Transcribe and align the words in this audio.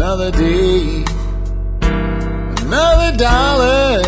another 0.00 0.30
day, 0.30 1.04
another 2.62 3.14
dollar 3.18 4.00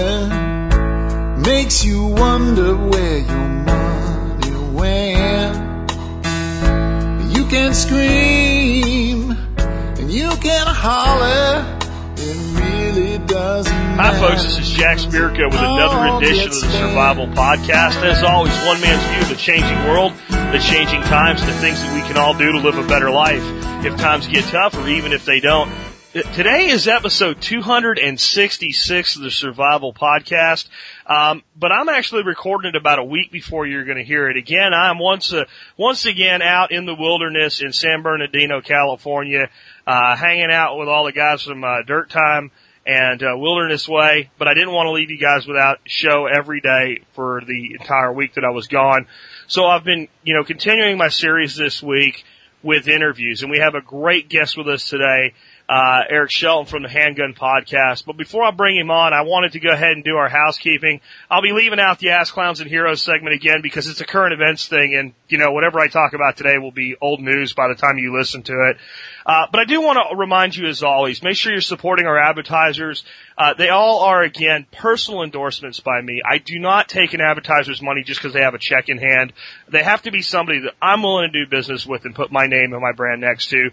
makes 1.37 1.85
you 1.85 2.07
wonder 2.07 2.75
where 2.75 3.19
your 3.19 3.49
money 3.69 4.55
went. 4.73 5.55
You 7.37 7.45
can 7.45 7.75
scream 7.75 9.33
and 10.01 10.11
you 10.11 10.31
can 10.41 10.67
holler. 10.67 11.63
Really 12.57 13.19
Hi, 13.29 14.19
folks. 14.19 14.45
This 14.45 14.61
is 14.61 14.71
Jack 14.71 14.97
Spirko 14.97 15.51
with 15.51 15.61
another 15.61 16.09
oh, 16.09 16.17
edition 16.17 16.49
of 16.49 16.55
the 16.55 16.71
Survival 16.71 17.27
Podcast. 17.27 18.03
As 18.03 18.23
always, 18.23 18.57
one 18.65 18.81
man's 18.81 19.05
view 19.13 19.21
of 19.21 19.29
the 19.29 19.37
changing 19.37 19.79
world, 19.87 20.15
the 20.53 20.59
changing 20.59 21.01
times, 21.01 21.41
the 21.47 21.53
things 21.55 21.81
that 21.81 21.95
we 21.95 22.07
can 22.07 22.19
all 22.19 22.37
do 22.37 22.53
to 22.53 22.59
live 22.59 22.77
a 22.77 22.87
better 22.87 23.11
life 23.11 23.43
if 23.87 23.97
times 23.97 24.27
get 24.27 24.45
tough 24.45 24.75
or 24.75 24.87
even 24.87 25.11
if 25.11 25.25
they 25.25 25.41
don't. 25.41 25.73
Today 26.13 26.69
is 26.69 26.87
episode 26.87 27.41
266 27.41 29.17
of 29.17 29.23
the 29.23 29.31
Survival 29.31 29.95
Podcast, 29.95 30.69
um, 31.07 31.43
but 31.57 31.73
I'm 31.73 31.89
actually 31.89 32.25
recording 32.25 32.69
it 32.69 32.77
about 32.77 32.99
a 32.99 33.05
week 33.05 33.33
before 33.33 33.67
you're 33.67 33.87
going 33.87 33.97
to 33.97 34.05
hear 34.05 34.29
it. 34.29 34.37
Again, 34.37 34.75
I'm 34.75 34.99
once 34.99 35.33
uh, 35.33 35.47
once 35.79 36.05
again 36.05 36.43
out 36.43 36.71
in 36.71 36.85
the 36.85 36.95
wilderness 36.95 37.63
in 37.63 37.73
San 37.73 38.03
Bernardino, 38.03 38.61
California, 38.61 39.49
uh, 39.87 40.17
hanging 40.17 40.53
out 40.53 40.79
with 40.79 40.87
all 40.87 41.07
the 41.07 41.13
guys 41.13 41.41
from 41.41 41.65
uh, 41.65 41.81
Dirt 41.87 42.11
Time 42.11 42.51
and 42.87 43.23
uh, 43.23 43.39
Wilderness 43.39 43.89
Way. 43.89 44.31
But 44.39 44.49
I 44.49 44.55
didn't 44.55 44.73
want 44.75 44.89
to 44.89 44.91
leave 44.91 45.11
you 45.11 45.19
guys 45.19 45.47
without 45.47 45.79
show 45.87 46.27
every 46.27 46.61
day 46.61 47.05
for 47.15 47.41
the 47.41 47.77
entire 47.81 48.13
week 48.13 48.35
that 48.35 48.45
I 48.45 48.51
was 48.51 48.67
gone. 48.67 49.07
So 49.53 49.67
I've 49.67 49.85
been, 49.85 50.09
you 50.25 50.33
know, 50.33 50.45
continuing 50.45 50.97
my 50.97 51.09
series 51.09 51.57
this 51.57 51.83
week 51.83 52.25
with 52.63 52.89
interviews, 52.89 53.43
and 53.43 53.51
we 53.51 53.59
have 53.59 53.75
a 53.75 53.83
great 53.83 54.31
guest 54.31 54.57
with 54.57 54.67
us 54.67 54.89
today 54.89 55.35
uh, 55.73 56.05
Eric 56.11 56.31
Shelton 56.31 56.67
from 56.67 56.83
the 56.83 56.89
Handgun 56.91 57.33
Podcast. 57.33 58.05
But 58.05 58.19
before 58.19 58.45
I 58.45 58.51
bring 58.51 58.77
him 58.77 58.91
on, 58.91 59.15
I 59.15 59.23
wanted 59.23 59.53
to 59.53 59.61
go 59.61 59.71
ahead 59.71 59.93
and 59.93 60.05
do 60.05 60.17
our 60.17 60.29
housekeeping. 60.29 61.01
I'll 61.31 61.41
be 61.41 61.53
leaving 61.53 61.81
out 61.81 61.99
the 61.99 62.11
Ask 62.11 62.35
Clowns 62.35 62.61
and 62.61 62.69
Heroes 62.69 63.01
segment 63.01 63.35
again 63.35 63.63
because 63.63 63.87
it's 63.87 64.03
a 64.03 64.05
current 64.05 64.35
events 64.35 64.69
thing, 64.69 64.95
and 64.95 65.15
you 65.29 65.39
know 65.39 65.53
whatever 65.53 65.81
I 65.81 65.89
talk 65.89 66.13
about 66.13 66.37
today 66.37 66.59
will 66.59 66.73
be 66.73 66.97
old 67.01 67.21
news 67.21 67.55
by 67.55 67.69
the 67.69 67.75
time 67.75 67.97
you 67.97 68.15
listen 68.15 68.43
to 68.43 68.53
it. 68.69 68.77
Uh, 69.25 69.47
but 69.51 69.61
I 69.61 69.65
do 69.65 69.81
want 69.81 69.99
to 70.11 70.15
remind 70.15 70.55
you, 70.55 70.67
as 70.67 70.83
always, 70.83 71.23
make 71.23 71.37
sure 71.37 71.53
you're 71.53 71.63
supporting 71.63 72.05
our 72.05 72.19
advertisers. 72.19 73.03
Uh, 73.39 73.55
they 73.55 73.71
all 73.71 74.01
are 74.01 74.23
again 74.23 74.67
personal 74.73 75.23
endorsements 75.23 75.81
by 75.81 76.03
me. 76.03 76.21
I 76.29 76.37
do 76.37 76.59
not 76.59 76.91
take 76.91 77.15
an 77.15 77.23
advertiser's 77.23 77.81
money 77.81 78.03
just 78.03 78.21
because 78.21 78.35
they 78.35 78.43
have 78.43 78.53
a 78.53 78.59
check 78.59 78.91
in 78.91 78.99
hand. 78.99 79.33
They 79.69 79.83
have 79.83 80.03
to 80.03 80.11
be 80.11 80.21
somebody 80.21 80.61
that 80.61 80.75
I'm 80.83 81.03
willing 81.03 81.33
to 81.33 81.45
do 81.45 81.51
business 81.51 81.87
with 81.87 82.05
and 82.05 82.15
put 82.15 82.31
my 82.31 82.47
name 82.47 82.75
and 82.75 82.83
my 82.83 82.93
brand 82.93 83.23
next 83.23 83.49
to. 83.51 83.71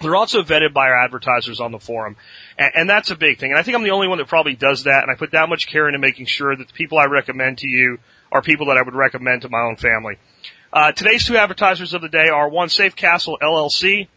They're 0.00 0.16
also 0.16 0.42
vetted 0.42 0.72
by 0.72 0.88
our 0.88 1.04
advertisers 1.04 1.60
on 1.60 1.72
the 1.72 1.78
forum. 1.78 2.16
And, 2.58 2.72
and, 2.74 2.90
that's 2.90 3.10
a 3.10 3.16
big 3.16 3.38
thing. 3.38 3.50
And 3.50 3.58
I 3.58 3.62
think 3.62 3.76
I'm 3.76 3.82
the 3.82 3.90
only 3.90 4.08
one 4.08 4.18
that 4.18 4.28
probably 4.28 4.54
does 4.54 4.84
that. 4.84 5.02
And 5.02 5.10
I 5.10 5.14
put 5.14 5.30
that 5.32 5.48
much 5.48 5.66
care 5.66 5.88
into 5.88 5.98
making 5.98 6.26
sure 6.26 6.54
that 6.54 6.66
the 6.66 6.72
people 6.74 6.98
I 6.98 7.06
recommend 7.06 7.58
to 7.58 7.68
you 7.68 7.98
are 8.30 8.42
people 8.42 8.66
that 8.66 8.76
I 8.76 8.82
would 8.82 8.94
recommend 8.94 9.42
to 9.42 9.48
my 9.48 9.60
own 9.60 9.76
family. 9.76 10.18
Uh, 10.72 10.92
today's 10.92 11.24
two 11.24 11.36
advertisers 11.36 11.94
of 11.94 12.02
the 12.02 12.08
day 12.08 12.28
are 12.28 12.48
one 12.48 12.68
Safe 12.68 12.94
Castle 12.94 13.38
LLC 13.40 14.08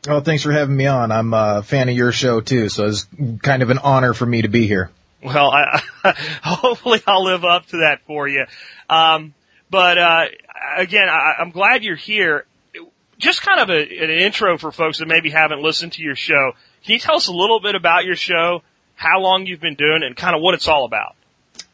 Oh, 0.06 0.20
thanks 0.20 0.42
for 0.42 0.52
having 0.52 0.76
me 0.76 0.86
on. 0.86 1.10
I'm 1.10 1.32
a 1.32 1.62
fan 1.62 1.88
of 1.88 1.96
your 1.96 2.12
show 2.12 2.40
too, 2.40 2.68
so 2.68 2.86
it's 2.86 3.06
kind 3.42 3.62
of 3.62 3.70
an 3.70 3.78
honor 3.78 4.12
for 4.12 4.26
me 4.26 4.42
to 4.42 4.48
be 4.48 4.66
here. 4.66 4.90
Well, 5.22 5.50
I, 5.50 5.82
hopefully 6.42 7.02
I'll 7.06 7.24
live 7.24 7.44
up 7.44 7.66
to 7.68 7.78
that 7.78 8.02
for 8.06 8.28
you. 8.28 8.44
Um, 8.90 9.32
but 9.70 9.96
uh, 9.96 10.24
again, 10.76 11.08
I, 11.08 11.36
I'm 11.38 11.50
glad 11.50 11.82
you're 11.82 11.96
here. 11.96 12.44
Just 13.18 13.40
kind 13.42 13.60
of 13.60 13.70
a, 13.70 13.80
an 13.80 14.10
intro 14.10 14.58
for 14.58 14.70
folks 14.72 14.98
that 14.98 15.06
maybe 15.06 15.30
haven't 15.30 15.62
listened 15.62 15.92
to 15.94 16.02
your 16.02 16.16
show. 16.16 16.52
Can 16.84 16.92
you 16.92 16.98
tell 16.98 17.16
us 17.16 17.28
a 17.28 17.32
little 17.32 17.60
bit 17.60 17.74
about 17.74 18.04
your 18.04 18.14
show, 18.14 18.62
how 18.94 19.20
long 19.20 19.46
you've 19.46 19.60
been 19.60 19.74
doing, 19.74 20.02
it, 20.02 20.06
and 20.06 20.16
kind 20.16 20.36
of 20.36 20.42
what 20.42 20.52
it's 20.52 20.68
all 20.68 20.84
about? 20.84 21.16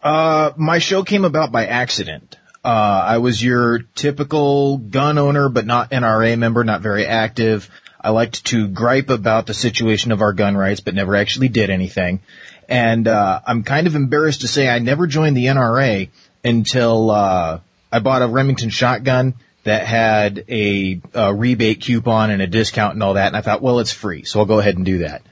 Uh, 0.01 0.53
my 0.57 0.79
show 0.79 1.03
came 1.03 1.25
about 1.25 1.51
by 1.51 1.67
accident. 1.67 2.37
Uh, 2.65 3.03
I 3.07 3.19
was 3.19 3.43
your 3.43 3.81
typical 3.97 4.79
gun 4.79 5.19
owner, 5.19 5.49
but 5.49 5.67
not 5.67 5.91
NRA 5.91 6.39
member, 6.39 6.63
not 6.63 6.81
very 6.81 7.07
active. 7.07 7.69
I 8.01 8.11
liked 8.11 8.47
to 8.47 8.69
gripe 8.69 9.11
about 9.11 9.47
the 9.47 9.55
situation 9.55 10.13
of 10.13 10.23
our 10.23 10.33
gun 10.33 10.57
rights, 10.57 10.79
but 10.79 10.95
never 10.95 11.17
actually 11.17 11.49
did 11.49 11.71
anything. 11.71 12.21
And 12.69 13.09
uh, 13.09 13.41
I'm 13.45 13.65
kind 13.65 13.89
of 13.89 13.97
embarrassed 13.97 14.43
to 14.43 14.49
say 14.49 14.69
I 14.69 14.79
never 14.79 15.09
joined 15.09 15.37
the 15.37 15.47
NRA 15.47 16.09
until 16.45 17.11
uh, 17.11 17.61
I 17.91 17.99
bought 17.99 18.23
a 18.23 18.29
Remington 18.29 18.71
shotgun 18.71 19.35
that 19.65 19.87
had 19.87 20.45
a, 20.49 21.01
a, 21.13 21.35
rebate 21.35 21.83
coupon 21.83 22.31
and 22.31 22.41
a 22.41 22.47
discount 22.47 22.95
and 22.95 23.03
all 23.03 23.15
that. 23.15 23.29
And 23.29 23.37
I 23.37 23.43
thought, 23.43 23.63
well, 23.63 23.79
it's 23.79 23.93
free, 23.93 24.25
so 24.25 24.41
I'll 24.41 24.47
go 24.47 24.59
ahead 24.59 24.77
and 24.77 24.85
do 24.85 24.99
that. 24.99 25.23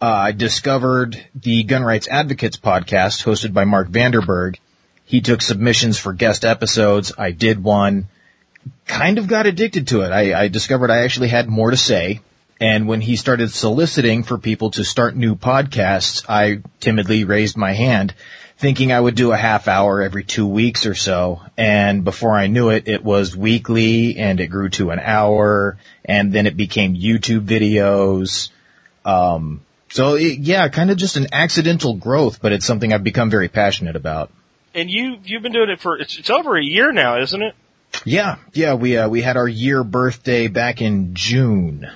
Uh, 0.00 0.06
I 0.06 0.32
discovered 0.32 1.24
the 1.34 1.62
Gun 1.62 1.84
Rights 1.84 2.08
Advocates 2.08 2.56
podcast 2.56 3.22
hosted 3.22 3.52
by 3.52 3.64
Mark 3.64 3.88
Vanderberg. 3.88 4.56
He 5.04 5.20
took 5.20 5.42
submissions 5.42 5.98
for 5.98 6.12
guest 6.12 6.44
episodes. 6.44 7.12
I 7.16 7.30
did 7.30 7.62
one, 7.62 8.08
kind 8.86 9.18
of 9.18 9.28
got 9.28 9.46
addicted 9.46 9.88
to 9.88 10.00
it. 10.00 10.10
I, 10.10 10.42
I 10.42 10.48
discovered 10.48 10.90
I 10.90 11.04
actually 11.04 11.28
had 11.28 11.48
more 11.48 11.70
to 11.70 11.76
say. 11.76 12.20
And 12.60 12.86
when 12.86 13.00
he 13.00 13.16
started 13.16 13.50
soliciting 13.50 14.22
for 14.22 14.38
people 14.38 14.70
to 14.72 14.84
start 14.84 15.16
new 15.16 15.34
podcasts, 15.34 16.24
I 16.28 16.62
timidly 16.80 17.24
raised 17.24 17.56
my 17.56 17.72
hand 17.72 18.14
thinking 18.62 18.92
I 18.92 19.00
would 19.00 19.16
do 19.16 19.32
a 19.32 19.36
half 19.36 19.66
hour 19.66 20.00
every 20.00 20.22
two 20.22 20.46
weeks 20.46 20.86
or 20.86 20.94
so. 20.94 21.40
And 21.58 22.04
before 22.04 22.36
I 22.36 22.46
knew 22.46 22.70
it, 22.70 22.86
it 22.86 23.02
was 23.02 23.36
weekly 23.36 24.16
and 24.18 24.38
it 24.38 24.46
grew 24.46 24.68
to 24.70 24.92
an 24.92 25.00
hour 25.00 25.78
and 26.04 26.32
then 26.32 26.46
it 26.46 26.56
became 26.56 26.94
YouTube 26.94 27.44
videos. 27.44 28.50
Um, 29.04 29.62
so 29.88 30.14
it, 30.14 30.38
yeah, 30.38 30.68
kind 30.68 30.92
of 30.92 30.96
just 30.96 31.16
an 31.16 31.26
accidental 31.32 31.94
growth, 31.94 32.40
but 32.40 32.52
it's 32.52 32.64
something 32.64 32.92
I've 32.92 33.02
become 33.02 33.30
very 33.30 33.48
passionate 33.48 33.96
about. 33.96 34.30
And 34.76 34.88
you, 34.88 35.16
you've 35.24 35.42
been 35.42 35.52
doing 35.52 35.68
it 35.68 35.80
for, 35.80 35.98
it's, 35.98 36.16
it's 36.16 36.30
over 36.30 36.56
a 36.56 36.64
year 36.64 36.92
now, 36.92 37.20
isn't 37.20 37.42
it? 37.42 37.56
Yeah, 38.04 38.36
yeah, 38.52 38.74
we, 38.74 38.96
uh, 38.96 39.08
we 39.08 39.22
had 39.22 39.36
our 39.36 39.48
year 39.48 39.82
birthday 39.82 40.46
back 40.46 40.80
in 40.80 41.14
June. 41.14 41.90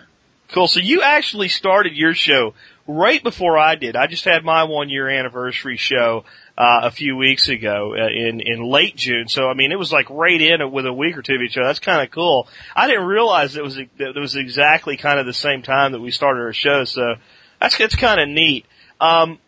Cool. 0.48 0.66
So 0.66 0.80
you 0.80 1.02
actually 1.02 1.48
started 1.48 1.94
your 1.94 2.12
show 2.12 2.54
right 2.88 3.22
before 3.22 3.56
I 3.56 3.76
did. 3.76 3.94
I 3.94 4.08
just 4.08 4.24
had 4.24 4.44
my 4.44 4.64
one 4.64 4.88
year 4.90 5.08
anniversary 5.08 5.76
show 5.76 6.24
uh, 6.58 6.80
a 6.84 6.90
few 6.90 7.16
weeks 7.16 7.48
ago 7.48 7.94
uh, 7.98 8.08
in 8.08 8.40
in 8.40 8.62
late 8.62 8.96
June. 8.96 9.28
So 9.28 9.48
I 9.48 9.54
mean, 9.54 9.72
it 9.72 9.78
was 9.78 9.92
like 9.92 10.08
right 10.10 10.40
in 10.40 10.70
with 10.72 10.86
a 10.86 10.92
week 10.92 11.16
or 11.16 11.22
two 11.22 11.34
of 11.34 11.42
each 11.42 11.56
other. 11.56 11.66
That's 11.66 11.80
kind 11.80 12.02
of 12.02 12.10
cool. 12.10 12.48
I 12.74 12.86
didn't 12.86 13.06
realize 13.06 13.56
it 13.56 13.62
was 13.62 13.76
that 13.76 14.16
it 14.16 14.18
was 14.18 14.36
exactly 14.36 14.96
kind 14.96 15.18
of 15.18 15.26
the 15.26 15.34
same 15.34 15.62
time 15.62 15.92
that 15.92 16.00
we 16.00 16.10
started 16.10 16.40
our 16.40 16.52
show. 16.52 16.84
So 16.84 17.16
that's 17.60 17.76
that's 17.76 17.96
kind 17.96 18.20
of 18.20 18.28
neat. 18.28 18.64
Um, 19.00 19.38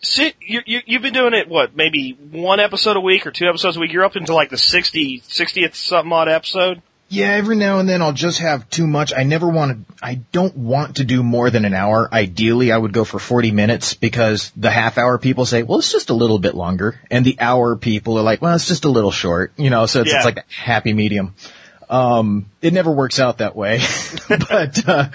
sit, 0.00 0.34
you, 0.40 0.60
you, 0.64 0.80
you've 0.86 1.02
been 1.02 1.12
doing 1.12 1.34
it 1.34 1.48
what 1.48 1.76
maybe 1.76 2.12
one 2.12 2.60
episode 2.60 2.96
a 2.96 3.00
week 3.00 3.26
or 3.26 3.30
two 3.30 3.46
episodes 3.46 3.76
a 3.76 3.80
week. 3.80 3.92
You're 3.92 4.04
up 4.04 4.16
into 4.16 4.34
like 4.34 4.50
the 4.50 4.58
60, 4.58 5.20
60th 5.20 5.74
something 5.74 6.12
odd 6.12 6.28
episode. 6.28 6.82
Yeah, 7.10 7.28
every 7.32 7.56
now 7.56 7.78
and 7.78 7.88
then 7.88 8.02
I'll 8.02 8.12
just 8.12 8.38
have 8.40 8.68
too 8.68 8.86
much. 8.86 9.14
I 9.16 9.22
never 9.22 9.48
want 9.48 9.86
to, 9.88 9.94
I 10.04 10.16
don't 10.30 10.54
want 10.54 10.96
to 10.96 11.04
do 11.04 11.22
more 11.22 11.48
than 11.48 11.64
an 11.64 11.72
hour. 11.72 12.06
Ideally, 12.12 12.70
I 12.70 12.76
would 12.76 12.92
go 12.92 13.04
for 13.04 13.18
40 13.18 13.50
minutes 13.50 13.94
because 13.94 14.52
the 14.56 14.70
half 14.70 14.98
hour 14.98 15.16
people 15.16 15.46
say, 15.46 15.62
well, 15.62 15.78
it's 15.78 15.90
just 15.90 16.10
a 16.10 16.14
little 16.14 16.38
bit 16.38 16.54
longer. 16.54 17.00
And 17.10 17.24
the 17.24 17.36
hour 17.40 17.76
people 17.76 18.18
are 18.18 18.22
like, 18.22 18.42
well, 18.42 18.54
it's 18.54 18.68
just 18.68 18.84
a 18.84 18.90
little 18.90 19.10
short, 19.10 19.52
you 19.56 19.70
know, 19.70 19.86
so 19.86 20.02
it's, 20.02 20.10
Yeah. 20.10 20.16
it's 20.18 20.26
like 20.26 20.36
a 20.36 20.44
happy 20.54 20.92
medium. 20.92 21.34
Um, 21.88 22.44
it 22.60 22.74
never 22.74 22.90
works 22.90 23.18
out 23.18 23.38
that 23.38 23.56
way, 23.56 23.80
but, 24.28 24.86
uh, 24.86 25.08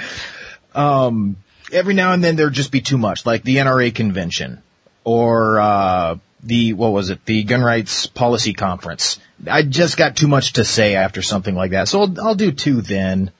um, 0.73 1.35
every 1.71 1.93
now 1.93 2.13
and 2.13 2.23
then 2.23 2.35
there'd 2.35 2.53
just 2.53 2.71
be 2.71 2.81
too 2.81 2.97
much, 2.97 3.27
like 3.27 3.43
the 3.43 3.57
NRA 3.57 3.93
convention 3.93 4.63
or, 5.03 5.59
uh, 5.59 6.15
the, 6.43 6.73
what 6.73 6.91
was 6.91 7.09
it, 7.09 7.25
the 7.25 7.43
gun 7.43 7.61
rights 7.61 8.05
policy 8.05 8.53
conference. 8.53 9.19
I 9.49 9.63
just 9.63 9.97
got 9.97 10.15
too 10.15 10.27
much 10.27 10.53
to 10.53 10.65
say 10.65 10.95
after 10.95 11.21
something 11.21 11.55
like 11.55 11.71
that. 11.71 11.87
So 11.87 12.01
I'll, 12.01 12.27
I'll 12.27 12.35
do 12.35 12.51
two 12.51 12.81
then. 12.81 13.31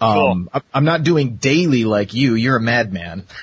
Um, 0.00 0.48
I- 0.52 0.62
I'm 0.72 0.84
not 0.84 1.02
doing 1.02 1.36
daily 1.36 1.84
like 1.84 2.14
you. 2.14 2.34
You're 2.34 2.56
a 2.56 2.60
madman. 2.60 3.24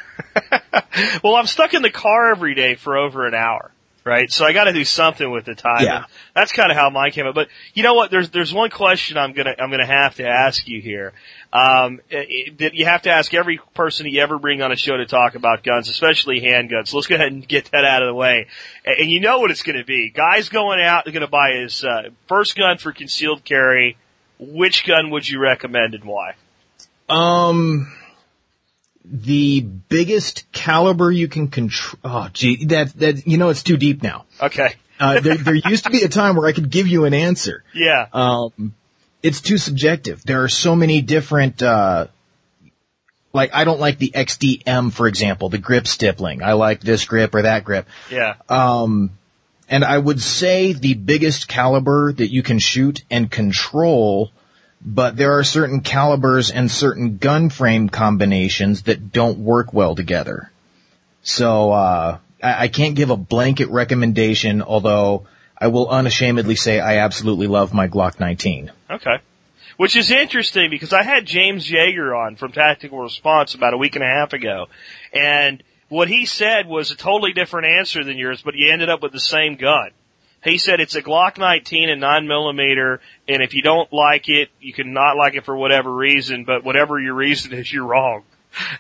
Well, 1.23 1.35
I'm 1.35 1.45
stuck 1.45 1.73
in 1.75 1.83
the 1.83 1.91
car 1.91 2.31
every 2.31 2.55
day 2.55 2.73
for 2.75 2.97
over 2.97 3.27
an 3.27 3.35
hour, 3.35 3.71
right? 4.03 4.31
So 4.31 4.45
I 4.45 4.53
got 4.53 4.63
to 4.63 4.73
do 4.73 4.83
something 4.83 5.29
with 5.29 5.45
the 5.45 5.53
time. 5.53 5.83
Yeah. 5.83 6.05
And 6.37 6.43
That's 6.43 6.51
kind 6.51 6.69
of 6.69 6.77
how 6.77 6.91
mine 6.91 7.09
came 7.09 7.25
up. 7.25 7.33
But 7.33 7.47
you 7.73 7.81
know 7.81 7.95
what? 7.95 8.11
There's 8.11 8.29
there's 8.29 8.53
one 8.53 8.69
question 8.69 9.17
I'm 9.17 9.33
gonna 9.33 9.55
I'm 9.57 9.71
gonna 9.71 9.87
have 9.87 10.15
to 10.15 10.27
ask 10.27 10.67
you 10.67 10.79
here. 10.79 11.13
Um, 11.51 11.99
it, 12.11 12.59
that 12.59 12.75
you 12.75 12.85
have 12.85 13.01
to 13.03 13.09
ask 13.09 13.33
every 13.33 13.59
person 13.73 14.05
that 14.05 14.11
you 14.11 14.21
ever 14.21 14.37
bring 14.37 14.61
on 14.61 14.71
a 14.71 14.75
show 14.75 14.97
to 14.97 15.07
talk 15.07 15.33
about 15.33 15.63
guns, 15.63 15.89
especially 15.89 16.39
handguns. 16.39 16.89
So 16.89 16.97
let's 16.97 17.07
go 17.07 17.15
ahead 17.15 17.31
and 17.31 17.47
get 17.47 17.71
that 17.71 17.85
out 17.85 18.03
of 18.03 18.07
the 18.07 18.13
way. 18.13 18.45
And, 18.85 18.99
and 18.99 19.09
you 19.09 19.19
know 19.19 19.39
what 19.39 19.49
it's 19.49 19.63
going 19.63 19.77
to 19.77 19.83
be. 19.83 20.11
Guys 20.11 20.49
going 20.49 20.79
out, 20.79 21.05
they're 21.05 21.13
going 21.13 21.21
to 21.21 21.27
buy 21.27 21.53
his 21.53 21.83
uh, 21.83 22.09
first 22.27 22.55
gun 22.55 22.77
for 22.77 22.91
concealed 22.91 23.43
carry. 23.43 23.97
Which 24.37 24.85
gun 24.85 25.09
would 25.09 25.27
you 25.27 25.39
recommend 25.39 25.95
and 25.95 26.03
why? 26.03 26.35
Um, 27.09 27.91
the 29.03 29.61
biggest 29.61 30.51
caliber 30.51 31.11
you 31.11 31.27
can 31.27 31.47
control. 31.47 31.99
Oh, 32.03 32.29
gee, 32.31 32.65
that 32.65 32.93
that 32.99 33.25
you 33.25 33.39
know 33.39 33.49
it's 33.49 33.63
too 33.63 33.77
deep 33.77 34.03
now. 34.03 34.25
Okay. 34.39 34.75
Uh, 34.99 35.19
there 35.19 35.37
there 35.37 35.55
used 35.55 35.83
to 35.85 35.89
be 35.89 36.03
a 36.03 36.09
time 36.09 36.35
where 36.35 36.47
I 36.47 36.51
could 36.51 36.69
give 36.69 36.87
you 36.87 37.05
an 37.05 37.13
answer. 37.13 37.63
Yeah. 37.73 38.07
Um, 38.13 38.73
it's 39.21 39.41
too 39.41 39.57
subjective. 39.57 40.23
There 40.23 40.43
are 40.43 40.49
so 40.49 40.75
many 40.75 41.01
different. 41.01 41.61
Uh, 41.61 42.07
like 43.33 43.53
I 43.53 43.63
don't 43.63 43.79
like 43.79 43.99
the 43.99 44.11
XDM, 44.15 44.91
for 44.91 45.07
example, 45.07 45.49
the 45.49 45.57
grip 45.57 45.87
stippling. 45.87 46.41
I 46.41 46.53
like 46.53 46.81
this 46.81 47.05
grip 47.05 47.35
or 47.35 47.43
that 47.43 47.63
grip. 47.63 47.87
Yeah. 48.09 48.35
Um, 48.49 49.11
and 49.69 49.83
I 49.83 49.97
would 49.97 50.21
say 50.21 50.73
the 50.73 50.93
biggest 50.93 51.47
caliber 51.47 52.13
that 52.13 52.31
you 52.31 52.41
can 52.41 52.57
shoot 52.57 53.03
and 53.11 53.29
control, 53.29 54.31
but 54.81 55.17
there 55.17 55.37
are 55.37 55.43
certain 55.43 55.81
calibers 55.81 56.51
and 56.51 56.71
certain 56.71 57.17
gun 57.17 57.49
frame 57.49 57.89
combinations 57.89 58.83
that 58.83 59.11
don't 59.11 59.39
work 59.39 59.73
well 59.73 59.93
together. 59.93 60.51
So, 61.21 61.71
uh, 61.71 62.17
I, 62.41 62.63
I 62.63 62.67
can't 62.67 62.95
give 62.95 63.09
a 63.09 63.17
blanket 63.17 63.69
recommendation, 63.69 64.61
although 64.61 65.27
I 65.57 65.67
will 65.67 65.89
unashamedly 65.89 66.55
say 66.55 66.79
I 66.79 66.97
absolutely 66.97 67.47
love 67.47 67.73
my 67.73 67.87
Glock 67.87 68.19
19. 68.19 68.71
Okay. 68.89 69.17
Which 69.77 69.95
is 69.95 70.11
interesting 70.11 70.69
because 70.69 70.93
I 70.93 71.03
had 71.03 71.25
James 71.25 71.69
Yeager 71.69 72.17
on 72.17 72.35
from 72.35 72.51
Tactical 72.51 72.99
Response 72.99 73.53
about 73.53 73.73
a 73.73 73.77
week 73.77 73.95
and 73.95 74.03
a 74.03 74.07
half 74.07 74.33
ago. 74.33 74.67
And 75.13 75.61
what 75.89 76.07
he 76.07 76.25
said 76.25 76.67
was 76.67 76.91
a 76.91 76.95
totally 76.95 77.33
different 77.33 77.67
answer 77.67 78.03
than 78.03 78.17
yours, 78.17 78.41
but 78.41 78.55
he 78.55 78.71
ended 78.71 78.89
up 78.89 79.01
with 79.01 79.11
the 79.11 79.19
same 79.19 79.55
gun. 79.55 79.91
He 80.43 80.57
said 80.57 80.79
it's 80.79 80.95
a 80.95 81.01
Glock 81.01 81.37
19 81.37 81.89
and 81.89 81.99
9 81.99 82.27
millimeter, 82.27 83.01
and 83.27 83.41
if 83.41 83.53
you 83.53 83.61
don't 83.61 83.91
like 83.91 84.29
it, 84.29 84.49
you 84.59 84.71
can 84.71 84.93
not 84.93 85.17
like 85.17 85.35
it 85.35 85.45
for 85.45 85.55
whatever 85.55 85.93
reason, 85.93 86.43
but 86.45 86.63
whatever 86.63 86.99
your 86.99 87.15
reason 87.15 87.53
is, 87.53 87.71
you're 87.71 87.85
wrong. 87.85 88.23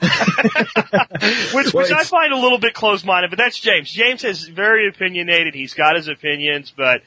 which, 1.53 1.73
which 1.73 1.91
I 1.91 2.03
find 2.03 2.33
a 2.33 2.37
little 2.37 2.59
bit 2.59 2.73
closed-minded, 2.73 3.29
but 3.29 3.37
that's 3.37 3.59
James. 3.59 3.91
James 3.91 4.23
is 4.23 4.47
very 4.47 4.87
opinionated. 4.87 5.53
He's 5.55 5.73
got 5.73 5.95
his 5.95 6.07
opinions, 6.07 6.73
but, 6.75 7.01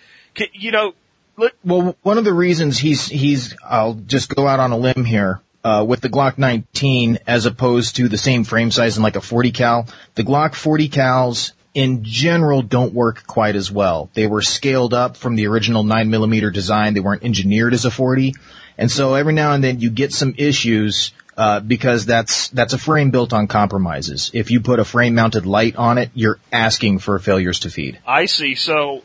you 0.52 0.70
know, 0.70 0.94
let, 1.36 1.52
Well, 1.64 1.96
one 2.02 2.18
of 2.18 2.24
the 2.24 2.34
reasons 2.34 2.78
he's 2.78 3.06
he's 3.06 3.56
I'll 3.64 3.94
just 3.94 4.34
go 4.34 4.46
out 4.46 4.60
on 4.60 4.72
a 4.72 4.76
limb 4.76 5.04
here 5.04 5.40
uh, 5.64 5.84
with 5.86 6.00
the 6.00 6.08
Glock 6.08 6.38
19 6.38 7.18
as 7.26 7.46
opposed 7.46 7.96
to 7.96 8.08
the 8.08 8.18
same 8.18 8.44
frame 8.44 8.70
size 8.70 8.96
in 8.96 9.02
like 9.02 9.16
a 9.16 9.20
40 9.20 9.52
cal. 9.52 9.86
The 10.16 10.24
Glock 10.24 10.54
40 10.54 10.88
cals 10.88 11.52
in 11.72 12.02
general 12.04 12.62
don't 12.62 12.92
work 12.92 13.26
quite 13.26 13.56
as 13.56 13.70
well. 13.70 14.10
They 14.14 14.26
were 14.26 14.42
scaled 14.42 14.92
up 14.92 15.16
from 15.16 15.36
the 15.36 15.46
original 15.46 15.84
9 15.84 16.10
millimeter 16.10 16.50
design. 16.50 16.94
They 16.94 17.00
weren't 17.00 17.24
engineered 17.24 17.74
as 17.74 17.84
a 17.84 17.90
40, 17.90 18.34
and 18.76 18.90
so 18.90 19.14
every 19.14 19.32
now 19.32 19.52
and 19.52 19.62
then 19.62 19.80
you 19.80 19.90
get 19.90 20.12
some 20.12 20.34
issues. 20.36 21.12
Uh, 21.40 21.58
because 21.58 22.04
that's 22.04 22.48
that's 22.48 22.74
a 22.74 22.78
frame 22.78 23.10
built 23.10 23.32
on 23.32 23.46
compromises. 23.46 24.30
If 24.34 24.50
you 24.50 24.60
put 24.60 24.78
a 24.78 24.84
frame 24.84 25.14
mounted 25.14 25.46
light 25.46 25.74
on 25.74 25.96
it, 25.96 26.10
you're 26.14 26.38
asking 26.52 26.98
for 26.98 27.18
failures 27.18 27.60
to 27.60 27.70
feed. 27.70 27.98
I 28.06 28.26
see. 28.26 28.54
So 28.54 29.02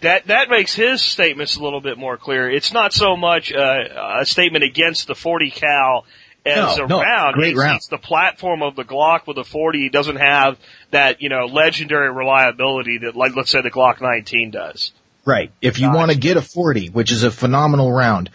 that 0.00 0.26
that 0.26 0.50
makes 0.50 0.74
his 0.74 1.00
statements 1.00 1.54
a 1.54 1.62
little 1.62 1.80
bit 1.80 1.96
more 1.96 2.16
clear. 2.16 2.50
It's 2.50 2.72
not 2.72 2.92
so 2.92 3.16
much 3.16 3.52
uh, 3.52 4.18
a 4.20 4.26
statement 4.26 4.64
against 4.64 5.06
the 5.06 5.14
40 5.14 5.50
cal 5.52 6.04
as 6.44 6.76
No, 6.76 6.84
a 6.86 6.88
no, 6.88 7.00
round. 7.02 7.34
great 7.36 7.50
it's, 7.52 7.58
round. 7.60 7.76
it's 7.76 7.86
the 7.86 7.98
platform 7.98 8.62
of 8.64 8.74
the 8.74 8.84
Glock 8.84 9.28
with 9.28 9.36
the 9.36 9.44
40 9.44 9.88
doesn't 9.90 10.16
have 10.16 10.58
that 10.90 11.22
you 11.22 11.28
know 11.28 11.46
legendary 11.46 12.10
reliability 12.10 12.98
that 12.98 13.14
like 13.14 13.36
let's 13.36 13.50
say 13.52 13.62
the 13.62 13.70
Glock 13.70 14.00
19 14.00 14.50
does. 14.50 14.90
Right. 15.24 15.52
If 15.62 15.78
you 15.78 15.92
want 15.92 16.10
to 16.10 16.18
get 16.18 16.36
a 16.36 16.42
40, 16.42 16.88
which 16.90 17.12
is 17.12 17.22
a 17.22 17.30
phenomenal 17.30 17.92
round, 17.92 18.30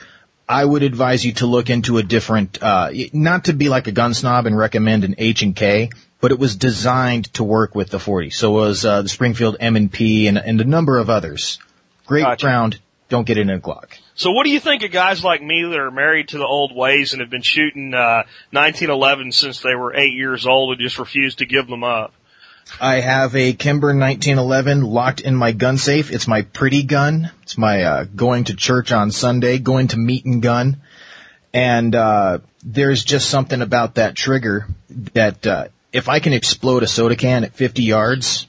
I 0.51 0.65
would 0.65 0.83
advise 0.83 1.25
you 1.25 1.31
to 1.35 1.45
look 1.45 1.69
into 1.69 1.97
a 1.97 2.03
different, 2.03 2.61
uh, 2.61 2.91
not 3.13 3.45
to 3.45 3.53
be 3.53 3.69
like 3.69 3.87
a 3.87 3.93
gun 3.93 4.13
snob 4.13 4.45
and 4.45 4.57
recommend 4.57 5.05
an 5.05 5.15
H 5.17 5.43
and 5.43 5.55
K, 5.55 5.91
but 6.19 6.31
it 6.31 6.39
was 6.39 6.57
designed 6.57 7.33
to 7.35 7.43
work 7.45 7.73
with 7.73 7.89
the 7.89 7.99
40. 7.99 8.31
So 8.31 8.51
was, 8.51 8.83
uh, 8.83 9.01
the 9.01 9.07
Springfield 9.07 9.55
M&P 9.61 10.27
and, 10.27 10.37
and 10.37 10.59
a 10.59 10.65
number 10.65 10.97
of 10.97 11.09
others. 11.09 11.57
Great 12.05 12.23
Gotcha. 12.23 12.47
round. 12.47 12.79
Don't 13.07 13.25
get 13.25 13.37
it 13.37 13.41
in 13.41 13.49
a 13.49 13.59
Glock. 13.59 13.93
So 14.15 14.31
what 14.31 14.43
do 14.43 14.51
you 14.51 14.59
think 14.59 14.83
of 14.83 14.91
guys 14.91 15.23
like 15.23 15.41
me 15.41 15.63
that 15.63 15.79
are 15.79 15.89
married 15.89 16.27
to 16.29 16.37
the 16.37 16.45
old 16.45 16.75
ways 16.75 17.13
and 17.13 17.21
have 17.21 17.29
been 17.29 17.41
shooting 17.41 17.93
uh, 17.93 18.23
1911 18.51 19.31
since 19.31 19.61
they 19.61 19.75
were 19.75 19.95
eight 19.95 20.13
years 20.13 20.45
old 20.45 20.73
and 20.73 20.81
just 20.81 20.99
refuse 20.99 21.35
to 21.35 21.45
give 21.45 21.67
them 21.67 21.85
up? 21.85 22.13
I 22.79 22.99
have 23.01 23.35
a 23.35 23.53
Kimber 23.53 23.87
1911 23.87 24.81
locked 24.81 25.21
in 25.21 25.35
my 25.35 25.51
gun 25.51 25.77
safe. 25.77 26.11
It's 26.11 26.27
my 26.27 26.43
pretty 26.43 26.83
gun. 26.83 27.31
It's 27.43 27.57
my 27.57 27.83
uh, 27.83 28.03
going 28.05 28.45
to 28.45 28.55
church 28.55 28.91
on 28.91 29.11
Sunday, 29.11 29.59
going 29.59 29.89
to 29.89 29.97
meet 29.97 30.25
and 30.25 30.41
gun. 30.41 30.81
And 31.53 31.93
uh, 31.93 32.39
there's 32.63 33.03
just 33.03 33.29
something 33.29 33.61
about 33.61 33.95
that 33.95 34.15
trigger 34.15 34.67
that 35.13 35.45
uh, 35.45 35.67
if 35.91 36.07
I 36.09 36.19
can 36.19 36.33
explode 36.33 36.83
a 36.83 36.87
soda 36.87 37.15
can 37.15 37.43
at 37.43 37.53
50 37.53 37.83
yards, 37.83 38.47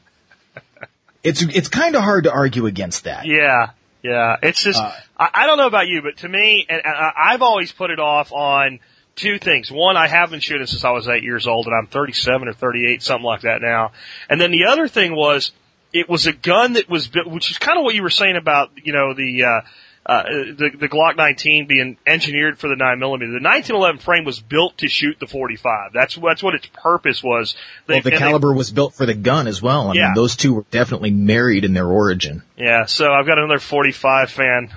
it's 1.23 1.43
it's 1.43 1.69
kind 1.69 1.97
of 1.97 2.03
hard 2.03 2.25
to 2.25 2.33
argue 2.33 2.67
against 2.67 3.05
that. 3.05 3.27
Yeah, 3.27 3.71
yeah. 4.03 4.37
It's 4.43 4.63
just 4.63 4.81
Uh, 4.81 4.93
I, 5.19 5.31
I 5.35 5.47
don't 5.47 5.59
know 5.59 5.67
about 5.67 5.89
you, 5.89 6.03
but 6.03 6.19
to 6.19 6.29
me, 6.29 6.67
and, 6.69 6.81
and 6.85 6.95
I've 6.97 7.43
always 7.43 7.73
put 7.73 7.91
it 7.91 8.01
off 8.01 8.33
on 8.33 8.81
two 9.17 9.39
things. 9.39 9.71
One, 9.71 9.97
I 9.97 10.09
have 10.09 10.31
been 10.31 10.41
shooting 10.41 10.67
since 10.67 10.85
I 10.85 10.91
was 10.91 11.09
eight 11.09 11.23
years 11.23 11.47
old, 11.47 11.67
and 11.67 11.75
I'm 11.75 11.87
37 11.87 12.49
or 12.49 12.53
38, 12.53 13.03
something 13.03 13.25
like 13.25 13.43
that 13.43 13.63
now. 13.63 13.93
And 14.29 14.41
then 14.41 14.51
the 14.51 14.67
other 14.69 14.89
thing 14.89 15.15
was, 15.15 15.53
it 15.93 16.09
was 16.09 16.27
a 16.27 16.33
gun 16.33 16.75
that 16.75 16.89
was 16.89 17.09
built, 17.09 17.29
which 17.29 17.51
is 17.51 17.59
kind 17.59 17.79
of 17.79 17.85
what 17.85 17.95
you 17.95 18.03
were 18.03 18.11
saying 18.11 18.37
about, 18.37 18.71
you 18.83 18.93
know, 18.93 19.15
the 19.15 19.45
uh, 19.45 19.61
uh, 20.05 20.23
the 20.25 20.71
the 20.81 20.89
Glock 20.89 21.17
19 21.17 21.67
being 21.69 21.97
engineered 22.07 22.59
for 22.59 22.69
the 22.69 22.77
9 22.77 22.99
millimeter. 22.99 23.31
The 23.31 23.45
1911 23.45 24.01
frame 24.01 24.25
was 24.25 24.41
built 24.41 24.79
to 24.79 24.89
shoot 24.89 25.19
the 25.21 25.27
45. 25.27 25.93
That's 25.93 26.17
that's 26.17 26.43
what 26.43 26.55
its 26.55 26.67
purpose 26.73 27.23
was. 27.23 27.55
They, 27.87 27.95
well, 27.95 28.03
the 28.03 28.11
caliber 28.13 28.53
they, 28.53 28.57
was 28.57 28.73
built 28.73 28.95
for 28.95 29.07
the 29.07 29.15
gun 29.15 29.47
as 29.47 29.63
well. 29.63 29.91
I 29.91 29.95
yeah. 29.95 30.07
mean, 30.07 30.15
those 30.15 30.35
two 30.35 30.55
were 30.55 30.65
definitely 30.71 31.13
married 31.13 31.65
in 31.65 31.73
their 31.73 31.87
origin. 31.87 32.43
Yeah. 32.57 32.87
So 32.87 33.13
I've 33.13 33.27
got 33.27 33.39
another 33.39 33.61
45 33.61 34.31
fan. 34.31 34.75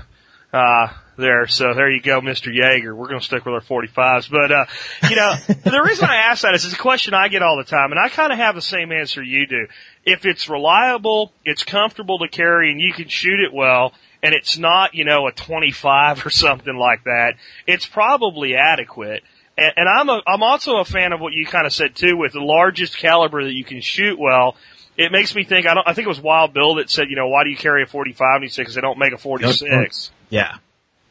Uh, 0.54 0.90
there. 1.18 1.48
So 1.48 1.74
there 1.74 1.90
you 1.90 2.02
go, 2.02 2.22
Mr. 2.22 2.54
Yeager. 2.54 2.96
We're 2.96 3.08
going 3.08 3.20
to 3.20 3.26
stick 3.26 3.46
with 3.46 3.54
our 3.54 3.62
45s. 3.62 4.30
But, 4.30 4.52
uh, 4.52 4.66
you 5.10 5.16
know, 5.16 5.34
the 5.48 5.82
reason 5.86 6.06
I 6.06 6.16
ask 6.16 6.44
that 6.44 6.54
is 6.56 6.66
it's 6.66 6.74
a 6.74 6.78
question 6.78 7.14
I 7.14 7.28
get 7.28 7.42
all 7.42 7.58
the 7.58 7.64
time, 7.64 7.92
and 7.92 8.00
I 8.00 8.10
kind 8.10 8.32
of 8.32 8.38
have 8.38 8.56
the 8.56 8.62
same 8.62 8.92
answer 8.92 9.22
you 9.22 9.48
do. 9.48 9.68
If 10.06 10.26
it's 10.26 10.50
reliable, 10.50 11.32
it's 11.44 11.64
comfortable 11.64 12.20
to 12.20 12.28
carry, 12.28 12.72
and 12.72 12.80
you 12.80 12.94
can 12.94 13.08
shoot 13.08 13.40
it 13.40 13.54
well, 13.54 13.94
and 14.22 14.34
it's 14.34 14.58
not, 14.58 14.96
you 14.96 15.06
know, 15.06 15.28
a 15.28 15.32
25 15.32 16.26
or 16.26 16.30
something 16.30 16.76
like 16.76 17.04
that, 17.04 17.36
it's 17.68 17.86
probably 17.86 18.56
adequate. 18.56 19.24
And, 19.58 19.74
and 19.78 19.90
I'm 19.90 20.10
a, 20.10 20.22
I'm 20.28 20.44
also 20.44 20.78
a 20.78 20.86
fan 20.86 21.14
of 21.14 21.22
what 21.22 21.34
you 21.34 21.46
kind 21.46 21.66
of 21.66 21.74
said 21.74 21.96
too, 21.96 22.18
with 22.18 22.34
the 22.34 22.42
largest 22.42 22.98
caliber 22.98 23.44
that 23.44 23.54
you 23.54 23.64
can 23.64 23.82
shoot 23.82 24.20
well. 24.20 24.56
It 24.98 25.12
makes 25.12 25.36
me 25.36 25.44
think. 25.44 25.68
I 25.68 25.74
don't. 25.74 25.88
I 25.88 25.94
think 25.94 26.06
it 26.06 26.10
was 26.10 26.22
Wild 26.22 26.54
Bill 26.54 26.76
that 26.76 26.90
said, 26.90 27.10
you 27.10 27.18
know, 27.18 27.28
why 27.28 27.44
do 27.44 27.50
you 27.50 27.58
carry 27.58 27.84
a 27.84 27.86
45? 27.86 28.36
And 28.36 28.44
he 28.44 28.50
said, 28.50 28.62
because 28.62 28.76
they 28.76 28.82
don't 28.82 28.98
make 28.98 29.12
a 29.12 29.18
46. 29.18 30.12
Yeah. 30.30 30.56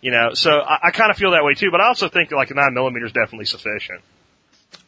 You 0.05 0.11
know, 0.11 0.35
so 0.35 0.61
I, 0.61 0.89
I 0.89 0.91
kind 0.91 1.11
of 1.11 1.17
feel 1.17 1.31
that 1.31 1.45
way 1.45 1.55
too, 1.55 1.71
but 1.71 1.81
I 1.81 1.87
also 1.87 2.11
think 2.11 2.29
that 2.29 2.37
like 2.37 2.51
a 2.51 2.55
nine 2.55 2.75
millimeter 2.75 3.07
is 3.07 3.13
definitely 3.13 3.47
sufficient. 3.47 4.03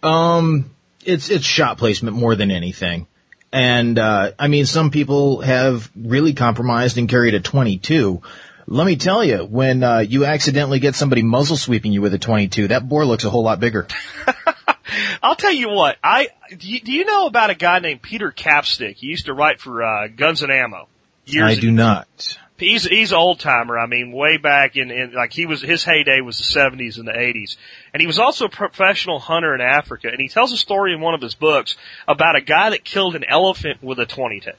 Um, 0.03 0.77
it's, 1.07 1.31
it's 1.31 1.47
shot 1.47 1.79
placement 1.79 2.15
more 2.15 2.37
than 2.37 2.51
anything. 2.51 3.07
And, 3.51 3.99
uh, 3.99 4.33
I 4.39 4.49
mean, 4.49 4.67
some 4.67 4.91
people 4.91 5.41
have 5.41 5.91
really 5.97 6.35
compromised 6.35 6.99
and 6.99 7.09
carried 7.09 7.33
a 7.33 7.41
22. 7.41 8.21
Let 8.67 8.87
me 8.87 8.97
tell 8.97 9.25
you, 9.25 9.39
when, 9.39 9.83
uh, 9.83 10.01
you 10.01 10.27
accidentally 10.27 10.81
get 10.81 10.95
somebody 10.95 11.23
muzzle 11.23 11.57
sweeping 11.57 11.95
you 11.95 12.03
with 12.03 12.13
a 12.13 12.19
22, 12.19 12.69
that 12.69 12.87
bore 12.87 13.07
looks 13.07 13.25
a 13.25 13.31
whole 13.31 13.43
lot 13.43 13.59
bigger. 13.59 13.87
I'll 15.23 15.35
tell 15.35 15.53
you 15.53 15.71
what, 15.71 15.97
I, 16.05 16.29
do 16.55 16.69
you, 16.69 16.81
do 16.81 16.93
you, 16.93 17.07
know 17.07 17.27
about 17.27 17.49
a 17.49 17.55
guy 17.55 17.79
named 17.79 18.03
Peter 18.03 18.31
Capstick? 18.31 18.97
He 18.97 19.07
used 19.07 19.27
to 19.27 19.33
write 19.33 19.63
for, 19.63 19.83
uh, 19.83 20.09
Guns 20.09 20.43
and 20.43 20.53
Ammo. 20.53 20.89
Years 21.25 21.57
I 21.57 21.59
do 21.59 21.69
ago. 21.69 21.77
not 21.77 22.39
he's 22.59 22.85
he's 22.85 23.13
old 23.13 23.41
timer. 23.41 23.79
I 23.79 23.87
mean, 23.87 24.13
way 24.13 24.37
back 24.37 24.77
in, 24.77 24.91
in 24.91 25.13
like 25.13 25.33
he 25.33 25.47
was 25.47 25.63
his 25.63 25.85
heyday 25.85 26.21
was 26.21 26.39
the 26.39 26.45
seventies 26.45 26.99
and 26.99 27.07
the 27.07 27.19
eighties, 27.19 27.57
and 27.93 28.01
he 28.01 28.07
was 28.07 28.19
also 28.19 28.47
a 28.47 28.51
professional 28.51 29.19
hunter 29.19 29.55
in 29.55 29.61
Africa. 29.61 30.09
And 30.09 30.21
he 30.21 30.29
tells 30.29 30.53
a 30.53 30.57
story 30.57 30.93
in 30.93 31.01
one 31.01 31.15
of 31.15 31.21
his 31.21 31.35
books 31.35 31.77
about 32.07 32.37
a 32.37 32.41
guy 32.41 32.71
that 32.71 32.85
killed 32.85 33.17
an 33.17 33.25
elephant 33.29 33.83
with 33.83 33.99
a 33.99 34.07
twenty 34.07 34.41
two. 34.41 34.53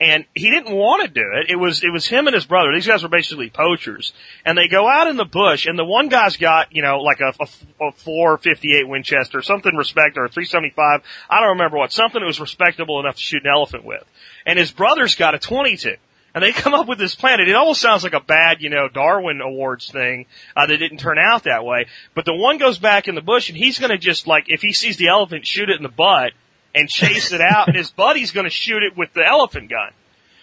And 0.00 0.24
he 0.34 0.50
didn't 0.50 0.74
want 0.74 1.04
to 1.04 1.08
do 1.08 1.24
it. 1.34 1.48
It 1.48 1.54
was, 1.54 1.84
it 1.84 1.90
was 1.90 2.08
him 2.08 2.26
and 2.26 2.34
his 2.34 2.44
brother. 2.44 2.74
These 2.74 2.88
guys 2.88 3.04
were 3.04 3.08
basically 3.08 3.50
poachers. 3.50 4.12
And 4.44 4.58
they 4.58 4.66
go 4.66 4.88
out 4.88 5.06
in 5.06 5.16
the 5.16 5.24
bush 5.24 5.66
and 5.66 5.78
the 5.78 5.84
one 5.84 6.08
guy's 6.08 6.36
got, 6.36 6.74
you 6.74 6.82
know, 6.82 6.98
like 6.98 7.20
a, 7.20 7.32
a, 7.38 7.86
a 7.86 7.92
458 7.92 8.88
Winchester, 8.88 9.42
something 9.42 9.76
respect, 9.76 10.18
or 10.18 10.24
a 10.24 10.28
375. 10.28 11.02
I 11.30 11.38
don't 11.38 11.50
remember 11.50 11.76
what, 11.76 11.92
something 11.92 12.20
that 12.20 12.26
was 12.26 12.40
respectable 12.40 12.98
enough 12.98 13.14
to 13.14 13.20
shoot 13.20 13.44
an 13.44 13.52
elephant 13.54 13.84
with. 13.84 14.02
And 14.44 14.58
his 14.58 14.72
brother's 14.72 15.14
got 15.14 15.36
a 15.36 15.38
22 15.38 15.94
and 16.34 16.42
they 16.42 16.52
come 16.52 16.74
up 16.74 16.88
with 16.88 16.98
this 16.98 17.14
plan. 17.14 17.40
It 17.40 17.54
almost 17.54 17.80
sounds 17.80 18.04
like 18.04 18.14
a 18.14 18.20
bad, 18.20 18.62
you 18.62 18.70
know, 18.70 18.88
Darwin 18.88 19.40
Awards 19.40 19.90
thing 19.90 20.26
uh, 20.56 20.66
that 20.66 20.76
didn't 20.78 20.98
turn 20.98 21.18
out 21.18 21.44
that 21.44 21.64
way. 21.64 21.86
But 22.14 22.24
the 22.24 22.34
one 22.34 22.58
goes 22.58 22.78
back 22.78 23.06
in 23.08 23.14
the 23.14 23.20
bush, 23.20 23.48
and 23.48 23.58
he's 23.58 23.78
going 23.78 23.90
to 23.90 23.98
just 23.98 24.26
like 24.26 24.44
if 24.48 24.62
he 24.62 24.72
sees 24.72 24.96
the 24.96 25.08
elephant, 25.08 25.46
shoot 25.46 25.68
it 25.68 25.76
in 25.76 25.82
the 25.82 25.88
butt 25.88 26.32
and 26.74 26.88
chase 26.88 27.32
it 27.32 27.40
out, 27.40 27.68
and 27.68 27.76
his 27.76 27.90
buddy's 27.90 28.30
going 28.30 28.44
to 28.44 28.50
shoot 28.50 28.82
it 28.82 28.96
with 28.96 29.12
the 29.12 29.26
elephant 29.26 29.68
gun. 29.68 29.90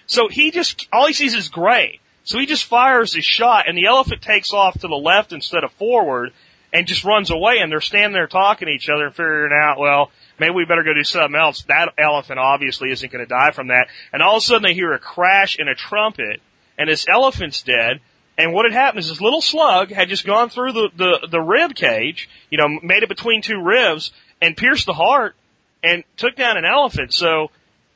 So 0.05 0.27
he 0.27 0.51
just 0.51 0.87
all 0.91 1.07
he 1.07 1.13
sees 1.13 1.33
is 1.33 1.49
gray. 1.49 1.99
So 2.23 2.37
he 2.37 2.45
just 2.45 2.65
fires 2.65 3.13
his 3.13 3.25
shot, 3.25 3.67
and 3.67 3.75
the 3.77 3.87
elephant 3.87 4.21
takes 4.21 4.53
off 4.53 4.79
to 4.81 4.87
the 4.87 4.95
left 4.95 5.33
instead 5.33 5.63
of 5.63 5.71
forward, 5.73 6.31
and 6.71 6.85
just 6.85 7.03
runs 7.03 7.31
away. 7.31 7.57
And 7.59 7.71
they're 7.71 7.81
standing 7.81 8.13
there 8.13 8.27
talking 8.27 8.67
to 8.67 8.71
each 8.71 8.89
other 8.89 9.07
and 9.07 9.15
figuring 9.15 9.51
out, 9.51 9.79
well, 9.79 10.11
maybe 10.39 10.53
we 10.53 10.65
better 10.65 10.83
go 10.83 10.93
do 10.93 11.03
something 11.03 11.39
else. 11.39 11.63
That 11.63 11.93
elephant 11.97 12.39
obviously 12.39 12.91
isn't 12.91 13.11
going 13.11 13.25
to 13.25 13.29
die 13.29 13.51
from 13.51 13.67
that. 13.67 13.87
And 14.13 14.21
all 14.21 14.37
of 14.37 14.43
a 14.43 14.45
sudden 14.45 14.63
they 14.63 14.73
hear 14.73 14.93
a 14.93 14.99
crash 14.99 15.57
and 15.59 15.69
a 15.69 15.75
trumpet, 15.75 16.41
and 16.77 16.89
this 16.89 17.07
elephant's 17.07 17.61
dead. 17.61 18.01
And 18.37 18.53
what 18.53 18.65
had 18.65 18.73
happened 18.73 18.99
is 18.99 19.09
this 19.09 19.21
little 19.21 19.41
slug 19.41 19.91
had 19.91 20.07
just 20.07 20.25
gone 20.25 20.49
through 20.49 20.71
the, 20.71 20.89
the, 20.95 21.27
the 21.29 21.41
rib 21.41 21.75
cage, 21.75 22.29
you 22.49 22.57
know, 22.57 22.67
made 22.81 23.03
it 23.03 23.09
between 23.09 23.41
two 23.41 23.61
ribs 23.61 24.11
and 24.41 24.55
pierced 24.55 24.85
the 24.85 24.93
heart 24.93 25.35
and 25.83 26.03
took 26.15 26.35
down 26.35 26.57
an 26.57 26.63
elephant. 26.65 27.13
So 27.13 27.51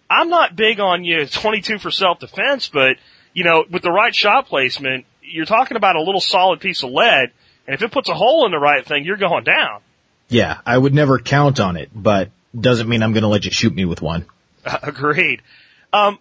I'm 0.10 0.30
not 0.30 0.56
big 0.56 0.80
on 0.80 1.06
you 1.06 1.26
22 1.32 1.80
for 1.80 1.92
self-defense, 1.92 2.70
but, 2.70 2.98
you 3.34 3.44
know, 3.44 3.64
with 3.70 3.84
the 3.84 3.92
right 3.92 4.14
shot 4.14 4.48
placement, 4.48 5.06
you're 5.22 5.46
talking 5.46 5.78
about 5.78 5.96
a 5.96 6.02
little 6.02 6.22
solid 6.22 6.60
piece 6.60 6.84
of 6.84 6.92
lead, 6.92 7.32
and 7.66 7.74
if 7.74 7.82
it 7.82 7.92
puts 7.92 8.10
a 8.10 8.14
hole 8.14 8.46
in 8.46 8.52
the 8.52 8.60
right 8.60 8.86
thing, 8.86 9.06
you're 9.06 9.18
going 9.18 9.44
down. 9.44 9.82
Yeah, 10.34 10.60
I 10.66 10.76
would 10.76 10.96
never 10.96 11.20
count 11.20 11.60
on 11.60 11.78
it, 11.78 11.92
but 11.94 12.32
doesn't 12.60 12.90
mean 12.90 13.04
I'm 13.04 13.14
going 13.14 13.22
to 13.22 13.30
let 13.30 13.46
you 13.46 13.52
shoot 13.52 13.74
me 13.74 13.86
with 13.86 14.02
one. 14.02 14.26
Agreed. 14.66 15.44
Um, 15.92 16.18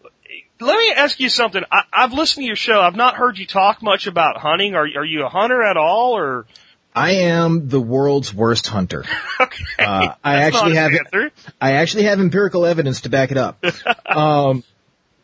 let 0.61 0.79
me 0.79 0.93
ask 0.95 1.19
you 1.19 1.31
something. 1.31 1.63
I, 1.73 1.85
have 1.93 2.13
listened 2.13 2.43
to 2.43 2.47
your 2.47 2.57
show. 2.57 2.79
I've 2.79 2.95
not 2.95 3.17
heard 3.17 3.39
you 3.39 3.47
talk 3.47 3.83
much 3.83 4.07
about 4.07 4.37
hunting. 4.37 4.75
Are, 4.75 4.85
are 4.85 5.05
you 5.05 5.25
a 5.25 5.31
hunter 5.31 5.63
at 5.63 5.79
all, 5.79 6.17
or? 6.17 6.47
I 6.95 7.13
am 7.13 7.71
the 7.71 7.81
world's 7.81 8.35
worst 8.35 8.67
hunter. 8.67 9.05
okay. 9.41 9.65
Uh, 9.79 10.15
I 10.23 10.43
actually 10.43 10.75
have 10.75 10.93
I 11.59 11.73
actually 11.73 12.05
have 12.05 12.21
empirical 12.21 12.67
evidence 12.67 13.03
to 13.03 13.09
back 13.09 13.31
it 13.31 13.39
up. 13.39 13.65
um, 14.07 14.63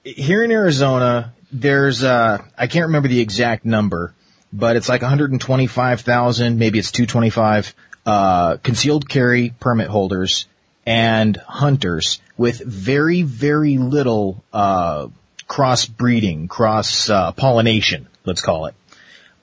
here 0.02 0.42
in 0.42 0.50
Arizona, 0.50 1.34
there's 1.52 2.02
uh, 2.02 2.38
I 2.56 2.68
can't 2.68 2.86
remember 2.86 3.08
the 3.08 3.20
exact 3.20 3.66
number, 3.66 4.14
but 4.50 4.76
it's 4.76 4.88
like 4.88 5.02
125,000, 5.02 6.58
maybe 6.58 6.78
it's 6.78 6.90
225 6.90 7.74
uh, 8.08 8.56
concealed 8.62 9.06
carry 9.06 9.50
permit 9.60 9.88
holders 9.88 10.46
and 10.86 11.36
hunters 11.36 12.22
with 12.38 12.58
very, 12.58 13.20
very 13.20 13.76
little 13.76 14.42
uh, 14.50 15.08
cross 15.46 15.84
breeding, 15.84 16.48
cross 16.48 17.10
uh, 17.10 17.32
pollination, 17.32 18.08
let's 18.24 18.40
call 18.40 18.64
it. 18.64 18.74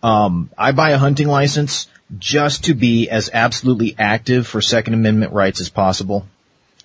Um, 0.01 0.49
I 0.57 0.71
buy 0.71 0.91
a 0.91 0.97
hunting 0.97 1.27
license 1.27 1.87
just 2.17 2.63
to 2.63 2.73
be 2.73 3.07
as 3.07 3.29
absolutely 3.31 3.95
active 3.99 4.47
for 4.47 4.61
Second 4.61 4.95
Amendment 4.95 5.31
rights 5.31 5.61
as 5.61 5.69
possible. 5.69 6.25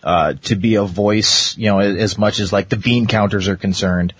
Uh, 0.02 0.34
to 0.44 0.56
be 0.56 0.74
a 0.74 0.84
voice, 0.84 1.56
you 1.56 1.66
know, 1.66 1.78
as 1.78 2.18
much 2.18 2.40
as 2.40 2.52
like 2.52 2.68
the 2.68 2.76
bean 2.76 3.06
counters 3.06 3.48
are 3.48 3.56
concerned. 3.56 4.12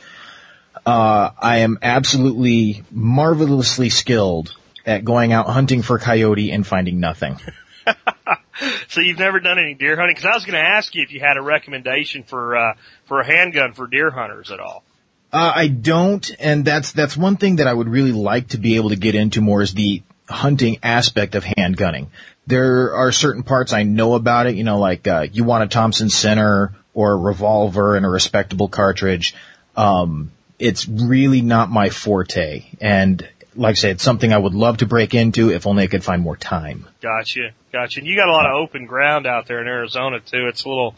Uh, 0.86 1.30
I 1.38 1.58
am 1.58 1.78
absolutely 1.82 2.84
marvelously 2.90 3.90
skilled 3.90 4.56
at 4.86 5.04
going 5.04 5.32
out 5.32 5.46
hunting 5.46 5.82
for 5.82 5.98
coyote 5.98 6.50
and 6.50 6.66
finding 6.66 7.00
nothing. 7.00 7.38
so 8.88 9.00
you've 9.00 9.18
never 9.18 9.40
done 9.40 9.58
any 9.58 9.74
deer 9.74 9.96
hunting? 9.96 10.14
Because 10.14 10.30
I 10.30 10.34
was 10.34 10.44
going 10.44 10.62
to 10.62 10.68
ask 10.68 10.94
you 10.94 11.02
if 11.02 11.12
you 11.12 11.20
had 11.20 11.36
a 11.36 11.42
recommendation 11.42 12.22
for 12.24 12.56
uh, 12.56 12.74
for 13.06 13.20
a 13.20 13.26
handgun 13.26 13.72
for 13.72 13.86
deer 13.86 14.10
hunters 14.10 14.50
at 14.50 14.60
all. 14.60 14.84
Uh, 15.32 15.52
I 15.54 15.68
don't, 15.68 16.28
and 16.40 16.64
that's 16.64 16.92
that's 16.92 17.16
one 17.16 17.36
thing 17.36 17.56
that 17.56 17.68
I 17.68 17.72
would 17.72 17.88
really 17.88 18.12
like 18.12 18.48
to 18.48 18.58
be 18.58 18.76
able 18.76 18.90
to 18.90 18.96
get 18.96 19.14
into 19.14 19.40
more 19.40 19.62
is 19.62 19.74
the 19.74 20.02
hunting 20.28 20.78
aspect 20.82 21.34
of 21.34 21.44
handgunning. 21.44 22.08
There 22.46 22.94
are 22.94 23.12
certain 23.12 23.44
parts 23.44 23.72
I 23.72 23.84
know 23.84 24.14
about 24.14 24.46
it, 24.46 24.56
you 24.56 24.64
know, 24.64 24.78
like 24.78 25.06
uh, 25.06 25.26
you 25.32 25.44
want 25.44 25.64
a 25.64 25.68
Thompson 25.68 26.10
Center 26.10 26.74
or 26.94 27.12
a 27.12 27.16
revolver 27.16 27.96
and 27.96 28.04
a 28.04 28.08
respectable 28.08 28.68
cartridge. 28.68 29.34
Um, 29.76 30.32
it's 30.58 30.88
really 30.88 31.42
not 31.42 31.70
my 31.70 31.90
forte, 31.90 32.64
and 32.80 33.26
like 33.60 33.72
I 33.72 33.74
said, 33.74 33.90
it's 33.92 34.02
something 34.02 34.32
I 34.32 34.38
would 34.38 34.54
love 34.54 34.78
to 34.78 34.86
break 34.86 35.14
into 35.14 35.50
if 35.50 35.66
only 35.66 35.82
I 35.82 35.86
could 35.86 36.02
find 36.02 36.22
more 36.22 36.36
time. 36.36 36.88
Gotcha, 37.02 37.50
gotcha. 37.70 38.00
And 38.00 38.08
you 38.08 38.16
got 38.16 38.28
a 38.28 38.32
lot 38.32 38.46
of 38.46 38.56
open 38.56 38.86
ground 38.86 39.26
out 39.26 39.46
there 39.46 39.60
in 39.60 39.66
Arizona 39.66 40.18
too. 40.18 40.46
It's 40.48 40.64
a 40.64 40.68
little 40.68 40.94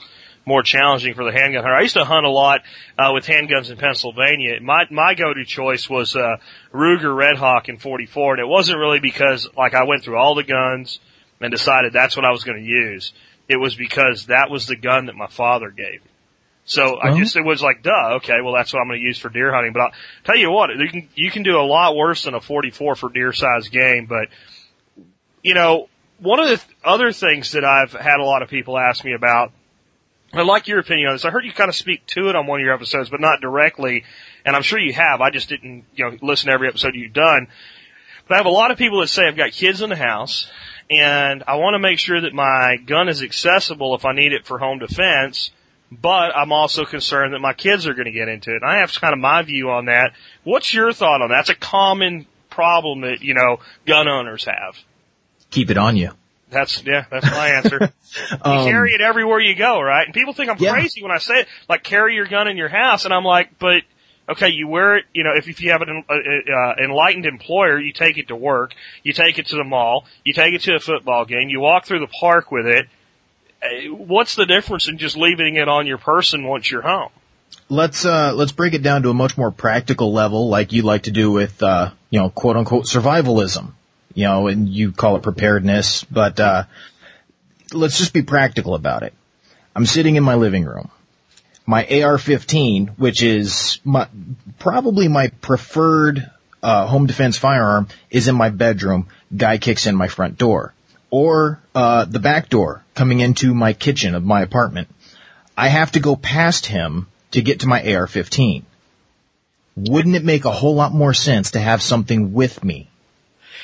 more 0.47 0.62
challenging 0.62 1.14
for 1.14 1.25
the 1.25 1.33
handgun 1.33 1.64
hunter. 1.64 1.75
I 1.75 1.83
used 1.83 1.97
to 1.97 2.04
hunt 2.04 2.25
a 2.25 2.31
lot 2.31 2.61
uh, 2.97 3.11
with 3.12 3.26
handguns 3.26 3.73
in 3.73 3.78
Pennsylvania. 3.78 4.61
My 4.61 4.85
my 4.92 5.14
go-to 5.14 5.45
choice 5.45 5.90
was 5.90 6.14
uh, 6.14 6.37
Ruger 6.73 7.14
Red 7.14 7.37
Hawk 7.37 7.69
in 7.69 7.78
44, 7.78 8.35
and 8.35 8.40
it 8.40 8.49
wasn't 8.49 8.78
really 8.78 9.00
because 9.00 9.49
like 9.57 9.75
I 9.75 9.83
went 9.83 10.04
through 10.04 10.19
all 10.19 10.37
the 10.37 10.45
guns 10.45 11.00
and 11.40 11.50
decided 11.50 11.92
that's 11.92 12.16
what 12.16 12.25
I 12.25 12.31
was 12.31 12.45
going 12.45 12.62
to 12.62 12.64
use. 12.64 13.12
It 13.49 13.57
was 13.57 13.75
because 13.75 14.26
that 14.26 14.50
was 14.50 14.69
the 14.69 14.76
gun 14.76 15.07
that 15.07 15.16
my 15.16 15.26
father 15.26 15.71
gave 15.71 16.04
me. 16.04 16.12
So 16.64 16.99
I 17.00 17.19
just 17.19 17.37
it 17.37 17.45
was 17.45 17.61
like, 17.61 17.83
duh, 17.83 18.14
okay, 18.16 18.40
well 18.42 18.54
that's 18.54 18.73
what 18.73 18.81
I'm 18.81 18.88
going 18.88 19.00
to 19.00 19.04
use 19.04 19.19
for 19.19 19.28
deer 19.28 19.52
hunting. 19.52 19.73
But 19.73 19.81
I'll 19.81 19.92
tell 20.25 20.37
you 20.37 20.50
what, 20.50 20.71
you 20.71 20.88
can 20.88 21.09
you 21.14 21.31
can 21.31 21.42
do 21.42 21.59
a 21.59 21.66
lot 21.66 21.97
worse 21.97 22.25
than 22.25 22.35
a 22.35 22.40
44 22.40 22.95
for 22.95 23.11
deer 23.11 23.33
size 23.33 23.69
game. 23.69 24.07
But 24.07 24.28
you 25.42 25.54
know, 25.54 25.88
one 26.21 26.38
of 26.38 26.49
the 26.49 26.57
th- 26.59 26.76
other 26.85 27.11
things 27.11 27.52
that 27.52 27.64
I've 27.64 27.92
had 27.92 28.21
a 28.21 28.25
lot 28.25 28.42
of 28.42 28.49
people 28.49 28.78
ask 28.78 29.04
me 29.04 29.12
about, 29.12 29.52
I 30.33 30.42
like 30.42 30.69
your 30.69 30.78
opinion 30.78 31.09
on 31.09 31.14
this. 31.14 31.25
I 31.25 31.31
heard 31.31 31.45
you 31.45 31.52
kind 31.52 31.69
of 31.69 31.75
speak 31.75 32.07
to 32.07 32.28
it 32.28 32.37
on 32.37 32.47
one 32.47 32.61
of 32.61 32.64
your 32.64 32.75
episodes, 32.75 33.11
but 33.11 33.21
not 33.21 33.40
directly. 33.40 34.04
And 34.45 34.54
I'm 34.54 34.62
sure 34.62 34.78
you 34.78 34.92
have. 34.92 35.21
I 35.21 35.31
just 35.31 35.49
didn't, 35.49 35.85
you 35.95 36.04
know, 36.04 36.16
listen 36.23 36.47
to 36.47 36.52
every 36.52 36.69
episode 36.69 36.95
you've 36.95 37.12
done. 37.12 37.49
But 38.28 38.35
I 38.35 38.37
have 38.38 38.47
a 38.47 38.50
lot 38.50 38.71
of 38.71 38.78
people 38.78 39.00
that 39.00 39.09
say 39.09 39.26
I've 39.26 39.37
got 39.37 39.50
kids 39.50 39.83
in 39.83 39.90
the 39.90 39.97
house 39.97 40.49
and 40.88 41.42
I 41.47 41.57
want 41.57 41.75
to 41.75 41.81
make 41.81 41.99
sure 41.99 42.21
that 42.21 42.33
my 42.33 42.76
gun 42.76 43.09
is 43.09 43.23
accessible 43.23 43.95
if 43.97 44.04
I 44.04 44.12
need 44.12 44.33
it 44.33 44.47
for 44.47 44.59
home 44.59 44.78
defense 44.78 45.50
but 46.00 46.34
I'm 46.34 46.52
also 46.52 46.84
concerned 46.84 47.34
that 47.34 47.40
my 47.40 47.52
kids 47.52 47.87
are 47.87 47.92
going 47.94 48.06
to 48.06 48.12
get 48.12 48.28
into 48.28 48.52
it. 48.52 48.62
And 48.62 48.64
I 48.64 48.78
have 48.78 48.92
kind 48.92 49.12
of 49.12 49.18
my 49.18 49.42
view 49.42 49.70
on 49.70 49.87
that. 49.87 50.12
What's 50.44 50.72
your 50.72 50.92
thought 50.92 51.20
on 51.20 51.28
that? 51.28 51.37
That's 51.37 51.50
a 51.50 51.54
common 51.54 52.26
problem 52.50 53.02
that 53.02 53.22
you 53.22 53.34
know 53.34 53.58
gun 53.87 54.08
owners 54.08 54.44
have? 54.44 54.76
Keep 55.50 55.70
it 55.70 55.76
on 55.78 55.96
you. 55.96 56.12
That's 56.50 56.82
yeah, 56.84 57.04
that's 57.11 57.26
my 57.26 57.49
answer. 57.50 57.78
you 58.20 58.28
Um, 58.42 58.64
carry 58.68 58.92
it 58.92 59.00
everywhere 59.00 59.40
you 59.40 59.54
go, 59.54 59.80
right? 59.80 60.04
And 60.06 60.14
people 60.14 60.34
think 60.34 60.50
I'm 60.50 60.58
Yeah. 60.58 60.72
crazy 60.72 61.02
when 61.02 61.12
I 61.12 61.18
say 61.18 61.40
it. 61.40 61.49
Like 61.68 61.82
carry 61.82 62.14
your 62.14 62.26
gun 62.26 62.49
in 62.49 62.56
your 62.56 62.68
house, 62.68 63.04
and 63.04 63.14
I'm 63.14 63.25
like, 63.25 63.58
but 63.58 63.82
okay, 64.28 64.50
you 64.50 64.68
wear 64.68 64.96
it. 64.96 65.04
You 65.14 65.25
know, 65.25 65.32
if 65.37 65.49
if 65.49 65.62
you 65.62 65.72
have 65.72 65.82
an 65.82 66.04
uh, 66.08 66.12
uh, 66.14 66.75
enlightened 66.82 67.26
employer, 67.26 67.78
you 67.78 67.92
take 67.92 68.18
it 68.18 68.28
to 68.28 68.37
work, 68.37 68.75
you 69.02 69.12
take 69.12 69.38
it 69.38 69.46
to 69.46 69.56
the 69.56 69.64
mall, 69.64 70.04
you 70.25 70.32
take 70.34 70.52
it 70.54 70.61
to 70.62 70.75
a 70.75 70.80
football 70.80 71.25
game, 71.25 71.49
you 71.49 71.61
walk 71.61 71.87
through 71.87 72.00
the 72.00 72.12
park 72.20 72.50
with 72.50 72.66
it. 72.66 72.87
What's 73.90 74.35
the 74.35 74.47
difference 74.47 74.88
in 74.88 74.99
just 74.99 75.16
leaving 75.16 75.57
it 75.57 75.69
on 75.69 75.87
your 75.87 75.99
person 75.99 76.45
once 76.47 76.71
you're 76.71 76.83
home? 76.83 77.11
let's 77.69 78.04
uh 78.04 78.33
let's 78.35 78.52
break 78.52 78.75
it 78.75 78.83
down 78.83 79.02
to 79.02 79.11
a 79.11 79.14
much 79.14 79.37
more 79.37 79.50
practical 79.50 80.12
level 80.12 80.49
like 80.49 80.73
you 80.73 80.83
like 80.83 81.04
to 81.04 81.11
do 81.11 81.31
with 81.31 81.62
uh 81.62 81.90
you 82.11 82.19
know 82.19 82.28
quote 82.28 82.57
unquote 82.57 82.85
survivalism 82.85 83.73
you 84.14 84.25
know 84.25 84.47
and 84.47 84.69
you 84.69 84.92
call 84.92 85.16
it 85.16 85.23
preparedness 85.23 86.04
but 86.04 86.38
uh 86.38 86.64
let's 87.73 87.97
just 87.97 88.12
be 88.12 88.21
practical 88.21 88.75
about 88.75 89.02
it. 89.02 89.14
I'm 89.75 89.87
sitting 89.87 90.16
in 90.16 90.23
my 90.23 90.35
living 90.35 90.66
room. 90.66 90.90
My 91.64 91.85
ar-15 91.85 92.99
which 92.99 93.23
is 93.23 93.81
my 93.85 94.09
probably 94.59 95.09
my 95.09 95.28
preferred 95.40 96.31
uh 96.62 96.87
home 96.87 97.07
defense 97.07 97.38
firearm 97.38 97.88
is 98.11 98.28
in 98.28 98.35
my 98.35 98.50
bedroom. 98.50 99.09
Guy 99.35 99.59
kicks 99.59 99.87
in 99.87 99.97
my 99.97 100.09
front 100.09 100.37
door 100.37 100.75
or 101.12 101.61
uh 101.76 102.04
the 102.07 102.19
back 102.19 102.49
door 102.49 102.83
coming 102.97 103.21
into 103.21 103.54
my 103.54 103.73
kitchen 103.73 104.16
of 104.16 104.25
my 104.25 104.42
apartment 104.42 104.88
I 105.57 105.69
have 105.69 105.92
to 105.92 106.00
go 106.00 106.16
past 106.16 106.66
him 106.66 107.07
to 107.33 107.42
get 107.42 107.61
to 107.61 107.69
my 107.69 107.81
AR-15. 107.81 108.62
Wouldn't 109.76 110.16
it 110.16 110.25
make 110.25 110.45
a 110.45 110.50
whole 110.50 110.75
lot 110.75 110.92
more 110.92 111.14
sense 111.14 111.52
to 111.52 111.61
have 111.61 111.83
something 111.83 112.33
with 112.33 112.64
me? 112.64 112.88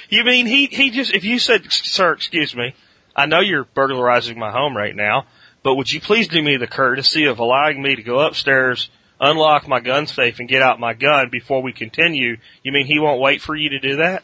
You 0.09 0.25
mean 0.25 0.47
he 0.47 0.67
he 0.67 0.91
just 0.91 1.13
if 1.13 1.25
you 1.25 1.39
said, 1.39 1.71
sir, 1.71 2.13
excuse 2.13 2.55
me, 2.55 2.75
I 3.15 3.27
know 3.27 3.41
you're 3.41 3.65
burglarizing 3.65 4.39
my 4.39 4.51
home 4.51 4.77
right 4.77 4.97
now, 4.97 5.27
but 5.63 5.75
would 5.75 5.93
you 5.93 6.01
please 6.01 6.29
do 6.29 6.43
me 6.43 6.57
the 6.57 6.67
courtesy 6.67 7.27
of 7.27 7.39
allowing 7.39 7.83
me 7.83 7.97
to 7.97 8.03
go 8.03 8.21
upstairs, 8.21 8.89
unlock 9.21 9.69
my 9.69 9.81
gun 9.81 10.07
safe, 10.07 10.39
and 10.39 10.49
get 10.49 10.63
out 10.63 10.81
my 10.81 10.95
gun 10.95 11.29
before 11.29 11.63
we 11.63 11.73
continue? 11.73 12.39
You 12.63 12.73
mean 12.73 12.87
he 12.87 12.99
won't 12.99 13.21
wait 13.21 13.43
for 13.43 13.55
you 13.55 13.71
to 13.71 13.81
do 13.81 13.97
that? 13.97 14.23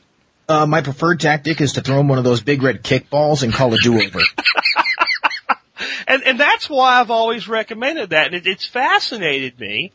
Uh, 0.49 0.67
my 0.67 0.83
preferred 0.83 1.21
tactic 1.21 1.61
is 1.61 1.73
to 1.75 1.81
throw 1.81 2.01
him 2.01 2.09
one 2.09 2.19
of 2.19 2.25
those 2.25 2.43
big 2.43 2.63
red 2.63 2.83
kickballs 2.83 3.43
and 3.43 3.53
call 3.53 3.73
a 3.73 3.79
do-over. 3.79 4.21
And 6.07 6.23
and 6.23 6.39
that's 6.39 6.69
why 6.69 7.01
I've 7.01 7.11
always 7.11 7.49
recommended 7.49 8.11
that. 8.11 8.27
And 8.27 8.35
it, 8.37 8.47
it's 8.47 8.67
fascinated 8.67 9.59
me 9.59 9.91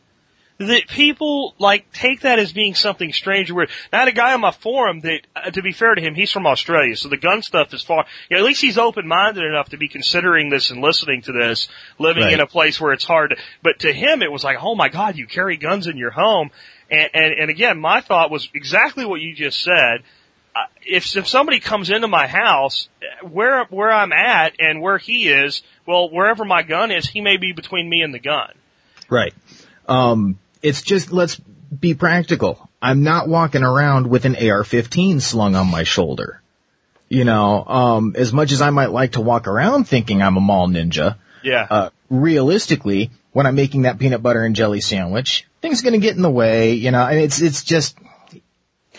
that 0.58 0.88
people 0.88 1.54
like 1.58 1.90
take 1.92 2.20
that 2.20 2.38
as 2.38 2.52
being 2.52 2.74
something 2.74 3.12
strange 3.12 3.50
or 3.50 3.54
weird. 3.54 3.70
Now, 3.92 3.98
I 3.98 4.00
had 4.00 4.08
a 4.08 4.12
guy 4.12 4.34
on 4.34 4.40
my 4.40 4.50
forum 4.50 5.00
that, 5.00 5.20
uh, 5.34 5.50
to 5.52 5.62
be 5.62 5.72
fair 5.72 5.94
to 5.94 6.02
him, 6.02 6.14
he's 6.14 6.30
from 6.30 6.46
Australia, 6.46 6.96
so 6.96 7.08
the 7.08 7.16
gun 7.16 7.40
stuff 7.42 7.72
is 7.72 7.82
far. 7.82 8.04
You 8.28 8.36
know, 8.36 8.42
at 8.42 8.46
least 8.46 8.60
he's 8.60 8.76
open-minded 8.76 9.42
enough 9.42 9.70
to 9.70 9.78
be 9.78 9.88
considering 9.88 10.50
this 10.50 10.70
and 10.70 10.82
listening 10.82 11.22
to 11.22 11.32
this, 11.32 11.68
living 11.98 12.24
Right. 12.24 12.34
in 12.34 12.40
a 12.40 12.46
place 12.46 12.78
where 12.80 12.92
it's 12.92 13.04
hard. 13.04 13.30
To, 13.30 13.36
but 13.62 13.78
to 13.80 13.92
him, 13.92 14.22
it 14.22 14.30
was 14.30 14.44
like, 14.44 14.58
oh 14.60 14.74
my 14.74 14.88
god, 14.88 15.16
you 15.16 15.26
carry 15.26 15.56
guns 15.56 15.86
in 15.86 15.96
your 15.96 16.10
home. 16.10 16.50
And 16.90 17.08
and, 17.14 17.32
and 17.34 17.50
again, 17.50 17.78
my 17.80 18.00
thought 18.02 18.30
was 18.30 18.48
exactly 18.52 19.06
what 19.06 19.20
you 19.20 19.34
just 19.34 19.62
said. 19.62 20.02
If 20.84 21.16
if 21.16 21.28
somebody 21.28 21.60
comes 21.60 21.90
into 21.90 22.08
my 22.08 22.26
house, 22.26 22.88
where 23.22 23.64
where 23.66 23.90
I'm 23.92 24.12
at 24.12 24.54
and 24.58 24.80
where 24.82 24.98
he 24.98 25.28
is, 25.28 25.62
well, 25.86 26.10
wherever 26.10 26.44
my 26.44 26.62
gun 26.62 26.90
is, 26.90 27.08
he 27.08 27.20
may 27.20 27.36
be 27.36 27.52
between 27.52 27.88
me 27.88 28.02
and 28.02 28.12
the 28.12 28.18
gun. 28.18 28.52
right. 29.08 29.34
Um, 29.88 30.38
it's 30.62 30.82
just, 30.82 31.10
let's 31.10 31.36
be 31.80 31.94
practical. 31.94 32.68
I'm 32.80 33.02
not 33.02 33.28
walking 33.28 33.62
around 33.64 34.06
with 34.08 34.24
an 34.24 34.36
AR-15 34.36 35.20
slung 35.20 35.56
on 35.56 35.68
my 35.68 35.82
shoulder. 35.82 36.40
You 37.08 37.24
know, 37.24 37.64
um, 37.64 38.14
as 38.16 38.32
much 38.32 38.52
as 38.52 38.62
I 38.62 38.70
might 38.70 38.92
like 38.92 39.12
to 39.12 39.20
walk 39.20 39.48
around 39.48 39.84
thinking 39.88 40.22
I'm 40.22 40.36
a 40.36 40.40
mall 40.40 40.68
ninja, 40.68 41.16
Yeah. 41.42 41.66
uh, 41.68 41.90
realistically, 42.08 43.10
when 43.32 43.46
I'm 43.46 43.56
making 43.56 43.82
that 43.82 43.98
peanut 43.98 44.22
butter 44.22 44.44
and 44.44 44.54
jelly 44.54 44.80
sandwich, 44.80 45.46
things 45.60 45.80
are 45.80 45.84
gonna 45.84 45.98
get 45.98 46.14
in 46.14 46.22
the 46.22 46.30
way, 46.30 46.74
you 46.74 46.90
know, 46.92 47.04
and 47.04 47.18
it's, 47.18 47.40
it's 47.42 47.64
just, 47.64 47.96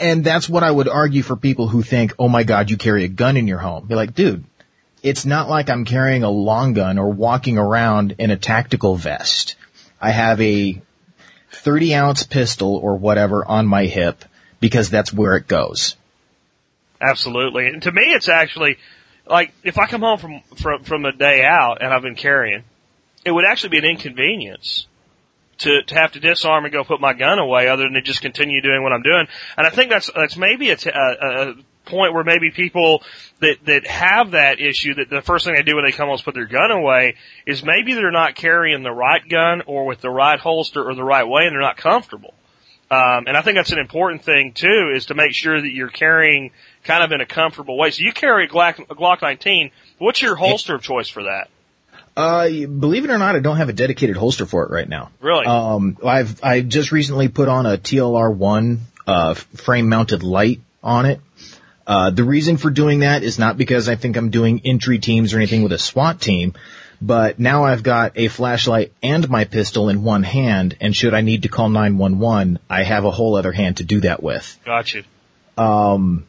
and 0.02 0.24
that's 0.24 0.50
what 0.50 0.64
I 0.64 0.72
would 0.72 0.90
argue 0.90 1.22
for 1.22 1.36
people 1.36 1.68
who 1.68 1.84
think, 1.84 2.14
oh 2.18 2.28
my 2.28 2.44
god, 2.44 2.70
you 2.70 2.78
carry 2.78 3.04
a 3.04 3.08
gun 3.08 3.38
in 3.38 3.48
your 3.48 3.60
home. 3.60 3.86
Be 3.86 3.96
like, 3.96 4.16
dude, 4.16 4.44
it's 5.04 5.26
not 5.26 5.48
like 5.48 5.70
I'm 5.70 5.86
carrying 5.86 6.24
a 6.24 6.30
long 6.30 6.74
gun 6.74 6.98
or 6.98 7.10
walking 7.10 7.58
around 7.58 8.16
in 8.18 8.32
a 8.32 8.38
tactical 8.38 8.96
vest. 8.96 9.56
I 10.02 10.12
have 10.12 10.42
a 10.42 10.82
30 11.52 11.96
ounce 11.96 12.24
pistol 12.24 12.76
or 12.76 12.98
whatever 12.98 13.46
on 13.46 13.68
my 13.68 13.86
hip 13.86 14.26
because 14.60 14.90
that's 14.90 15.14
where 15.14 15.36
it 15.36 15.48
goes. 15.48 15.96
Absolutely. 17.00 17.68
And 17.68 17.82
to 17.84 17.92
me, 17.92 18.02
it's 18.02 18.28
actually 18.30 18.78
like 19.28 19.54
if 19.64 19.78
I 19.78 19.86
come 19.86 20.02
home 20.02 20.18
from 20.18 20.42
from 20.56 20.84
from 20.84 21.06
a 21.06 21.12
day 21.12 21.44
out 21.44 21.82
and 21.82 21.94
I've 21.94 22.02
been 22.02 22.16
carrying, 22.16 22.64
it 23.24 23.32
would 23.32 23.46
actually 23.46 23.70
be 23.70 23.78
an 23.78 23.86
inconvenience 23.86 24.88
to 25.62 25.84
to 25.84 25.96
have 25.96 26.12
to 26.14 26.20
disarm 26.20 26.66
and 26.66 26.74
go 26.74 26.84
put 26.84 27.02
my 27.02 27.14
gun 27.14 27.40
away, 27.40 27.68
other 27.68 27.84
than 27.84 27.94
to 27.94 28.02
just 28.02 28.22
continue 28.22 28.62
doing 28.62 28.84
what 28.84 28.94
I'm 28.94 29.02
doing. 29.02 29.28
And 29.58 29.68
I 29.68 29.70
think 29.70 29.90
that's 29.90 30.10
that's 30.16 30.38
maybe 30.38 30.70
a, 30.70 30.76
t- 30.76 30.90
a, 30.90 31.52
a 31.52 31.54
point 31.86 32.14
where 32.14 32.24
maybe 32.24 32.52
people 32.52 33.04
that 33.40 33.58
that 33.66 33.88
have 33.88 34.32
that 34.32 34.60
issue 34.60 34.94
that 34.96 35.10
the 35.10 35.22
first 35.22 35.46
thing 35.46 35.56
they 35.56 35.64
do 35.64 35.76
when 35.76 35.86
they 35.86 35.92
come 35.92 36.08
home 36.08 36.16
is 36.16 36.22
put 36.22 36.34
their 36.34 36.46
gun 36.46 36.72
away 36.72 37.16
is 37.46 37.64
maybe 37.64 37.94
they're 37.94 38.12
not 38.12 38.36
carrying 38.36 38.84
the 38.84 38.92
right 38.92 39.28
gun 39.28 39.62
or 39.66 39.86
with 39.86 40.02
the 40.02 40.10
right 40.10 40.40
holster 40.40 40.88
or 40.88 40.96
the 40.96 41.04
right 41.04 41.28
way, 41.28 41.46
and 41.46 41.54
they're 41.54 41.62
not 41.62 41.78
comfortable. 41.78 42.34
Um, 42.90 43.26
and 43.28 43.38
I 43.38 43.42
think 43.42 43.56
that's 43.56 43.72
an 43.72 43.80
important 43.80 44.24
thing 44.26 44.52
too, 44.54 44.92
is 44.94 45.06
to 45.06 45.14
make 45.16 45.34
sure 45.34 45.60
that 45.60 45.72
you're 45.72 45.90
carrying 45.90 46.52
kind 46.84 47.04
of 47.04 47.14
in 47.14 47.22
a 47.22 47.26
comfortable 47.26 47.78
way. 47.78 47.92
So 47.92 48.04
you 48.04 48.12
carry 48.12 48.46
a 48.46 48.50
Glock, 48.50 48.80
a 48.80 48.96
Glock 48.96 49.22
19. 49.22 49.72
What's 49.98 50.22
your 50.22 50.36
holster 50.36 50.76
of 50.76 50.82
choice 50.82 51.08
for 51.08 51.24
that? 51.24 51.50
Uh, 52.16 52.50
believe 52.50 53.06
it 53.06 53.10
or 53.10 53.18
not, 53.18 53.36
I 53.36 53.40
don't 53.40 53.58
have 53.58 53.70
a 53.70 53.74
dedicated 53.74 54.18
holster 54.18 54.46
for 54.46 54.66
it 54.66 54.72
right 54.72 54.88
now. 54.88 55.12
Really? 55.22 55.46
Um, 55.46 55.98
I've 56.06 56.44
I 56.44 56.62
just 56.62 56.92
recently 56.92 57.30
put 57.30 57.48
on 57.48 57.66
a 57.66 57.78
TLR 57.78 58.34
one 58.36 58.82
uh, 59.08 59.34
frame 59.34 59.90
mounted 59.90 60.24
light 60.24 60.62
on 60.84 61.06
it. 61.06 61.22
Uh, 61.88 62.10
the 62.10 62.24
reason 62.24 62.58
for 62.58 62.70
doing 62.70 63.00
that 63.00 63.24
is 63.24 63.40
not 63.40 63.58
because 63.58 63.90
I 63.90 63.96
think 63.96 64.18
I'm 64.18 64.30
doing 64.30 64.62
entry 64.66 65.00
teams 65.00 65.34
or 65.34 65.38
anything 65.38 65.64
with 65.64 65.72
a 65.72 65.80
SWAT 65.80 66.22
team, 66.22 66.54
but 67.02 67.40
now 67.40 67.64
I've 67.64 67.84
got 67.84 68.14
a 68.16 68.28
flashlight 68.28 68.94
and 69.02 69.28
my 69.30 69.46
pistol 69.46 69.90
in 69.90 70.04
one 70.04 70.24
hand, 70.24 70.78
and 70.80 70.96
should 70.96 71.14
I 71.14 71.22
need 71.22 71.44
to 71.44 71.50
call 71.50 71.70
911, 71.70 72.60
I 72.70 72.84
have 72.84 73.06
a 73.06 73.12
whole 73.12 73.36
other 73.36 73.52
hand 73.52 73.78
to 73.78 73.84
do 73.84 74.02
that 74.02 74.22
with. 74.22 74.60
Gotcha. 74.64 75.04
Um, 75.58 76.28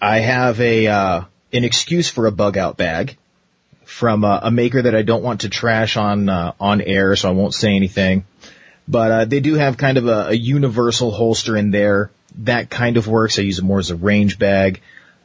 I 0.00 0.18
have 0.18 0.60
a 0.60 0.86
uh, 0.86 1.22
an 1.52 1.64
excuse 1.64 2.10
for 2.10 2.26
a 2.26 2.32
bug 2.32 2.56
out 2.56 2.76
bag 2.76 3.16
from 3.92 4.24
uh, 4.24 4.40
a 4.42 4.50
maker 4.50 4.82
that 4.82 4.94
I 4.94 5.02
don't 5.02 5.22
want 5.22 5.42
to 5.42 5.48
trash 5.48 5.96
on 5.96 6.28
uh, 6.28 6.52
on 6.58 6.80
air, 6.80 7.14
so 7.14 7.28
I 7.28 7.32
won't 7.32 7.54
say 7.54 7.76
anything. 7.76 8.24
But 8.88 9.12
uh, 9.12 9.24
they 9.26 9.40
do 9.40 9.54
have 9.54 9.76
kind 9.76 9.98
of 9.98 10.06
a, 10.06 10.28
a 10.28 10.34
universal 10.34 11.10
holster 11.10 11.56
in 11.56 11.70
there 11.70 12.10
that 12.38 12.70
kind 12.70 12.96
of 12.96 13.06
works. 13.06 13.38
I 13.38 13.42
use 13.42 13.58
it 13.58 13.64
more 13.64 13.78
as 13.78 13.90
a 13.90 13.96
range 13.96 14.38
bag. 14.38 14.80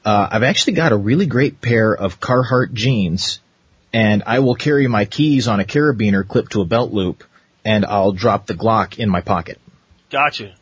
Uh, 0.05 0.27
I've 0.31 0.43
actually 0.43 0.73
got 0.73 0.91
a 0.91 0.97
really 0.97 1.25
great 1.25 1.61
pair 1.61 1.93
of 1.93 2.19
Carhartt 2.19 2.73
jeans, 2.73 3.39
and 3.93 4.23
I 4.25 4.39
will 4.39 4.55
carry 4.55 4.87
my 4.87 5.05
keys 5.05 5.47
on 5.47 5.59
a 5.59 5.63
carabiner 5.63 6.27
clipped 6.27 6.51
to 6.51 6.61
a 6.61 6.65
belt 6.65 6.93
loop, 6.93 7.23
and 7.65 7.85
I'll 7.85 8.11
drop 8.11 8.45
the 8.45 8.53
Glock 8.53 8.99
in 8.99 9.09
my 9.09 9.21
pocket. 9.21 9.59
Gotcha. 10.09 10.55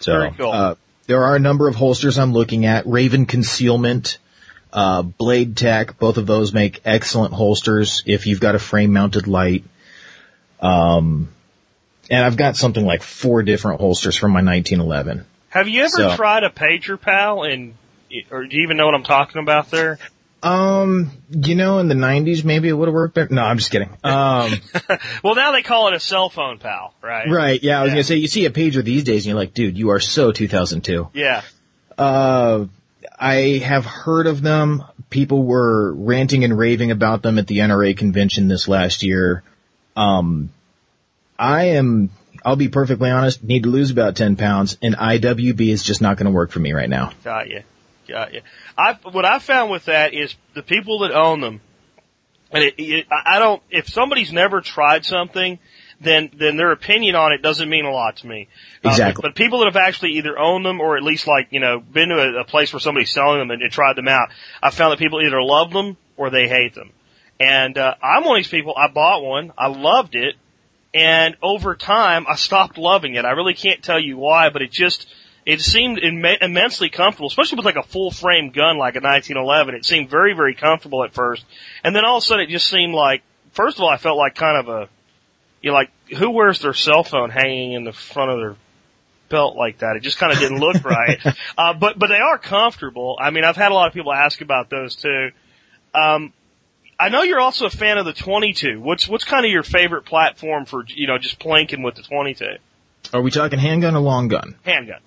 So, 0.00 0.30
cool. 0.36 0.50
uh, 0.50 0.74
there 1.06 1.24
are 1.24 1.36
a 1.36 1.40
number 1.40 1.68
of 1.68 1.74
holsters 1.74 2.18
I'm 2.18 2.32
looking 2.32 2.66
at. 2.66 2.86
Raven 2.86 3.26
Concealment, 3.26 4.18
uh, 4.72 5.02
Blade 5.02 5.56
Tech, 5.56 5.98
both 5.98 6.16
of 6.16 6.26
those 6.26 6.52
make 6.52 6.80
excellent 6.84 7.34
holsters 7.34 8.02
if 8.06 8.26
you've 8.26 8.40
got 8.40 8.54
a 8.54 8.58
frame 8.58 8.92
mounted 8.92 9.26
light. 9.26 9.64
Um, 10.60 11.28
and 12.10 12.24
I've 12.24 12.36
got 12.36 12.56
something 12.56 12.84
like 12.84 13.02
four 13.02 13.42
different 13.42 13.80
holsters 13.80 14.16
from 14.16 14.32
my 14.32 14.42
1911. 14.42 15.24
Have 15.50 15.68
you 15.68 15.80
ever 15.82 15.88
So- 15.90 16.16
tried 16.16 16.44
a 16.44 16.50
pager 16.50 17.00
pal 17.00 17.42
and, 17.44 17.74
or 18.30 18.44
do 18.46 18.56
you 18.56 18.62
even 18.62 18.76
know 18.76 18.86
what 18.86 18.94
I'm 18.94 19.02
talking 19.04 19.42
about 19.42 19.70
there? 19.70 19.98
Um, 20.42 21.10
you 21.30 21.54
know, 21.54 21.80
in 21.80 21.88
the 21.88 21.94
90s, 21.94 22.44
maybe 22.44 22.68
it 22.68 22.72
would 22.72 22.88
have 22.88 22.94
worked 22.94 23.14
better. 23.14 23.32
No, 23.34 23.42
I'm 23.42 23.58
just 23.58 23.70
kidding. 23.70 23.90
Um, 24.02 24.52
Well, 25.22 25.34
now 25.34 25.52
they 25.52 25.62
call 25.62 25.88
it 25.88 25.94
a 25.94 26.00
cell 26.00 26.30
phone 26.30 26.58
pal, 26.58 26.94
right? 27.02 27.28
right. 27.28 27.62
Yeah, 27.62 27.78
I 27.80 27.82
was 27.82 27.90
Yeah. 27.90 27.94
gonna 27.96 28.04
say, 28.04 28.16
you 28.16 28.26
see 28.28 28.46
a 28.46 28.50
pager 28.50 28.82
these 28.82 29.04
days 29.04 29.24
and 29.26 29.30
you're 29.30 29.38
like, 29.38 29.52
dude, 29.52 29.76
you 29.76 29.90
are 29.90 30.00
so 30.00 30.32
2002. 30.32 31.10
Yeah. 31.12 31.42
Uh, 31.98 32.64
I 33.20 33.58
have 33.58 33.84
heard 33.84 34.26
of 34.26 34.40
them. 34.40 34.82
People 35.10 35.42
were 35.42 35.92
ranting 35.92 36.42
and 36.42 36.56
raving 36.56 36.90
about 36.90 37.22
them 37.22 37.38
at 37.38 37.46
the 37.46 37.58
NRA 37.58 37.96
convention 37.96 38.48
this 38.48 38.66
last 38.66 39.02
year. 39.02 39.42
Um, 39.94 40.50
I 41.38 41.64
am, 41.64 42.10
I'll 42.44 42.56
be 42.56 42.68
perfectly 42.68 43.10
honest, 43.10 43.44
need 43.44 43.64
to 43.64 43.68
lose 43.68 43.90
about 43.90 44.16
10 44.16 44.36
pounds 44.36 44.78
and 44.80 44.96
IWB 44.96 45.68
is 45.68 45.82
just 45.82 46.00
not 46.00 46.16
going 46.16 46.26
to 46.26 46.32
work 46.32 46.50
for 46.50 46.60
me 46.60 46.72
right 46.72 46.88
now. 46.88 47.12
Got 47.22 47.50
you. 47.50 47.62
Got 48.10 48.34
you. 48.34 48.40
I 48.76 48.98
what 49.12 49.24
I 49.24 49.38
found 49.38 49.70
with 49.70 49.84
that 49.84 50.14
is 50.14 50.34
the 50.54 50.62
people 50.62 51.00
that 51.00 51.12
own 51.12 51.40
them, 51.40 51.60
and 52.50 52.64
it, 52.64 52.74
it, 52.76 53.06
I 53.08 53.36
I 53.36 53.38
don't. 53.38 53.62
If 53.70 53.88
somebody's 53.88 54.32
never 54.32 54.60
tried 54.60 55.04
something, 55.04 55.60
then 56.00 56.30
then 56.34 56.56
their 56.56 56.72
opinion 56.72 57.14
on 57.14 57.32
it 57.32 57.42
doesn't 57.42 57.68
mean 57.68 57.84
a 57.84 57.90
lot 57.90 58.16
to 58.18 58.26
me. 58.26 58.48
Uh, 58.84 58.88
Exactly. 58.88 59.22
but, 59.22 59.28
but 59.30 59.34
people 59.34 59.58
that 59.60 59.66
have 59.66 59.76
actually 59.76 60.12
either 60.12 60.38
owned 60.38 60.64
them 60.64 60.80
or 60.80 60.96
at 60.96 61.02
least 61.02 61.26
like 61.26 61.48
you 61.50 61.60
know 61.60 61.78
been 61.80 62.08
to 62.08 62.16
a, 62.16 62.40
a 62.40 62.44
place 62.44 62.72
where 62.72 62.80
somebody's 62.80 63.12
selling 63.12 63.38
them 63.38 63.50
and, 63.50 63.62
and 63.62 63.70
tried 63.70 63.96
them 63.96 64.08
out, 64.08 64.30
I 64.62 64.70
found 64.70 64.92
that 64.92 64.98
people 64.98 65.20
either 65.20 65.42
love 65.42 65.72
them 65.72 65.96
or 66.16 66.30
they 66.30 66.48
hate 66.48 66.74
them. 66.74 66.92
And 67.38 67.78
uh, 67.78 67.94
I'm 68.02 68.24
one 68.24 68.36
of 68.36 68.40
these 68.40 68.50
people. 68.50 68.74
I 68.76 68.88
bought 68.88 69.22
one. 69.22 69.52
I 69.56 69.68
loved 69.68 70.14
it, 70.14 70.36
and 70.92 71.36
over 71.42 71.74
time 71.74 72.26
I 72.28 72.34
stopped 72.36 72.76
loving 72.78 73.14
it. 73.14 73.24
I 73.24 73.30
really 73.30 73.54
can't 73.54 73.82
tell 73.82 74.00
you 74.00 74.16
why, 74.18 74.50
but 74.50 74.62
it 74.62 74.70
just 74.70 75.06
it 75.46 75.60
seemed 75.62 75.98
Im- 75.98 76.24
immensely 76.40 76.90
comfortable, 76.90 77.28
especially 77.28 77.56
with 77.56 77.64
like 77.64 77.76
a 77.76 77.82
full 77.82 78.10
frame 78.10 78.50
gun 78.50 78.76
like 78.76 78.94
a 78.94 79.00
1911. 79.00 79.74
It 79.74 79.84
seemed 79.86 80.10
very 80.10 80.34
very 80.34 80.54
comfortable 80.54 81.02
at 81.04 81.14
first, 81.14 81.44
and 81.84 81.94
then 81.96 82.04
all 82.04 82.18
of 82.18 82.22
a 82.22 82.26
sudden 82.26 82.44
it 82.44 82.50
just 82.50 82.68
seemed 82.68 82.92
like 82.94 83.22
first 83.52 83.78
of 83.78 83.82
all 83.82 83.88
I 83.90 83.96
felt 83.96 84.18
like 84.18 84.34
kind 84.34 84.58
of 84.58 84.68
a 84.68 84.88
you 85.62 85.72
like 85.72 85.90
who 86.16 86.30
wears 86.30 86.60
their 86.60 86.74
cell 86.74 87.04
phone 87.04 87.30
hanging 87.30 87.72
in 87.72 87.84
the 87.84 87.92
front 87.92 88.30
of 88.30 88.38
their 88.38 88.56
belt 89.28 89.56
like 89.56 89.78
that? 89.78 89.96
It 89.96 90.00
just 90.02 90.18
kind 90.18 90.32
of 90.32 90.38
didn't 90.38 90.58
look 90.60 90.84
right. 90.84 91.18
Uh, 91.56 91.72
but 91.74 91.98
but 91.98 92.08
they 92.08 92.18
are 92.18 92.38
comfortable. 92.38 93.16
I 93.20 93.30
mean, 93.30 93.44
I've 93.44 93.56
had 93.56 93.70
a 93.72 93.74
lot 93.74 93.86
of 93.88 93.92
people 93.94 94.12
ask 94.12 94.40
about 94.40 94.70
those 94.70 94.96
too. 94.96 95.30
Um, 95.94 96.32
I 96.98 97.08
know 97.08 97.22
you're 97.22 97.40
also 97.40 97.66
a 97.66 97.70
fan 97.70 97.96
of 97.98 98.04
the 98.04 98.12
22. 98.12 98.80
What's 98.80 99.08
what's 99.08 99.24
kind 99.24 99.44
of 99.46 99.50
your 99.50 99.62
favorite 99.62 100.04
platform 100.04 100.66
for 100.66 100.84
you 100.88 101.06
know 101.06 101.18
just 101.18 101.38
plinking 101.38 101.82
with 101.82 101.94
the 101.94 102.02
22 102.02 102.44
Are 103.14 103.22
we 103.22 103.30
talking 103.30 103.58
handgun 103.58 103.96
or 103.96 104.00
long 104.00 104.28
gun? 104.28 104.54
handgun? 104.64 105.00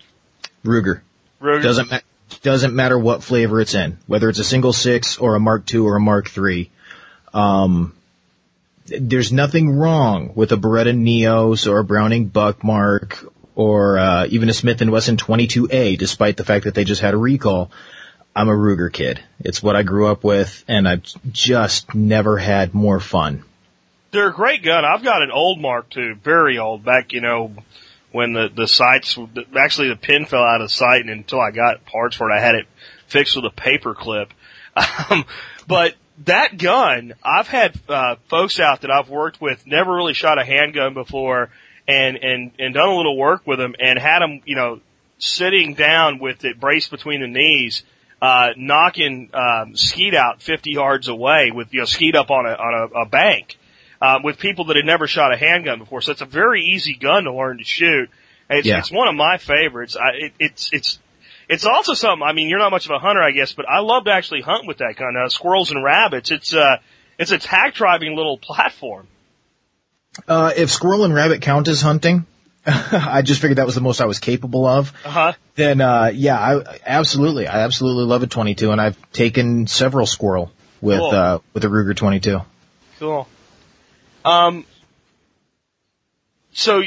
Ruger. 0.66 1.02
Ruger? 1.42 1.62
Doesn't 1.62 1.92
ma- 1.92 2.00
doesn't 2.42 2.74
matter 2.74 2.98
what 2.98 3.22
flavor 3.24 3.62
it's 3.62 3.76
in, 3.76 3.98
whether 4.08 4.28
it's 4.30 4.40
a 4.40 4.44
single 4.44 4.74
six 4.74 5.18
or 5.20 5.36
a 5.36 5.40
Mark 5.40 5.72
II 5.72 5.82
or 5.82 5.96
a 5.98 6.00
Mark 6.00 6.36
III. 6.36 6.72
Um, 7.34 7.94
there's 9.00 9.32
nothing 9.32 9.70
wrong 9.70 10.32
with 10.36 10.52
a 10.52 10.58
Beretta 10.58 10.94
Neos 10.94 11.70
or 11.70 11.80
a 11.80 11.84
Browning 11.84 12.30
Buckmark 12.30 13.32
or 13.56 13.98
uh, 13.98 14.26
even 14.30 14.50
a 14.50 14.54
Smith 14.54 14.82
Wesson 14.82 15.18
22A, 15.18 15.98
despite 15.98 16.38
the 16.38 16.46
fact 16.46 16.66
that 16.66 16.74
they 16.74 16.84
just 16.84 17.02
had 17.02 17.14
a 17.14 17.18
recall. 17.18 17.72
I'm 18.36 18.50
a 18.50 18.54
Ruger 18.54 18.92
kid. 18.92 19.24
It's 19.40 19.62
what 19.62 19.76
I 19.76 19.84
grew 19.84 20.08
up 20.08 20.24
with, 20.24 20.66
and 20.68 20.88
I've 20.88 21.04
just 21.32 21.94
never 21.94 22.38
had 22.38 22.74
more 22.74 23.00
fun. 23.00 23.44
They're 24.12 24.30
a 24.30 24.34
great 24.34 24.64
gun. 24.64 24.86
I've 24.86 25.04
got 25.04 25.22
an 25.22 25.32
old 25.32 25.60
Mark 25.60 25.96
II, 25.96 26.14
very 26.14 26.58
old, 26.58 26.84
back 26.84 27.14
you 27.14 27.22
know 27.22 27.54
when 28.12 28.34
the 28.34 28.48
the 28.48 28.68
sights 28.68 29.18
actually 29.56 29.90
the 29.90 29.96
pin 29.96 30.26
fell 30.26 30.44
out 30.44 30.62
of 30.62 30.72
sight, 30.72 31.02
and 31.02 31.10
until 31.10 31.42
I 31.42 31.52
got 31.52 31.86
parts 31.86 32.16
for 32.16 32.32
it, 32.32 32.34
I 32.34 32.40
had 32.40 32.56
it 32.56 32.66
fixed 33.08 33.36
with 33.36 33.46
a 33.46 33.52
paper 33.52 33.94
clip. 33.94 34.34
Um, 35.12 35.26
but 35.68 35.94
that 36.26 36.58
gun, 36.58 37.14
I've 37.24 37.48
had 37.48 37.80
uh, 37.90 38.16
folks 38.30 38.60
out 38.60 38.82
that 38.82 38.92
I've 38.92 39.10
worked 39.10 39.42
with 39.42 39.66
never 39.68 39.94
really 39.94 40.14
shot 40.14 40.40
a 40.40 40.46
handgun 40.46 40.94
before, 40.94 41.50
and 41.88 42.18
and 42.18 42.52
and 42.60 42.74
done 42.74 42.88
a 42.90 42.96
little 42.96 43.18
work 43.18 43.46
with 43.46 43.60
them, 43.60 43.76
and 43.80 43.98
had 44.00 44.20
them, 44.20 44.42
you 44.46 44.56
know, 44.56 44.80
sitting 45.20 45.74
down 45.74 46.20
with 46.20 46.44
it 46.46 46.60
braced 46.60 46.92
between 46.92 47.22
the 47.22 47.28
knees. 47.28 47.84
Uh, 48.22 48.54
knocking 48.56 49.30
um, 49.34 49.76
skeet 49.76 50.14
out 50.16 50.42
50 50.42 50.72
yards 50.72 51.10
away 51.10 51.52
with 51.54 51.74
you 51.74 51.80
know 51.82 51.86
skeet 51.86 52.16
up 52.16 52.32
on 52.32 52.46
a 52.46 52.52
on 52.54 52.74
a, 52.96 53.00
a 53.02 53.06
bank, 53.06 53.58
uh, 54.02 54.20
with 54.24 54.38
people 54.40 54.64
that 54.66 54.78
had 54.78 54.86
never 54.86 55.08
shot 55.08 55.34
a 55.34 55.38
handgun 55.38 55.78
before. 55.80 56.00
So 56.02 56.14
it's 56.14 56.22
a 56.22 56.26
very 56.26 56.64
easy 56.64 56.94
gun 56.96 57.26
to 57.26 57.34
learn 57.34 57.58
to 57.58 57.66
shoot. 57.66 58.10
It's, 58.50 58.66
Yeah. 58.66 58.80
it's 58.80 58.90
one 58.90 59.10
of 59.10 59.16
my 59.16 59.38
favorites. 59.40 59.98
I, 59.98 60.26
it, 60.28 60.34
it's 60.40 60.70
it's 60.72 61.00
it's 61.54 61.66
also 61.66 61.94
something. 61.94 62.24
I 62.28 62.34
mean, 62.34 62.50
you're 62.50 62.60
not 62.60 62.72
much 62.72 62.86
of 62.86 62.92
a 62.92 63.00
hunter, 63.00 63.22
I 63.22 63.32
guess, 63.32 63.54
but 63.54 63.68
I 63.70 63.80
love 63.80 64.06
to 64.06 64.12
actually 64.12 64.42
hunt 64.42 64.68
with 64.68 64.78
that 64.80 64.96
gun. 64.98 65.16
Uh, 65.16 65.30
squirrels 65.30 65.72
and 65.72 65.84
rabbits. 65.84 66.32
It's 66.32 66.54
uh 66.54 66.78
it's 67.18 67.32
a 67.32 67.38
tack 67.38 67.76
driving 67.76 68.16
little 68.16 68.38
platform. 68.38 69.08
Uh, 70.28 70.52
if 70.56 70.70
squirrel 70.72 71.06
and 71.06 71.14
rabbit 71.14 71.42
count 71.42 71.68
as 71.68 71.82
hunting, 71.82 72.26
I 72.66 73.22
just 73.24 73.42
figured 73.42 73.58
that 73.58 73.66
was 73.66 73.76
the 73.76 73.82
most 73.82 74.00
I 74.02 74.06
was 74.06 74.20
capable 74.20 74.66
of. 74.66 74.94
Uh 75.06 75.10
huh. 75.10 75.34
Then, 75.56 75.82
uh, 75.82 76.12
yeah, 76.14 76.40
I 76.40 76.80
absolutely, 76.86 77.48
I 77.48 77.62
absolutely 77.62 78.06
love 78.06 78.24
a 78.24 78.28
22, 78.28 78.72
and 78.72 78.80
I've 78.82 78.98
taken 79.12 79.68
several 79.68 80.06
squirrel 80.06 80.52
with 80.82 81.00
Cool. 81.00 81.12
uh, 81.12 81.40
with 81.54 81.64
a 81.64 81.68
Ruger 81.68 81.96
22. 81.96 82.40
Cool. 83.00 83.28
Um. 84.26 84.66
So. 86.54 86.84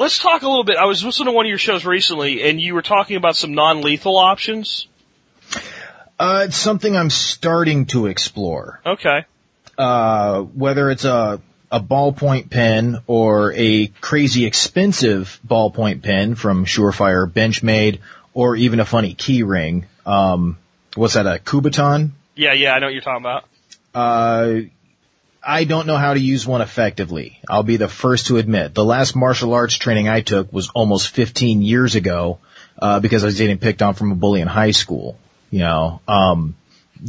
Let's 0.00 0.18
talk 0.18 0.40
a 0.40 0.48
little 0.48 0.64
bit. 0.64 0.78
I 0.78 0.86
was 0.86 1.04
listening 1.04 1.26
to 1.26 1.32
one 1.32 1.44
of 1.44 1.50
your 1.50 1.58
shows 1.58 1.84
recently, 1.84 2.42
and 2.48 2.58
you 2.58 2.72
were 2.72 2.80
talking 2.80 3.18
about 3.18 3.36
some 3.36 3.52
non-lethal 3.52 4.16
options. 4.16 4.88
Uh, 6.18 6.44
it's 6.46 6.56
something 6.56 6.96
I'm 6.96 7.10
starting 7.10 7.84
to 7.88 8.06
explore. 8.06 8.80
Okay. 8.86 9.26
Uh, 9.76 10.40
whether 10.40 10.90
it's 10.90 11.04
a 11.04 11.42
a 11.70 11.80
ballpoint 11.80 12.48
pen 12.48 13.00
or 13.06 13.52
a 13.54 13.88
crazy 14.00 14.46
expensive 14.46 15.38
ballpoint 15.46 16.02
pen 16.02 16.34
from 16.34 16.64
Surefire 16.64 17.30
Benchmade, 17.30 17.98
or 18.32 18.56
even 18.56 18.80
a 18.80 18.86
funny 18.86 19.12
key 19.12 19.42
ring. 19.42 19.84
Um, 20.06 20.56
what's 20.94 21.12
that? 21.12 21.26
A 21.26 21.38
Kubotan? 21.38 22.12
Yeah, 22.36 22.54
yeah, 22.54 22.72
I 22.72 22.78
know 22.78 22.86
what 22.86 22.94
you're 22.94 23.02
talking 23.02 23.22
about. 23.22 23.44
Uh, 23.94 24.60
I 25.42 25.64
don't 25.64 25.86
know 25.86 25.96
how 25.96 26.14
to 26.14 26.20
use 26.20 26.46
one 26.46 26.60
effectively. 26.60 27.40
I'll 27.48 27.62
be 27.62 27.76
the 27.76 27.88
first 27.88 28.26
to 28.26 28.36
admit. 28.36 28.74
The 28.74 28.84
last 28.84 29.16
martial 29.16 29.54
arts 29.54 29.74
training 29.74 30.08
I 30.08 30.20
took 30.20 30.52
was 30.52 30.68
almost 30.74 31.08
15 31.08 31.62
years 31.62 31.94
ago, 31.94 32.38
uh, 32.80 33.00
because 33.00 33.22
I 33.24 33.26
was 33.26 33.38
getting 33.38 33.58
picked 33.58 33.82
on 33.82 33.94
from 33.94 34.12
a 34.12 34.14
bully 34.14 34.40
in 34.40 34.48
high 34.48 34.72
school, 34.72 35.18
you 35.50 35.60
know. 35.60 36.00
Um, 36.06 36.56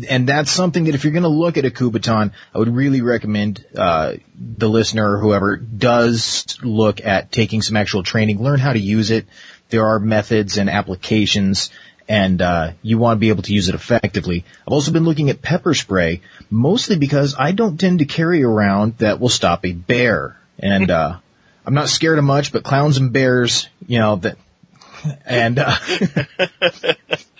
and 0.08 0.28
that's 0.28 0.50
something 0.50 0.86
that 0.86 0.96
if 0.96 1.04
you're 1.04 1.12
going 1.12 1.24
to 1.24 1.30
look 1.30 1.58
at 1.58 1.66
a 1.66 1.70
Kubotan, 1.70 2.32
I 2.56 2.58
would 2.58 2.74
really 2.74 3.02
recommend, 3.02 3.66
uh, 3.76 4.14
the 4.36 4.70
listener 4.70 5.16
or 5.16 5.20
whoever 5.20 5.58
does 5.58 6.58
look 6.64 7.04
at 7.04 7.32
taking 7.32 7.62
some 7.62 7.76
actual 7.76 8.04
training, 8.04 8.42
learn 8.42 8.60
how 8.60 8.72
to 8.72 8.80
use 8.80 9.12
it. 9.12 9.26
There 9.70 9.86
are 9.86 10.00
methods 10.00 10.58
and 10.58 10.70
applications 10.70 11.70
and 12.12 12.42
uh, 12.42 12.74
you 12.82 12.98
want 12.98 13.16
to 13.16 13.20
be 13.22 13.30
able 13.30 13.44
to 13.44 13.54
use 13.54 13.70
it 13.70 13.76
effectively. 13.76 14.44
I've 14.68 14.74
also 14.74 14.92
been 14.92 15.06
looking 15.06 15.30
at 15.30 15.42
pepper 15.42 15.74
spray, 15.74 16.20
mostly 16.50 16.98
because 16.98 17.36
I 17.40 17.54
don't 17.54 17.80
tend 17.80 18.00
to 18.00 18.06
carry 18.06 18.44
around 18.44 18.98
that 18.98 19.22
will 19.22 19.30
stop 19.30 19.66
a 19.66 19.72
bear, 19.72 20.36
and 20.60 20.92
uh, 20.92 21.20
I'm 21.66 21.74
not 21.74 21.88
scared 21.88 22.18
of 22.18 22.26
much, 22.26 22.52
but 22.52 22.66
clowns 22.66 22.98
and 22.98 23.14
bears, 23.14 23.70
you 23.88 24.00
know 24.00 24.18
that, 24.18 24.38
and 25.26 25.58
uh, 25.58 25.74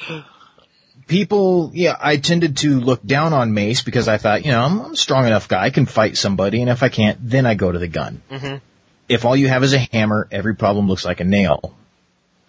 people, 1.08 1.72
yeah, 1.74 1.98
I 2.00 2.16
tended 2.16 2.56
to 2.58 2.80
look 2.80 3.06
down 3.06 3.34
on 3.34 3.54
mace 3.54 3.82
because 3.82 4.08
I 4.08 4.20
thought, 4.20 4.46
you 4.46 4.54
know, 4.54 4.62
I'm, 4.62 4.80
I'm 4.80 4.92
a 4.94 4.96
strong 4.96 5.28
enough 5.28 5.50
guy, 5.50 5.66
I 5.66 5.70
can 5.72 5.86
fight 5.86 6.16
somebody, 6.16 6.62
and 6.62 6.70
if 6.70 6.82
I 6.82 6.88
can't, 6.88 7.18
then 7.22 7.46
I 7.46 7.56
go 7.56 7.70
to 7.70 7.78
the 7.78 7.90
gun. 7.90 8.22
Mm-hmm. 8.32 8.56
If 9.10 9.26
all 9.26 9.36
you 9.36 9.50
have 9.50 9.66
is 9.66 9.74
a 9.74 9.80
hammer, 9.92 10.30
every 10.32 10.56
problem 10.56 10.88
looks 10.88 11.04
like 11.04 11.20
a 11.20 11.26
nail. 11.26 11.76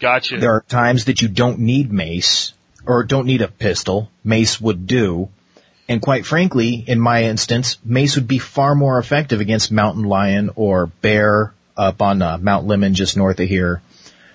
Gotcha. 0.02 0.38
There 0.38 0.52
are 0.52 0.64
times 0.68 1.04
that 1.04 1.22
you 1.22 1.28
don't 1.28 1.60
need 1.60 1.92
mace 1.92 2.54
or 2.84 3.04
don't 3.04 3.24
need 3.24 3.40
a 3.40 3.46
pistol. 3.46 4.10
Mace 4.24 4.60
would 4.60 4.88
do. 4.88 5.28
And 5.88 6.02
quite 6.02 6.26
frankly, 6.26 6.84
in 6.86 6.98
my 6.98 7.22
instance, 7.22 7.78
mace 7.84 8.16
would 8.16 8.26
be 8.26 8.40
far 8.40 8.74
more 8.74 8.98
effective 8.98 9.40
against 9.40 9.70
mountain 9.70 10.02
lion 10.02 10.50
or 10.56 10.86
bear 10.86 11.54
up 11.76 12.02
on 12.02 12.20
uh, 12.20 12.38
Mount 12.38 12.66
Lemmon 12.66 12.94
just 12.94 13.16
north 13.16 13.38
of 13.38 13.48
here. 13.48 13.80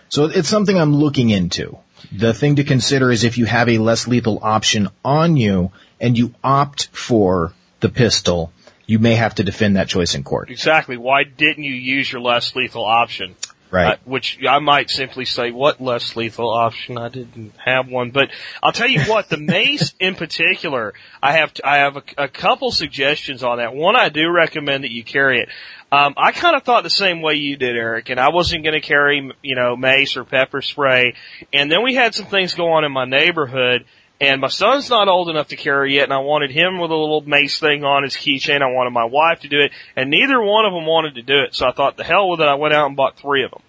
So 0.08 0.26
it's 0.26 0.48
something 0.48 0.80
I'm 0.80 0.96
looking 0.96 1.32
into. 1.32 1.78
The 2.14 2.34
thing 2.34 2.56
to 2.56 2.64
consider 2.64 3.12
is 3.12 3.26
if 3.26 3.38
you 3.38 3.46
have 3.46 3.68
a 3.68 3.78
less 3.78 4.08
lethal 4.08 4.40
option 4.42 4.88
on 5.04 5.36
you 5.36 5.72
and 6.00 6.18
you 6.18 6.34
opt 6.46 6.88
for 6.94 7.52
the 7.82 7.90
pistol, 7.90 8.54
you 8.86 9.00
may 9.00 9.16
have 9.16 9.36
to 9.36 9.44
defend 9.44 9.76
that 9.76 9.90
choice 9.90 10.16
in 10.16 10.24
court. 10.24 10.50
Exactly. 10.50 10.96
Why 10.96 11.24
didn't 11.26 11.66
you 11.66 11.74
use 11.74 12.10
your 12.10 12.22
less 12.22 12.56
lethal 12.56 12.86
option? 12.86 13.36
Right. 13.70 13.94
Uh, 13.94 13.98
which 14.06 14.40
I 14.48 14.60
might 14.60 14.90
simply 14.90 15.26
say, 15.26 15.52
what 15.52 15.82
less 15.82 16.16
lethal 16.16 16.50
option? 16.50 16.98
I 16.98 17.10
didn't 17.10 17.54
have 17.64 17.90
one, 17.90 18.12
but 18.12 18.30
I'll 18.64 18.72
tell 18.72 18.88
you 18.88 19.02
what, 19.02 19.30
the 19.30 19.38
mace 19.38 19.94
in 20.00 20.16
particular, 20.16 20.94
I 21.22 21.34
have, 21.34 21.52
I 21.64 21.78
have 21.78 21.98
a, 21.98 22.04
a 22.18 22.28
couple 22.30 22.72
suggestions 22.72 23.44
on 23.44 23.58
that. 23.58 23.76
One, 23.76 23.98
I 23.98 24.10
do 24.10 24.30
recommend 24.32 24.86
that 24.86 24.92
you 24.92 25.04
carry 25.04 25.42
it. 25.42 25.50
Um, 25.92 26.16
I 26.18 26.32
kind 26.34 26.56
of 26.56 26.64
thought 26.64 26.84
the 26.84 26.90
same 26.90 27.22
way 27.22 27.36
you 27.36 27.56
did, 27.56 27.76
Eric, 27.76 28.10
and 28.10 28.20
I 28.20 28.30
wasn't 28.30 28.64
going 28.64 28.74
to 28.74 28.86
carry, 28.86 29.32
you 29.42 29.56
know, 29.56 29.78
mace 29.78 30.18
or 30.18 30.26
pepper 30.26 30.62
spray. 30.62 31.16
And 31.54 31.72
then 31.72 31.82
we 31.82 31.96
had 31.96 32.14
some 32.14 32.26
things 32.26 32.54
go 32.54 32.72
on 32.72 32.84
in 32.84 32.92
my 32.92 33.06
neighborhood, 33.06 33.86
and 34.20 34.42
my 34.42 34.48
son's 34.48 34.90
not 34.90 35.08
old 35.08 35.30
enough 35.30 35.50
to 35.50 35.56
carry 35.56 35.96
yet, 35.96 36.06
and 36.06 36.14
I 36.14 36.20
wanted 36.20 36.52
him 36.52 36.80
with 36.80 36.90
a 36.90 36.96
little 36.96 37.22
mace 37.22 37.60
thing 37.60 37.84
on 37.84 38.04
his 38.04 38.16
keychain. 38.16 38.62
I 38.62 38.72
wanted 38.72 38.92
my 38.92 39.06
wife 39.06 39.42
to 39.42 39.48
do 39.48 39.60
it, 39.60 39.72
and 39.96 40.10
neither 40.10 40.42
one 40.42 40.66
of 40.66 40.74
them 40.74 40.86
wanted 40.86 41.16
to 41.16 41.22
do 41.22 41.42
it. 41.42 41.54
So 41.54 41.68
I 41.68 41.72
thought, 41.72 41.98
the 41.98 42.04
hell 42.04 42.30
with 42.30 42.42
it. 42.42 42.48
I 42.48 42.56
went 42.56 42.74
out 42.74 42.88
and 42.88 42.96
bought 42.96 43.18
three 43.18 43.44
of 43.44 43.52
them. 43.52 43.62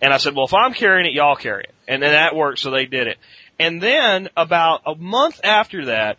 And 0.00 0.12
I 0.12 0.18
said, 0.18 0.34
well, 0.34 0.44
if 0.44 0.54
I'm 0.54 0.74
carrying 0.74 1.06
it, 1.06 1.14
y'all 1.14 1.36
carry 1.36 1.64
it. 1.64 1.74
And 1.88 2.02
then 2.02 2.12
that 2.12 2.36
worked, 2.36 2.60
so 2.60 2.70
they 2.70 2.86
did 2.86 3.06
it. 3.08 3.18
And 3.58 3.82
then 3.82 4.28
about 4.36 4.82
a 4.86 4.94
month 4.94 5.40
after 5.42 5.86
that, 5.86 6.18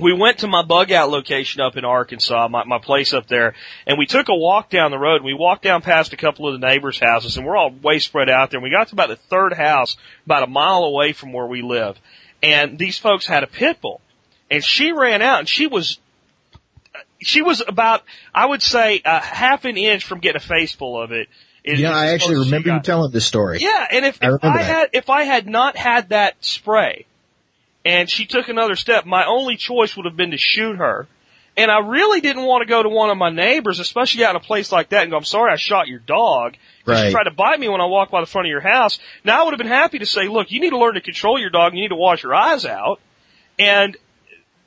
we 0.00 0.12
went 0.12 0.38
to 0.38 0.48
my 0.48 0.62
bug 0.62 0.92
out 0.92 1.10
location 1.10 1.60
up 1.60 1.76
in 1.76 1.84
Arkansas, 1.84 2.48
my, 2.48 2.64
my 2.64 2.78
place 2.78 3.12
up 3.12 3.26
there, 3.26 3.54
and 3.86 3.98
we 3.98 4.06
took 4.06 4.28
a 4.28 4.34
walk 4.34 4.70
down 4.70 4.90
the 4.90 4.98
road. 4.98 5.22
We 5.24 5.34
walked 5.34 5.62
down 5.62 5.82
past 5.82 6.12
a 6.12 6.16
couple 6.16 6.46
of 6.46 6.60
the 6.60 6.66
neighbors' 6.66 7.00
houses, 7.00 7.36
and 7.36 7.46
we're 7.46 7.56
all 7.56 7.70
way 7.70 7.98
spread 7.98 8.28
out 8.28 8.50
there. 8.50 8.58
And 8.58 8.64
we 8.64 8.70
got 8.70 8.88
to 8.88 8.94
about 8.94 9.08
the 9.08 9.16
third 9.16 9.54
house, 9.54 9.96
about 10.24 10.44
a 10.44 10.46
mile 10.46 10.84
away 10.84 11.12
from 11.12 11.32
where 11.32 11.46
we 11.46 11.62
live. 11.62 11.98
And 12.42 12.78
these 12.78 12.98
folks 12.98 13.26
had 13.26 13.42
a 13.42 13.46
pit 13.46 13.80
bull. 13.80 14.00
And 14.50 14.64
she 14.64 14.92
ran 14.92 15.20
out, 15.20 15.40
and 15.40 15.48
she 15.48 15.66
was 15.66 15.98
she 17.20 17.42
was 17.42 17.62
about, 17.66 18.02
I 18.34 18.46
would 18.46 18.62
say, 18.62 19.02
a 19.04 19.20
half 19.20 19.64
an 19.64 19.76
inch 19.76 20.04
from 20.04 20.20
getting 20.20 20.36
a 20.36 20.44
face 20.44 20.72
full 20.72 21.00
of 21.00 21.12
it. 21.12 21.28
Yeah, 21.64 21.90
I 21.90 22.12
actually 22.12 22.36
close 22.36 22.46
as 22.46 22.46
she 22.46 22.54
remember 22.54 22.74
you 22.76 22.82
telling 22.82 23.12
this 23.12 23.26
story. 23.26 23.58
Yeah, 23.60 23.86
and 23.90 24.06
if, 24.06 24.22
I 24.22 24.28
if 24.28 24.44
I 24.44 24.62
had 24.62 24.88
if 24.92 25.10
I 25.10 25.24
had 25.24 25.46
not 25.46 25.76
had 25.76 26.10
that 26.10 26.36
spray, 26.40 27.04
and 27.84 28.08
she 28.08 28.24
took 28.24 28.48
another 28.48 28.76
step, 28.76 29.04
my 29.04 29.26
only 29.26 29.56
choice 29.56 29.96
would 29.96 30.06
have 30.06 30.16
been 30.16 30.30
to 30.30 30.38
shoot 30.38 30.76
her. 30.76 31.06
And 31.58 31.70
I 31.70 31.80
really 31.80 32.20
didn't 32.20 32.44
want 32.44 32.62
to 32.62 32.68
go 32.68 32.82
to 32.82 32.88
one 32.88 33.10
of 33.10 33.18
my 33.18 33.30
neighbors, 33.30 33.80
especially 33.80 34.24
out 34.24 34.30
in 34.30 34.36
a 34.36 34.40
place 34.40 34.70
like 34.70 34.90
that, 34.90 35.02
and 35.02 35.10
go, 35.10 35.16
"I'm 35.16 35.24
sorry, 35.24 35.52
I 35.52 35.56
shot 35.56 35.88
your 35.88 35.98
dog." 35.98 36.56
'Cause 36.84 36.94
Right. 36.94 37.06
You 37.06 37.10
tried 37.10 37.24
to 37.24 37.32
bite 37.32 37.58
me 37.58 37.68
when 37.68 37.80
I 37.80 37.84
walked 37.86 38.12
by 38.12 38.20
the 38.20 38.26
front 38.26 38.46
of 38.46 38.50
your 38.50 38.60
house. 38.60 38.98
Now 39.24 39.40
I 39.40 39.44
would 39.44 39.52
have 39.52 39.58
been 39.58 39.66
happy 39.66 39.98
to 39.98 40.06
say, 40.06 40.28
"Look, 40.28 40.50
you 40.50 40.60
need 40.60 40.70
to 40.70 40.78
learn 40.78 40.94
to 40.94 41.00
control 41.00 41.38
your 41.38 41.50
dog. 41.50 41.74
You 41.74 41.82
need 41.82 41.88
to 41.88 41.96
wash 41.96 42.22
your 42.22 42.34
eyes 42.34 42.64
out." 42.64 43.00
And 43.58 43.96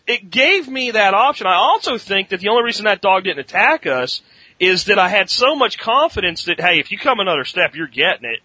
it 0.06 0.30
gave 0.30 0.68
me 0.68 0.92
that 0.92 1.14
option. 1.14 1.48
I 1.48 1.56
also 1.56 1.98
think 1.98 2.30
that 2.30 2.42
the 2.42 2.50
only 2.50 2.64
reason 2.64 2.86
that 2.86 3.02
dog 3.02 3.24
didn't 3.24 3.40
attack 3.40 3.88
us 3.88 4.22
is 4.60 4.86
that 4.86 5.00
I 5.00 5.08
had 5.08 5.30
so 5.30 5.56
much 5.56 5.78
confidence 5.78 6.44
that, 6.44 6.60
hey, 6.60 6.78
if 6.80 6.92
you 6.92 6.98
come 6.98 7.20
another 7.20 7.46
step, 7.46 7.74
you're 7.74 7.88
getting 7.88 8.30
it. 8.30 8.42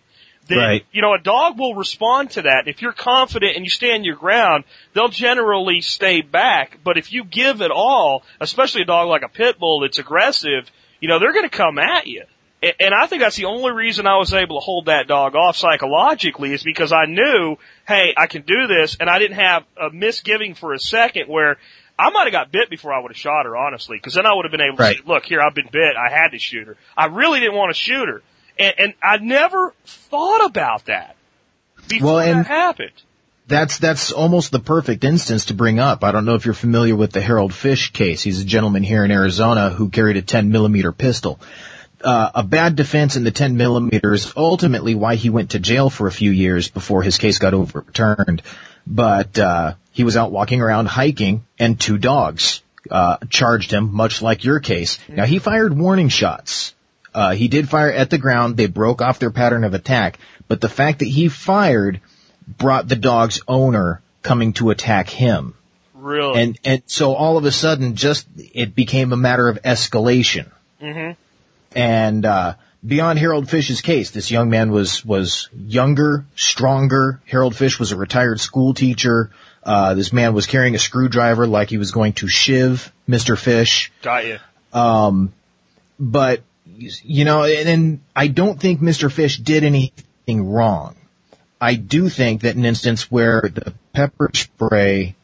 Then, 0.48 0.58
Right. 0.58 0.86
you 0.92 1.02
know, 1.02 1.12
a 1.14 1.18
dog 1.18 1.58
will 1.58 1.74
respond 1.74 2.30
to 2.32 2.42
that. 2.42 2.64
If 2.68 2.80
you're 2.82 2.92
confident 2.92 3.56
and 3.56 3.64
you 3.64 3.70
stand 3.70 4.04
your 4.04 4.14
ground, 4.16 4.64
they'll 4.94 5.08
generally 5.08 5.80
stay 5.80 6.20
back. 6.20 6.78
But 6.84 6.98
if 6.98 7.12
you 7.12 7.24
give 7.24 7.60
it 7.62 7.70
all, 7.72 8.22
especially 8.40 8.82
a 8.82 8.86
dog 8.86 9.08
like 9.08 9.22
a 9.22 9.28
pit 9.28 9.58
bull 9.58 9.80
that's 9.80 9.98
aggressive, 9.98 10.70
you 11.00 11.08
know, 11.08 11.18
they're 11.18 11.32
going 11.32 11.48
to 11.48 11.56
come 11.56 11.78
at 11.78 12.06
you. 12.06 12.22
And 12.62 12.94
I 12.94 13.06
think 13.06 13.22
that's 13.22 13.36
the 13.36 13.44
only 13.44 13.70
reason 13.72 14.06
I 14.06 14.16
was 14.16 14.32
able 14.32 14.56
to 14.58 14.64
hold 14.64 14.86
that 14.86 15.06
dog 15.06 15.34
off 15.36 15.56
psychologically 15.56 16.52
is 16.52 16.62
because 16.62 16.90
I 16.92 17.04
knew, 17.04 17.56
hey, 17.86 18.14
I 18.16 18.26
can 18.26 18.42
do 18.42 18.66
this, 18.66 18.96
and 18.98 19.10
I 19.10 19.18
didn't 19.18 19.36
have 19.36 19.64
a 19.80 19.90
misgiving 19.90 20.54
for 20.54 20.72
a 20.72 20.78
second 20.78 21.28
where 21.28 21.58
I 21.98 22.10
might 22.10 22.24
have 22.24 22.32
got 22.32 22.50
bit 22.52 22.70
before 22.70 22.92
I 22.94 23.00
would 23.00 23.10
have 23.10 23.16
shot 23.18 23.44
her, 23.44 23.56
honestly, 23.56 23.98
because 23.98 24.14
then 24.14 24.26
I 24.26 24.34
would 24.34 24.44
have 24.46 24.52
been 24.52 24.62
able 24.62 24.78
to 24.78 24.82
Right. 24.82 24.96
say, 24.96 25.02
look, 25.06 25.26
here, 25.26 25.40
I've 25.42 25.54
been 25.54 25.68
bit, 25.70 25.96
I 25.96 26.10
had 26.10 26.28
to 26.32 26.38
shoot 26.38 26.66
her. 26.66 26.76
I 26.96 27.06
really 27.06 27.40
didn't 27.40 27.54
want 27.56 27.74
to 27.74 27.80
shoot 27.80 28.08
her. 28.08 28.22
And, 28.58 28.74
and 28.78 28.94
I 29.02 29.18
never 29.18 29.74
thought 29.84 30.46
about 30.46 30.86
that 30.86 31.16
before 31.88 32.06
Well, 32.06 32.18
and- 32.20 32.40
that 32.40 32.46
happened. 32.46 32.92
That's 33.48 33.78
that's 33.78 34.10
almost 34.10 34.50
the 34.50 34.58
perfect 34.58 35.04
instance 35.04 35.46
to 35.46 35.54
bring 35.54 35.78
up. 35.78 36.02
I 36.02 36.10
don't 36.10 36.24
know 36.24 36.34
if 36.34 36.44
you're 36.44 36.52
familiar 36.52 36.96
with 36.96 37.12
the 37.12 37.20
Harold 37.20 37.54
Fish 37.54 37.92
case. 37.92 38.20
He's 38.20 38.40
a 38.40 38.44
gentleman 38.44 38.82
here 38.82 39.04
in 39.04 39.12
Arizona 39.12 39.70
who 39.70 39.88
carried 39.88 40.16
a 40.16 40.22
10 40.22 40.50
millimeter 40.50 40.90
pistol. 40.90 41.38
Uh, 42.02 42.30
a 42.34 42.42
bad 42.42 42.74
defense 42.74 43.14
in 43.14 43.22
the 43.22 43.30
10 43.30 43.56
millimeter 43.56 44.14
is 44.14 44.32
ultimately 44.36 44.96
why 44.96 45.14
he 45.14 45.30
went 45.30 45.50
to 45.50 45.60
jail 45.60 45.90
for 45.90 46.08
a 46.08 46.12
few 46.12 46.32
years 46.32 46.68
before 46.68 47.04
his 47.04 47.18
case 47.18 47.38
got 47.38 47.54
overturned. 47.54 48.42
But 48.84 49.38
uh, 49.38 49.74
he 49.92 50.02
was 50.02 50.16
out 50.16 50.32
walking 50.32 50.60
around 50.60 50.86
hiking, 50.86 51.46
and 51.56 51.80
two 51.80 51.98
dogs 51.98 52.62
uh, 52.90 53.18
charged 53.30 53.70
him, 53.72 53.94
much 53.94 54.22
like 54.22 54.44
your 54.44 54.60
case. 54.60 54.98
Now 55.08 55.24
he 55.24 55.38
fired 55.38 55.76
warning 55.76 56.08
shots. 56.08 56.74
Uh, 57.16 57.30
he 57.34 57.48
did 57.48 57.66
fire 57.66 57.90
at 57.90 58.10
the 58.10 58.18
ground. 58.18 58.58
They 58.58 58.66
broke 58.66 59.00
off 59.00 59.18
their 59.18 59.30
pattern 59.30 59.64
of 59.64 59.72
attack. 59.72 60.18
But 60.48 60.60
the 60.60 60.68
fact 60.68 60.98
that 60.98 61.06
he 61.08 61.30
fired 61.30 62.02
brought 62.46 62.88
the 62.88 62.94
dog's 62.94 63.40
owner 63.48 64.02
coming 64.22 64.52
to 64.54 64.68
attack 64.68 65.08
him. 65.08 65.54
Really. 65.94 66.42
And, 66.42 66.58
and 66.62 66.82
so 66.84 67.14
all 67.14 67.38
of 67.38 67.46
a 67.46 67.52
sudden 67.52 67.96
just, 67.96 68.26
it 68.36 68.74
became 68.74 69.14
a 69.14 69.16
matter 69.16 69.48
of 69.48 69.62
escalation. 69.62 70.50
hmm 70.78 71.12
And, 71.74 72.26
uh, 72.26 72.56
beyond 72.86 73.18
Harold 73.18 73.48
Fish's 73.48 73.80
case, 73.80 74.10
this 74.10 74.30
young 74.30 74.50
man 74.50 74.70
was, 74.70 75.02
was 75.02 75.48
younger, 75.56 76.26
stronger. 76.34 77.22
Harold 77.24 77.56
Fish 77.56 77.78
was 77.78 77.92
a 77.92 77.96
retired 77.96 78.40
school 78.40 78.74
teacher. 78.74 79.30
Uh, 79.62 79.94
this 79.94 80.12
man 80.12 80.34
was 80.34 80.46
carrying 80.46 80.74
a 80.74 80.78
screwdriver 80.78 81.46
like 81.46 81.70
he 81.70 81.78
was 81.78 81.92
going 81.92 82.12
to 82.12 82.28
shiv 82.28 82.92
Mr. 83.08 83.38
Fish. 83.38 83.90
Got 84.02 84.26
you. 84.26 84.38
Um, 84.74 85.32
but 85.98 86.42
you 86.76 87.24
know, 87.24 87.44
and, 87.44 87.68
and 87.68 88.00
I 88.14 88.28
don't 88.28 88.60
think 88.60 88.80
Mr. 88.80 89.10
Fish 89.10 89.38
did 89.38 89.64
anything 89.64 90.48
wrong. 90.48 90.96
I 91.60 91.74
do 91.74 92.08
think 92.08 92.42
that 92.42 92.56
an 92.56 92.64
instance 92.64 93.10
where 93.10 93.42
the 93.42 93.72
pepper 93.92 94.30
spray, 94.34 95.14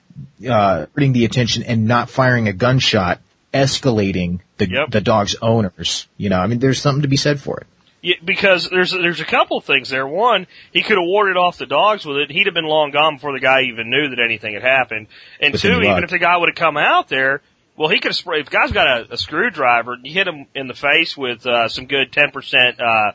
uh, 0.48 0.86
hurting 0.94 1.12
the 1.12 1.24
attention 1.24 1.62
and 1.62 1.86
not 1.86 2.08
firing 2.08 2.48
a 2.48 2.52
gunshot, 2.52 3.20
escalating 3.52 4.40
the 4.56 4.68
Yep. 4.68 4.90
the 4.90 5.00
dog's 5.00 5.36
owners. 5.42 6.08
You 6.16 6.30
know, 6.30 6.38
I 6.38 6.46
mean, 6.46 6.58
there's 6.58 6.80
something 6.80 7.02
to 7.02 7.08
be 7.08 7.16
said 7.18 7.40
for 7.40 7.58
it. 7.58 7.66
Yeah, 8.00 8.16
because 8.24 8.68
there's 8.68 8.90
there's 8.90 9.20
a 9.20 9.24
couple 9.24 9.58
of 9.58 9.64
things 9.64 9.88
there. 9.88 10.06
One, 10.06 10.48
he 10.72 10.82
could 10.82 10.96
have 10.96 11.06
warded 11.06 11.36
off 11.36 11.58
the 11.58 11.66
dogs 11.66 12.04
with 12.04 12.16
it. 12.16 12.30
He'd 12.32 12.46
have 12.46 12.54
been 12.54 12.64
long 12.64 12.90
gone 12.90 13.16
before 13.16 13.32
the 13.32 13.40
guy 13.40 13.62
even 13.62 13.90
knew 13.90 14.08
that 14.08 14.18
anything 14.18 14.54
had 14.54 14.62
happened. 14.62 15.06
And 15.40 15.56
two, 15.56 15.80
even 15.82 16.02
if 16.02 16.10
the 16.10 16.18
guy 16.18 16.36
would 16.36 16.48
have 16.48 16.56
come 16.56 16.76
out 16.76 17.08
there, 17.08 17.42
well, 17.76 17.88
he 17.88 18.00
could 18.00 18.14
sprayed. 18.14 18.42
If 18.42 18.50
guy's 18.50 18.72
got 18.72 18.86
a, 18.86 19.14
a 19.14 19.16
screwdriver, 19.16 19.96
you 20.02 20.12
hit 20.12 20.26
him 20.26 20.46
in 20.54 20.68
the 20.68 20.74
face 20.74 21.16
with 21.16 21.46
uh, 21.46 21.68
some 21.68 21.86
good 21.86 22.12
ten 22.12 22.30
percent 22.30 22.80
uh, 22.80 23.12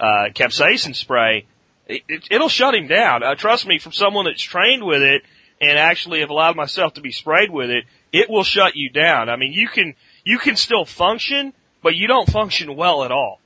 uh, 0.00 0.28
capsaicin 0.34 0.94
spray. 0.94 1.46
It, 1.86 2.02
it, 2.08 2.28
it'll 2.30 2.48
shut 2.48 2.74
him 2.74 2.86
down. 2.86 3.22
Uh, 3.22 3.34
trust 3.34 3.66
me, 3.66 3.78
from 3.78 3.92
someone 3.92 4.24
that's 4.26 4.42
trained 4.42 4.84
with 4.84 5.02
it 5.02 5.22
and 5.60 5.78
actually 5.78 6.20
have 6.20 6.30
allowed 6.30 6.56
myself 6.56 6.94
to 6.94 7.00
be 7.00 7.12
sprayed 7.12 7.50
with 7.50 7.70
it, 7.70 7.84
it 8.12 8.30
will 8.30 8.44
shut 8.44 8.76
you 8.76 8.90
down. 8.90 9.28
I 9.28 9.36
mean, 9.36 9.52
you 9.52 9.68
can 9.68 9.94
you 10.24 10.38
can 10.38 10.56
still 10.56 10.84
function, 10.84 11.52
but 11.82 11.94
you 11.94 12.06
don't 12.06 12.30
function 12.30 12.76
well 12.76 13.04
at 13.04 13.12
all. 13.12 13.40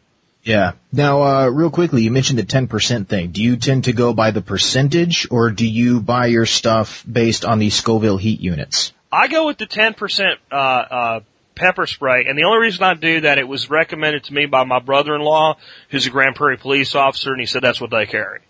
Yeah. 0.44 0.72
Now, 0.92 1.22
uh, 1.22 1.48
real 1.48 1.70
quickly, 1.70 2.02
you 2.02 2.10
mentioned 2.10 2.38
the 2.38 2.44
10% 2.44 3.06
thing. 3.06 3.30
Do 3.30 3.42
you 3.42 3.56
tend 3.56 3.84
to 3.84 3.92
go 3.92 4.12
by 4.12 4.32
the 4.32 4.42
percentage 4.42 5.28
or 5.30 5.50
do 5.50 5.66
you 5.66 6.00
buy 6.00 6.26
your 6.26 6.46
stuff 6.46 7.04
based 7.10 7.44
on 7.44 7.60
the 7.60 7.70
Scoville 7.70 8.16
heat 8.16 8.40
units? 8.40 8.92
I 9.12 9.28
go 9.28 9.46
with 9.46 9.58
the 9.58 9.66
10% 9.66 10.36
uh, 10.50 10.54
uh, 10.54 11.20
pepper 11.54 11.86
spray, 11.86 12.24
and 12.26 12.38
the 12.38 12.44
only 12.44 12.60
reason 12.60 12.82
I 12.82 12.94
do 12.94 13.20
that, 13.20 13.36
it 13.38 13.46
was 13.46 13.68
recommended 13.68 14.24
to 14.24 14.34
me 14.34 14.46
by 14.46 14.64
my 14.64 14.78
brother-in-law, 14.78 15.58
who's 15.90 16.06
a 16.06 16.10
Grand 16.10 16.34
Prairie 16.34 16.56
police 16.56 16.94
officer, 16.94 17.30
and 17.30 17.40
he 17.40 17.46
said 17.46 17.62
that's 17.62 17.80
what 17.80 17.90
they 17.90 18.06
carry. 18.06 18.40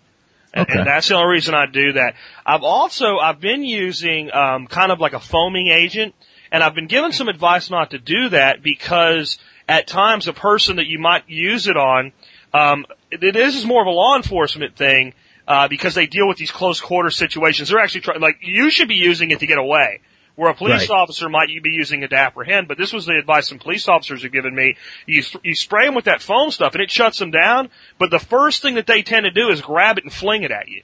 And, 0.53 0.69
Okay. 0.69 0.79
and 0.79 0.87
that's 0.87 1.09
the 1.09 1.15
only 1.15 1.33
reason 1.33 1.53
I 1.53 1.65
do 1.65 1.93
that. 1.93 2.13
I've 2.45 2.63
also, 2.63 3.17
I've 3.17 3.41
been 3.41 3.65
using, 3.65 4.31
um, 4.33 4.67
kind 4.67 4.91
of 4.91 5.01
like 5.01 5.13
a 5.13 5.19
foaming 5.19 5.67
agent, 5.67 6.15
and 6.51 6.63
I've 6.63 6.75
been 6.75 6.87
given 6.87 7.11
some 7.11 7.27
advice 7.27 7.69
not 7.69 7.91
to 7.91 7.99
do 7.99 8.29
that 8.29 8.63
because 8.63 9.39
at 9.67 9.87
times 9.87 10.27
a 10.27 10.33
person 10.33 10.77
that 10.77 10.85
you 10.87 10.99
might 10.99 11.27
use 11.27 11.67
it 11.67 11.75
on, 11.75 12.13
um, 12.53 12.85
this 13.19 13.55
is 13.55 13.65
more 13.65 13.81
of 13.81 13.87
a 13.87 13.91
law 13.91 14.15
enforcement 14.15 14.77
thing, 14.77 15.13
uh, 15.45 15.67
because 15.67 15.93
they 15.93 16.05
deal 16.05 16.27
with 16.27 16.37
these 16.37 16.51
close 16.51 16.79
quarter 16.79 17.09
situations. 17.09 17.67
They're 17.67 17.79
actually 17.79 18.01
trying, 18.01 18.21
like, 18.21 18.37
you 18.41 18.69
should 18.69 18.87
be 18.87 18.95
using 18.95 19.31
it 19.31 19.39
to 19.39 19.47
get 19.47 19.57
away. 19.57 19.99
Where 20.35 20.49
a 20.49 20.55
police 20.55 20.89
Right. 20.89 20.97
officer 20.97 21.29
might 21.29 21.49
you 21.49 21.61
be 21.61 21.69
using 21.69 22.01
it 22.01 22.07
to 22.09 22.15
apprehend, 22.15 22.67
but 22.67 22.77
this 22.79 22.91
was 22.91 23.05
the 23.05 23.13
advice 23.19 23.49
some 23.49 23.59
police 23.59 23.87
officers 23.87 24.23
have 24.23 24.31
given 24.31 24.55
me. 24.55 24.77
You 25.05 25.21
you 25.43 25.53
spray 25.53 25.85
them 25.85 25.93
with 25.93 26.05
that 26.05 26.23
foam 26.23 26.49
stuff 26.49 26.73
and 26.73 26.81
it 26.81 26.89
shuts 26.89 27.19
them 27.19 27.29
down. 27.29 27.69
But 27.99 28.09
the 28.09 28.17
first 28.19 28.61
thing 28.63 28.73
that 28.75 28.87
they 28.87 29.03
tend 29.03 29.25
to 29.25 29.31
do 29.31 29.49
is 29.49 29.61
grab 29.61 29.99
it 29.99 30.03
and 30.05 30.11
fling 30.11 30.41
it 30.41 30.49
at 30.51 30.69
you. 30.69 30.81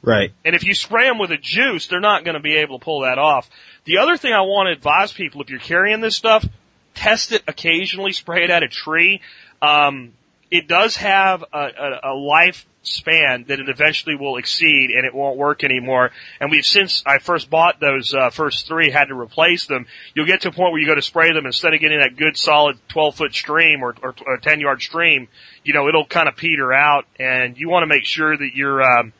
Right. 0.00 0.32
And 0.44 0.54
if 0.54 0.62
you 0.62 0.74
spray 0.74 1.08
them 1.08 1.18
with 1.18 1.32
a 1.32 1.36
juice, 1.36 1.88
they're 1.88 1.98
not 1.98 2.22
going 2.24 2.34
to 2.36 2.40
be 2.40 2.56
able 2.58 2.78
to 2.78 2.84
pull 2.84 3.00
that 3.00 3.18
off. 3.18 3.50
The 3.84 3.98
other 3.98 4.16
thing 4.16 4.32
I 4.32 4.42
want 4.42 4.68
to 4.68 4.72
advise 4.72 5.12
people, 5.12 5.42
if 5.42 5.50
you're 5.50 5.58
carrying 5.58 6.00
this 6.00 6.14
stuff, 6.14 6.46
test 6.94 7.32
it 7.32 7.42
occasionally, 7.48 8.12
spray 8.12 8.44
it 8.44 8.50
at 8.50 8.62
a 8.62 8.68
tree. 8.68 9.20
Um, 9.60 10.12
it 10.50 10.66
does 10.66 10.96
have 10.96 11.44
a, 11.52 11.58
a, 11.58 12.00
a 12.04 12.14
lifespan 12.14 13.46
that 13.48 13.60
it 13.60 13.68
eventually 13.68 14.16
will 14.16 14.38
exceed 14.38 14.90
and 14.90 15.04
it 15.04 15.14
won't 15.14 15.36
work 15.36 15.62
anymore. 15.62 16.10
And 16.40 16.50
we've 16.50 16.64
since 16.64 17.02
I 17.04 17.18
first 17.18 17.50
bought 17.50 17.80
those 17.80 18.14
uh, 18.14 18.30
first 18.30 18.66
three, 18.66 18.90
had 18.90 19.08
to 19.08 19.14
replace 19.14 19.66
them. 19.66 19.86
You'll 20.14 20.26
get 20.26 20.42
to 20.42 20.48
a 20.48 20.52
point 20.52 20.72
where 20.72 20.80
you 20.80 20.86
go 20.86 20.94
to 20.94 21.02
spray 21.02 21.32
them 21.32 21.46
instead 21.46 21.74
of 21.74 21.80
getting 21.80 21.98
that 21.98 22.16
good 22.16 22.36
solid 22.36 22.78
12 22.88 23.14
foot 23.14 23.34
stream 23.34 23.82
or, 23.82 23.94
or, 24.02 24.14
or 24.26 24.38
10 24.38 24.60
yard 24.60 24.80
stream, 24.80 25.28
you 25.64 25.74
know, 25.74 25.88
it'll 25.88 26.06
kind 26.06 26.28
of 26.28 26.36
peter 26.36 26.72
out 26.72 27.04
and 27.18 27.58
you 27.58 27.68
want 27.68 27.82
to 27.82 27.86
make 27.86 28.04
sure 28.04 28.36
that 28.36 28.50
you're, 28.54 28.82
um, 28.82 29.12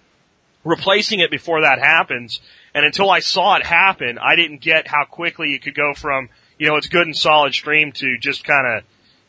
replacing 0.65 1.21
it 1.21 1.31
before 1.31 1.63
that 1.63 1.79
happens. 1.79 2.41
And 2.75 2.85
until 2.85 3.11
I 3.11 3.21
saw 3.21 3.57
it 3.57 3.67
happen, 3.67 4.19
I 4.19 4.37
didn't 4.37 4.61
get 4.61 4.87
how 4.87 5.05
quickly 5.05 5.51
you 5.51 5.59
could 5.59 5.75
go 5.75 5.95
from, 5.95 6.29
you 6.59 6.69
know, 6.69 6.77
it's 6.77 6.89
good 6.89 7.07
and 7.07 7.17
solid 7.17 7.55
stream 7.55 7.93
to 7.93 8.19
just 8.19 8.45
kind 8.45 8.67
of, 8.67 8.85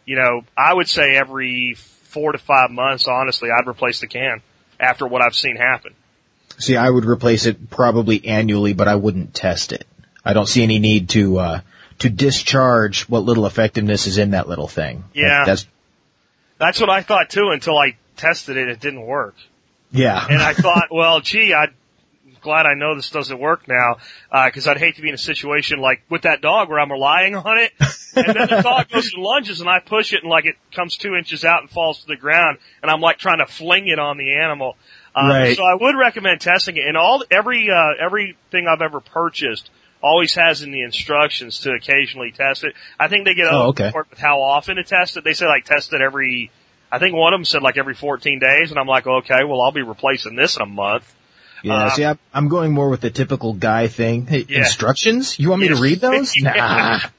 you 0.10 0.16
know, 0.16 0.42
I 0.58 0.74
would 0.74 0.90
say 0.90 1.16
every 1.16 1.76
four 1.76 2.32
to 2.32 2.40
five 2.40 2.72
months, 2.72 3.08
honestly, 3.08 3.50
I'd 3.56 3.68
replace 3.68 4.00
the 4.00 4.08
can 4.08 4.42
after 4.80 5.06
what 5.06 5.22
I've 5.22 5.36
seen 5.36 5.56
happen. 5.56 5.94
See, 6.58 6.76
I 6.76 6.90
would 6.90 7.06
replace 7.06 7.46
it 7.46 7.70
probably 7.70 8.26
annually, 8.26 8.74
but 8.74 8.88
I 8.88 8.96
wouldn't 8.96 9.36
test 9.36 9.72
it. 9.72 9.86
I 10.26 10.34
don't 10.34 10.48
see 10.48 10.64
any 10.64 10.80
need 10.80 11.10
to, 11.10 11.38
uh, 11.38 11.62
to 12.00 12.10
discharge 12.10 13.04
what 13.04 13.20
little 13.20 13.46
effectiveness 13.46 14.08
is 14.08 14.18
in 14.18 14.32
that 14.32 14.50
little 14.50 14.68
thing. 14.68 15.04
Yeah. 15.14 15.44
That's, 15.46 15.68
That's 16.58 16.82
what 16.82 16.90
I 16.90 17.04
thought 17.04 17.30
too 17.30 17.52
until 17.54 17.78
I 17.78 17.96
tested 18.18 18.58
it. 18.58 18.68
It 18.68 18.80
didn't 18.80 19.06
work. 19.06 19.36
yeah. 19.92 20.26
And 20.28 20.42
I 20.42 20.54
thought, 20.66 20.88
well, 20.90 21.20
gee, 21.20 21.54
I'm 21.54 21.76
glad 22.42 22.66
I 22.66 22.74
know 22.74 22.96
this 22.96 23.10
doesn't 23.10 23.40
work 23.40 23.68
now, 23.68 23.98
because 24.46 24.68
I'd 24.68 24.78
hate 24.78 24.96
to 24.96 25.02
be 25.02 25.10
in 25.10 25.16
a 25.16 25.18
situation 25.20 25.80
like 25.80 26.02
with 26.10 26.24
that 26.24 26.42
dog 26.42 26.70
where 26.70 26.80
I'm 26.80 26.92
relying 26.92 27.36
on 27.36 27.58
it, 27.58 27.72
and 28.16 28.26
then 28.36 28.48
the 28.50 28.62
dog 28.64 28.90
goes 28.90 29.14
and 29.14 29.24
lunges, 29.24 29.62
and 29.62 29.70
I 29.70 29.80
push 29.80 30.14
it, 30.14 30.22
and 30.24 30.30
like 30.30 30.46
it 30.46 30.56
comes 30.74 30.98
two 30.98 31.16
inches 31.16 31.46
out 31.46 31.62
and 31.62 31.70
falls 31.70 32.00
to 32.02 32.08
the 32.08 32.16
ground, 32.18 32.58
and 32.82 32.90
I'm 32.92 33.02
like 33.02 33.18
trying 33.18 33.40
to 33.40 33.46
fling 33.46 33.88
it 33.88 34.00
on 34.00 34.18
the 34.18 34.36
animal. 34.36 34.76
Uh, 35.16 35.28
Right. 35.30 35.58
So 35.58 35.64
I 35.64 35.74
would 35.80 35.96
recommend 35.98 36.40
testing 36.40 36.78
it. 36.78 36.84
And 36.88 36.96
all 36.96 37.24
every 37.32 37.68
uh, 37.70 38.04
everything 38.06 38.68
I've 38.68 38.82
ever 38.82 39.00
purchased, 39.00 39.70
always 40.02 40.36
has 40.36 40.62
in 40.62 40.72
the 40.72 40.82
instructions 40.84 41.60
to 41.62 41.72
occasionally 41.72 42.32
test 42.32 42.64
it. 42.64 42.74
I 43.00 43.08
think 43.10 43.26
they 43.26 43.34
get 43.34 43.48
a 43.48 43.52
Oh, 43.52 43.68
okay. 43.70 43.92
with 43.94 44.18
how 44.20 44.40
often 44.42 44.76
to 44.78 44.84
test 44.84 45.18
it. 45.18 45.24
They 45.24 45.34
say 45.34 45.46
like 45.48 45.66
test 45.66 45.92
it 45.94 46.02
every. 46.02 46.52
I 46.92 47.00
think 47.00 47.16
one 47.16 47.34
of 47.34 47.40
them 47.40 47.46
said 47.46 47.62
like 47.64 47.78
every 47.78 47.96
14 47.96 48.40
days, 48.40 48.70
and 48.72 48.80
I'm 48.80 48.88
like, 48.88 49.06
okay, 49.08 49.44
well 49.44 49.62
I'll 49.62 49.72
be 49.72 49.82
replacing 49.82 50.36
this 50.36 50.56
in 50.56 50.62
a 50.62 50.66
month. 50.68 51.14
Yeah, 51.64 51.74
Uh, 51.74 51.90
see, 51.92 52.06
I, 52.06 52.18
I'm 52.34 52.48
going 52.48 52.72
more 52.74 52.90
with 52.90 53.02
the 53.02 53.10
typical 53.10 53.54
guy 53.54 53.88
thing. 53.88 54.26
Hey, 54.28 54.46
Yeah. 54.48 54.60
instructions? 54.60 55.38
You 55.40 55.50
want 55.50 55.62
me 55.62 55.68
Yes. 55.70 55.78
to 55.78 55.84
read 55.84 56.00
those? 56.02 56.34
Nah. 56.42 57.00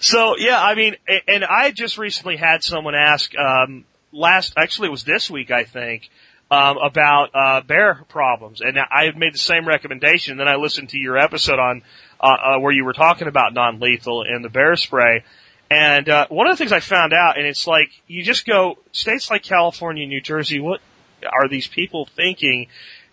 So 0.00 0.36
yeah, 0.38 0.60
I 0.60 0.74
mean, 0.74 0.96
and 1.28 1.44
I 1.44 1.70
just 1.70 1.98
recently 1.98 2.36
had 2.36 2.64
someone 2.64 2.94
ask 2.96 3.30
um, 3.38 3.84
last, 4.12 4.54
actually 4.56 4.88
it 4.88 4.90
was 4.90 5.04
this 5.04 5.30
week, 5.30 5.50
I 5.52 5.62
think, 5.64 6.08
um, 6.50 6.78
about 6.78 7.30
uh, 7.34 7.60
bear 7.60 8.02
problems, 8.08 8.60
and 8.60 8.76
I 8.78 9.04
had 9.04 9.16
made 9.16 9.34
the 9.34 9.38
same 9.38 9.66
recommendation. 9.66 10.36
Then 10.38 10.48
I 10.48 10.56
listened 10.56 10.88
to 10.90 10.98
your 10.98 11.16
episode 11.16 11.58
on 11.60 11.82
uh, 12.20 12.26
uh, 12.26 12.58
where 12.58 12.72
you 12.72 12.84
were 12.84 12.92
talking 12.92 13.28
about 13.28 13.52
non-lethal 13.54 14.22
and 14.22 14.44
the 14.44 14.48
bear 14.48 14.74
spray. 14.76 15.22
And 15.70 16.08
uh, 16.08 16.26
one 16.28 16.46
of 16.48 16.52
the 16.52 16.56
things 16.56 16.72
I 16.72 16.80
found 16.80 17.12
out, 17.12 17.36
and 17.38 17.46
it's 17.46 17.66
like 17.66 17.90
you 18.06 18.22
just 18.22 18.46
go 18.46 18.78
states 18.92 19.30
like 19.30 19.42
California, 19.42 20.06
New 20.06 20.20
Jersey. 20.20 20.60
What 20.60 20.80
are 21.24 21.48
these 21.48 21.66
people 21.66 22.06
thinking? 22.16 22.68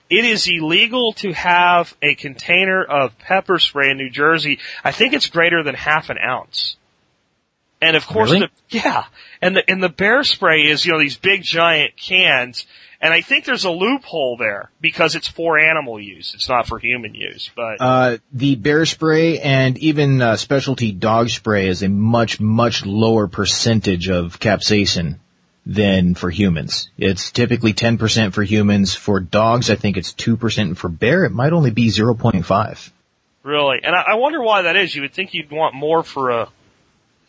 It 0.09 0.25
is 0.25 0.47
illegal 0.47 1.13
to 1.13 1.31
have 1.33 1.95
a 2.01 2.15
container 2.15 2.83
of 2.83 3.17
pepper 3.19 3.57
spray 3.59 3.89
in 3.91 3.97
New 3.97 4.09
Jersey. 4.09 4.59
I 4.83 4.91
think 4.91 5.13
it's 5.13 5.27
greater 5.27 5.63
than 5.63 5.75
half 5.75 6.09
an 6.09 6.17
ounce. 6.17 6.77
And 7.81 7.97
of 7.97 8.07
course, 8.07 8.31
Really? 8.31 8.47
the, 8.69 8.77
yeah, 8.77 9.03
and 9.41 9.57
the 9.57 9.69
and 9.69 9.83
the 9.83 9.89
bear 9.89 10.23
spray 10.23 10.63
is 10.67 10.85
you 10.85 10.93
know 10.93 10.99
these 10.99 11.17
big 11.17 11.43
giant 11.43 11.97
cans, 11.97 12.65
and 13.01 13.11
I 13.13 13.19
think 13.19 13.43
there's 13.43 13.65
a 13.65 13.71
loophole 13.71 14.37
there 14.37 14.69
because 14.79 15.15
it's 15.15 15.27
for 15.27 15.59
animal 15.59 15.99
use, 15.99 16.33
it's 16.33 16.47
not 16.47 16.65
for 16.65 16.79
human 16.79 17.13
use. 17.13 17.51
But 17.53 17.81
Uh, 17.81 18.17
the 18.31 18.55
bear 18.55 18.85
spray 18.85 19.39
and 19.39 19.77
even 19.79 20.21
uh, 20.21 20.37
specialty 20.37 20.93
dog 20.93 21.29
spray 21.29 21.67
is 21.67 21.83
a 21.83 21.89
much, 21.89 22.39
much 22.39 22.85
lower 22.85 23.27
percentage 23.27 24.07
of 24.07 24.39
capsaicin 24.39 25.17
than 25.65 26.13
for 26.15 26.29
humans. 26.29 26.89
It's 26.97 27.31
typically 27.31 27.73
10% 27.73 28.33
for 28.33 28.43
humans. 28.43 28.93
For 28.95 29.19
dogs, 29.19 29.69
I 29.69 29.75
think 29.75 29.95
it's 29.97 30.13
2%. 30.13 30.57
And 30.61 30.77
for 30.77 30.89
bear, 30.89 31.23
it 31.25 31.31
might 31.31 31.53
only 31.53 31.71
be 31.71 31.87
0.5. 31.87 32.91
really, 33.43 33.79
and 33.83 33.95
I, 33.95 34.03
I 34.11 34.15
wonder 34.15 34.41
why 34.41 34.63
that 34.63 34.75
is. 34.75 34.93
You 34.95 35.03
would 35.03 35.13
think 35.13 35.33
you'd 35.33 35.51
want 35.51 35.75
more 35.75 36.03
for 36.03 36.29
a 36.31 36.49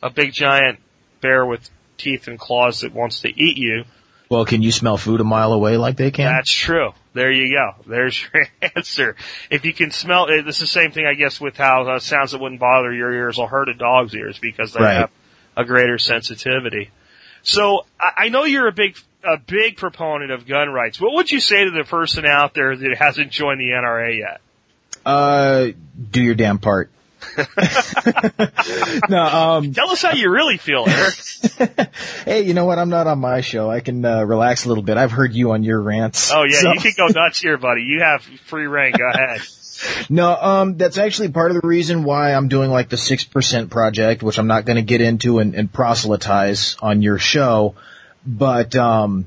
a 0.03 0.11
big 0.11 0.33
giant 0.33 0.81
bear 1.23 1.47
with 1.47 1.71
teeth 1.97 2.29
and 2.29 2.39
claws 2.39 2.81
that 2.81 2.93
wants 2.93 3.21
to 3.23 3.29
eat 3.29 3.57
you. 3.57 3.85
Well, 4.29 4.45
can 4.45 4.61
you 4.63 4.71
smell 4.73 4.97
food 4.99 5.21
a 5.21 5.25
mile 5.25 5.53
away 5.53 5.77
like 5.79 5.97
they 5.97 6.11
can? 6.11 6.27
That's 6.31 6.53
true. 6.53 6.91
There 7.15 7.31
you 7.31 7.55
go. 7.57 7.75
There's 7.87 8.23
your 8.35 8.47
answer. 8.77 9.17
If 9.49 9.65
you 9.65 9.73
can 9.73 9.91
smell, 9.93 10.27
it, 10.27 10.47
it's 10.47 10.59
the 10.59 10.67
same 10.67 10.91
thing, 10.91 11.07
I 11.07 11.15
guess, 11.15 11.41
with 11.41 11.57
how 11.57 11.87
uh, 11.89 11.99
sounds 12.01 12.33
that 12.33 12.41
wouldn't 12.41 12.61
bother 12.61 12.93
your 12.93 13.13
ears 13.13 13.39
will 13.39 13.47
hurt 13.47 13.69
a 13.69 13.75
dog's 13.75 14.15
ears 14.15 14.39
because 14.39 14.73
they 14.75 14.81
Right. 14.83 14.95
have 14.95 15.11
a 15.57 15.65
greater 15.65 15.99
sensitivity. 15.99 16.91
So 17.45 17.87
I, 18.01 18.29
know 18.31 18.45
you're 18.45 18.67
a 18.69 18.73
big, 18.73 18.97
a 19.23 19.37
big 19.37 19.77
proponent 19.77 20.31
of 20.33 20.47
gun 20.47 20.71
rights. 20.71 21.01
What 21.01 21.15
would 21.15 21.31
you 21.31 21.41
say 21.41 21.65
to 21.65 21.71
the 21.71 21.85
person 21.85 22.27
out 22.27 22.55
there 22.55 22.75
that 22.77 22.97
hasn't 22.99 23.31
joined 23.31 23.61
the 23.61 23.71
NRA 23.71 24.19
yet? 24.19 24.41
Uh, 25.07 25.69
do 26.11 26.23
your 26.23 26.35
damn 26.35 26.59
part. 26.59 26.91
no, 29.09 29.23
um, 29.25 29.73
Tell 29.73 29.91
us 29.91 30.03
how 30.03 30.13
you 30.13 30.31
really 30.31 30.57
feel, 30.59 30.85
Eric. 30.87 31.15
hey, 32.25 32.43
you 32.43 32.55
know 32.55 32.65
what? 32.65 32.79
I'm 32.79 32.91
not 32.91 33.07
on 33.07 33.19
my 33.19 33.41
show. 33.41 33.71
I 33.71 33.81
can 33.81 34.05
uh, 34.05 34.23
relax 34.25 34.65
a 34.65 34.69
little 34.69 34.83
bit. 34.83 34.97
I've 34.97 35.11
heard 35.13 35.33
you 35.35 35.53
on 35.53 35.63
your 35.63 35.81
rants. 35.81 36.31
Oh 36.33 36.45
yeah, 36.45 36.61
So- 36.61 36.73
you 36.73 36.81
can 36.81 36.93
go 36.97 37.07
nuts 37.09 37.41
here, 37.41 37.57
buddy. 37.57 37.83
You 37.83 38.01
have 38.01 38.23
free 38.23 38.67
reign. 38.67 38.93
Go 38.97 39.09
ahead. 39.13 39.41
No, 40.09 40.35
um, 40.35 40.77
that's 40.77 40.99
actually 40.99 41.29
part 41.29 41.51
of 41.51 41.61
the 41.61 41.67
reason 41.67 42.05
why 42.05 42.33
I'm 42.35 42.49
doing 42.49 42.71
like 42.71 42.89
the 42.89 42.97
6% 42.97 43.71
project, 43.71 44.23
which 44.23 44.39
I'm 44.39 44.47
not 44.47 44.65
going 44.65 44.77
to 44.77 44.83
get 44.83 45.01
into 45.01 45.39
and, 45.39 45.55
and 45.55 45.73
proselytize 45.73 46.77
on 46.81 47.03
your 47.03 47.19
show. 47.19 47.75
But, 48.27 48.75
um, 48.77 49.27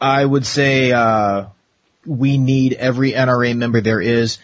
I 0.00 0.24
would 0.24 0.44
say, 0.44 0.92
uh, 0.92 1.46
we 2.04 2.38
need 2.38 2.74
every 2.74 3.12
NRA 3.12 3.56
member 3.56 3.80
there 3.80 4.00
is. 4.00 4.38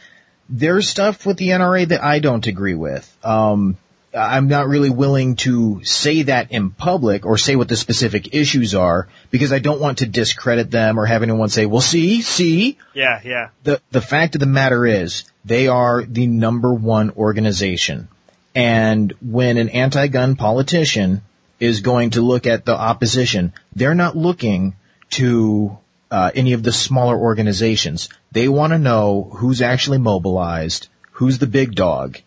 There's 0.49 0.89
stuff 0.89 1.25
with 1.25 1.37
the 1.37 1.49
NRA 1.49 1.89
that 1.89 2.03
I 2.03 2.19
don't 2.19 2.47
agree 2.47 2.75
with. 2.75 3.17
Um, 3.23 3.77
I'm 4.15 4.49
not 4.49 4.69
really 4.69 4.91
willing 4.91 5.37
to 5.37 5.83
say 5.85 6.23
that 6.25 6.53
in 6.53 6.71
public 6.71 7.25
or 7.25 7.39
say 7.39 7.57
what 7.57 7.69
the 7.69 7.77
specific 7.77 8.35
issues 8.35 8.75
are 8.75 9.09
because 9.31 9.53
I 9.53 9.59
don't 9.59 9.81
want 9.81 9.99
to 9.99 10.07
discredit 10.07 10.71
them 10.71 10.99
or 10.99 11.07
have 11.07 11.23
anyone 11.23 11.49
say, 11.49 11.65
well, 11.65 11.81
see, 11.81 12.21
see, 12.21 12.77
Yeah, 12.95 13.21
yeah. 13.25 13.49
the 13.65 13.81
the 13.91 14.03
fact 14.03 14.35
of 14.35 14.41
the 14.41 14.47
matter 14.47 14.85
is 14.87 15.25
they 15.45 15.69
are 15.69 16.03
the 16.03 16.27
number 16.27 16.75
one 16.75 17.11
organization. 17.13 18.09
And 18.55 19.15
when 19.23 19.57
an 19.57 19.71
anti-gun 19.71 20.37
politician 20.37 21.23
is 21.59 21.81
going 21.81 22.11
to 22.11 22.21
look 22.21 22.47
at 22.47 22.67
the 22.67 22.77
opposition, 22.77 23.55
they're 23.75 23.95
not 23.95 24.17
looking 24.17 24.75
to 25.11 25.79
uh, 26.11 26.31
any 26.35 26.53
of 26.53 26.63
the 26.63 26.73
smaller 26.73 27.17
organizations. 27.17 28.11
They 28.31 28.49
want 28.49 28.75
to 28.75 28.79
know 28.79 29.31
who's 29.37 29.63
actually 29.63 29.99
mobilized, 29.99 30.89
who's 31.13 31.39
the 31.39 31.47
big 31.47 31.75
dog, 31.75 32.19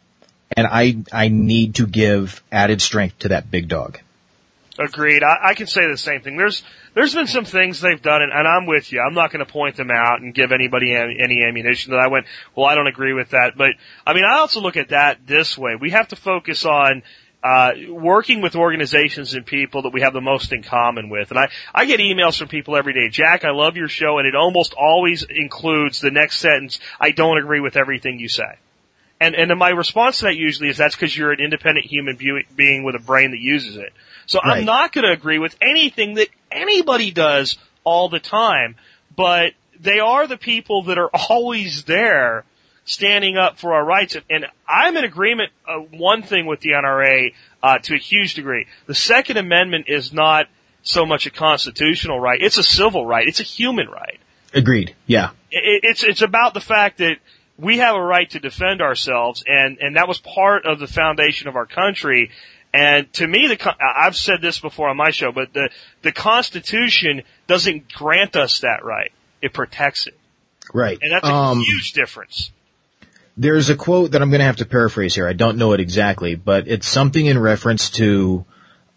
and 0.56 0.68
I 0.68 0.98
I 1.12 1.28
need 1.28 1.76
to 1.76 1.88
give 1.88 2.44
added 2.52 2.82
strength 2.82 3.20
to 3.20 3.30
that 3.30 3.50
big 3.52 3.68
dog. 3.68 4.00
Agreed. 4.78 5.24
I, 5.24 5.50
I 5.50 5.54
can 5.54 5.68
say 5.68 5.88
the 5.88 5.98
same 5.98 6.22
thing. 6.22 6.36
There's 6.36 6.62
there's 6.96 7.14
been 7.14 7.28
some 7.28 7.46
things 7.46 7.80
they've 7.80 8.02
done, 8.02 8.22
and, 8.22 8.32
and 8.34 8.46
I'm 8.46 8.66
with 8.66 8.92
you. 8.92 9.02
I'm 9.02 9.14
not 9.14 9.32
going 9.32 9.46
to 9.46 9.52
point 9.52 9.78
them 9.78 9.90
out 9.90 10.22
and 10.22 10.34
give 10.34 10.52
anybody 10.52 10.94
any, 10.94 11.18
any 11.22 11.44
ammunition 11.44 11.92
that 11.92 12.00
I 12.00 12.08
went. 12.08 12.26
Well, 12.56 12.66
I 12.66 12.76
don't 12.76 12.88
agree 12.88 13.14
with 13.14 13.30
that. 13.30 13.54
But 13.58 13.72
I 14.06 14.14
mean, 14.14 14.26
I 14.26 14.40
also 14.40 14.60
look 14.60 14.76
at 14.76 14.90
that 14.90 15.26
this 15.26 15.58
way. 15.58 15.76
We 15.80 15.92
have 15.92 16.10
to 16.10 16.18
focus 16.18 16.66
on 16.66 17.04
uh, 17.42 17.72
working 17.90 18.42
with 18.42 18.56
organizations 18.56 19.34
and 19.34 19.46
people 19.46 19.84
that 19.84 19.94
we 19.94 20.02
have 20.02 20.14
the 20.14 20.20
most 20.20 20.52
in 20.52 20.62
common 20.62 21.10
with. 21.10 21.32
And 21.32 21.40
I 21.40 21.50
I 21.74 21.86
get 21.86 22.02
emails 22.02 22.38
from 22.38 22.50
people 22.50 22.76
every 22.76 22.94
day. 22.94 23.08
Jack, 23.10 23.46
I 23.46 23.52
love 23.52 23.78
your 23.78 23.88
show, 23.88 24.18
and 24.18 24.28
it 24.28 24.36
almost 24.36 24.74
always 24.74 25.24
includes 25.24 26.02
the 26.02 26.12
next 26.12 26.40
sentence. 26.40 26.82
I 27.00 27.12
don't 27.12 27.38
agree 27.38 27.62
with 27.62 27.78
everything 27.78 28.20
you 28.20 28.28
say. 28.28 28.58
And 29.20 29.36
and 29.36 29.50
then 29.50 29.58
my 29.58 29.70
response 29.70 30.20
to 30.20 30.26
that 30.26 30.36
usually 30.36 30.70
is 30.70 30.78
that's 30.78 30.96
because 30.96 31.16
you're 31.16 31.32
an 31.32 31.40
independent 31.40 31.86
human 31.86 32.16
be- 32.16 32.46
being 32.56 32.84
with 32.84 32.96
a 32.96 33.00
brain 33.00 33.32
that 33.32 33.40
uses 33.40 33.78
it. 33.78 33.94
So 34.26 34.40
I'm 34.42 34.66
not 34.66 34.92
going 34.92 35.06
to 35.06 35.12
agree 35.12 35.40
with 35.40 35.56
anything 35.62 36.16
that 36.16 36.30
anybody 36.52 37.12
does 37.12 37.58
all 37.84 38.10
the 38.10 38.20
time, 38.20 38.76
but 39.16 39.54
they 39.80 40.00
are 40.00 40.26
the 40.26 40.38
people 40.38 40.84
that 40.84 40.98
are 40.98 41.10
always 41.30 41.84
there 41.84 42.44
standing 42.86 43.38
up 43.38 43.58
for 43.58 43.74
our 43.74 43.86
rights. 43.86 44.16
And, 44.16 44.24
and 44.30 44.46
I'm 44.68 44.98
in 44.98 45.04
agreement, 45.04 45.52
uh, 45.68 45.78
one 45.78 46.24
thing 46.24 46.46
with 46.46 46.60
the 46.60 46.72
NRA, 46.72 47.34
uh, 47.62 47.78
to 47.80 47.96
a 47.96 48.00
huge 48.00 48.34
degree. 48.34 48.68
The 48.88 48.96
Second 48.96 49.38
Amendment 49.38 49.86
is 49.88 50.12
not 50.12 50.48
so 50.82 51.06
much 51.06 51.26
a 51.26 51.32
constitutional 51.32 52.20
right. 52.20 52.42
It's 52.42 52.58
a 52.58 52.64
civil 52.64 53.06
right. 53.06 53.28
It's 53.28 53.40
a 53.40 53.44
human 53.44 53.90
right 53.90 54.20
Agreed. 54.56 54.96
Yeah. 55.06 55.32
it, 55.52 55.82
it's 55.84 56.04
it's 56.04 56.22
about 56.22 56.54
the 56.54 56.62
fact 56.62 57.00
that 57.00 57.18
we 57.58 57.78
have 57.78 57.96
a 57.96 58.02
right 58.02 58.30
to 58.32 58.40
defend 58.40 58.82
ourselves, 58.82 59.44
and 59.48 59.78
and 59.80 59.96
that 59.96 60.08
was 60.08 60.20
part 60.20 60.66
of 60.66 60.80
the 60.80 60.88
foundation 60.88 61.48
of 61.48 61.56
our 61.56 61.66
country. 61.66 62.32
And 62.74 63.12
to 63.14 63.28
me, 63.28 63.48
the 63.48 63.76
I've 63.80 64.18
said 64.18 64.42
this 64.42 64.60
before 64.60 64.90
on 64.90 64.98
my 64.98 65.12
show, 65.12 65.32
but 65.32 65.54
the 65.54 65.70
the 66.02 66.12
Constitution 66.12 67.24
doesn't 67.48 67.92
grant 67.94 68.36
us 68.36 68.60
that 68.60 68.84
right; 68.84 69.12
it 69.42 69.54
protects 69.54 70.08
it, 70.08 70.18
Right. 70.74 70.98
and 71.02 71.12
that's 71.12 71.28
a 71.28 71.32
Um, 71.32 71.62
huge 71.62 71.94
difference. 71.94 72.52
There's 73.38 73.70
a 73.70 73.76
quote 73.76 74.12
that 74.12 74.22
I'm 74.22 74.30
going 74.30 74.40
to 74.40 74.46
have 74.46 74.58
to 74.58 74.66
paraphrase 74.66 75.14
here. 75.16 75.28
I 75.28 75.34
don't 75.34 75.58
know 75.58 75.74
it 75.74 75.80
exactly, 75.82 76.36
but 76.36 76.68
it's 76.68 76.88
something 76.88 77.26
in 77.26 77.38
reference 77.38 77.90
to 77.92 78.46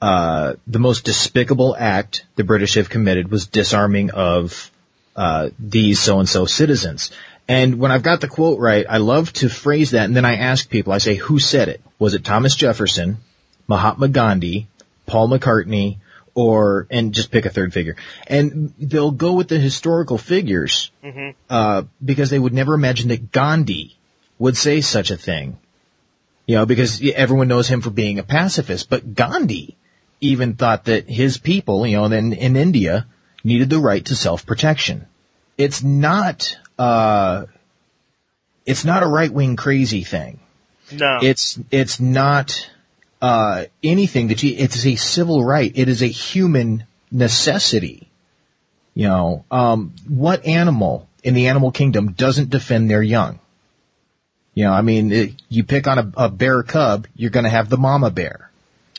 uh, 0.00 0.54
the 0.66 0.78
most 0.78 1.04
despicable 1.04 1.74
act 1.76 2.24
the 2.36 2.44
British 2.44 2.74
have 2.74 2.88
committed 2.88 3.32
was 3.32 3.46
disarming 3.48 4.10
of 4.10 4.70
uh, 5.16 5.50
these 5.58 6.00
so 6.00 6.20
and 6.20 6.28
so 6.28 6.46
citizens. 6.46 7.10
And 7.48 7.78
when 7.78 7.90
I've 7.90 8.02
got 8.02 8.20
the 8.20 8.28
quote 8.28 8.60
right, 8.60 8.84
I 8.88 8.98
love 8.98 9.32
to 9.34 9.48
phrase 9.48 9.92
that, 9.92 10.04
and 10.04 10.14
then 10.14 10.26
I 10.26 10.36
ask 10.36 10.68
people. 10.68 10.92
I 10.92 10.98
say, 10.98 11.14
"Who 11.14 11.38
said 11.38 11.68
it? 11.68 11.80
Was 11.98 12.14
it 12.14 12.24
Thomas 12.24 12.54
Jefferson, 12.54 13.18
Mahatma 13.66 14.08
Gandhi, 14.08 14.68
Paul 15.06 15.28
McCartney, 15.28 15.96
or 16.34 16.86
and 16.90 17.14
just 17.14 17.30
pick 17.30 17.46
a 17.46 17.50
third 17.50 17.72
figure?" 17.72 17.96
And 18.26 18.74
they'll 18.78 19.10
go 19.12 19.32
with 19.32 19.48
the 19.48 19.58
historical 19.58 20.18
figures 20.18 20.90
uh, 21.48 21.84
because 22.04 22.28
they 22.28 22.38
would 22.38 22.52
never 22.52 22.74
imagine 22.74 23.08
that 23.08 23.32
Gandhi 23.32 23.96
would 24.38 24.56
say 24.56 24.82
such 24.82 25.10
a 25.10 25.16
thing. 25.16 25.58
You 26.46 26.56
know, 26.56 26.66
because 26.66 27.02
everyone 27.14 27.48
knows 27.48 27.68
him 27.68 27.80
for 27.80 27.90
being 27.90 28.18
a 28.18 28.22
pacifist, 28.22 28.88
but 28.88 29.14
Gandhi 29.14 29.76
even 30.20 30.54
thought 30.54 30.84
that 30.86 31.08
his 31.08 31.38
people, 31.38 31.86
you 31.86 31.96
know, 31.96 32.04
in, 32.04 32.32
in 32.32 32.56
India 32.56 33.06
needed 33.44 33.70
the 33.70 33.78
right 33.78 34.04
to 34.06 34.16
self-protection. 34.16 35.06
It's 35.56 35.82
not, 35.82 36.56
uh, 36.78 37.46
it's 38.64 38.84
not 38.84 39.02
a 39.02 39.06
right-wing 39.06 39.56
crazy 39.56 40.04
thing. 40.04 40.40
No, 40.92 41.18
It's, 41.22 41.58
it's 41.70 42.00
not, 42.00 42.70
uh, 43.20 43.64
anything 43.82 44.28
that 44.28 44.42
you, 44.42 44.54
it's 44.56 44.86
a 44.86 44.96
civil 44.96 45.44
right. 45.44 45.72
It 45.74 45.88
is 45.88 46.02
a 46.02 46.06
human 46.06 46.84
necessity. 47.10 48.08
You 48.94 49.08
know, 49.08 49.44
um, 49.50 49.94
what 50.08 50.46
animal 50.46 51.08
in 51.22 51.34
the 51.34 51.48
animal 51.48 51.70
kingdom 51.70 52.12
doesn't 52.12 52.50
defend 52.50 52.90
their 52.90 53.02
young? 53.02 53.38
You 54.54 54.64
know, 54.64 54.72
I 54.72 54.82
mean, 54.82 55.12
it, 55.12 55.34
you 55.48 55.62
pick 55.62 55.86
on 55.86 55.98
a, 55.98 56.12
a 56.16 56.28
bear 56.28 56.62
cub, 56.62 57.06
you're 57.14 57.30
going 57.30 57.44
to 57.44 57.50
have 57.50 57.68
the 57.68 57.76
mama 57.76 58.10
bear. 58.10 58.50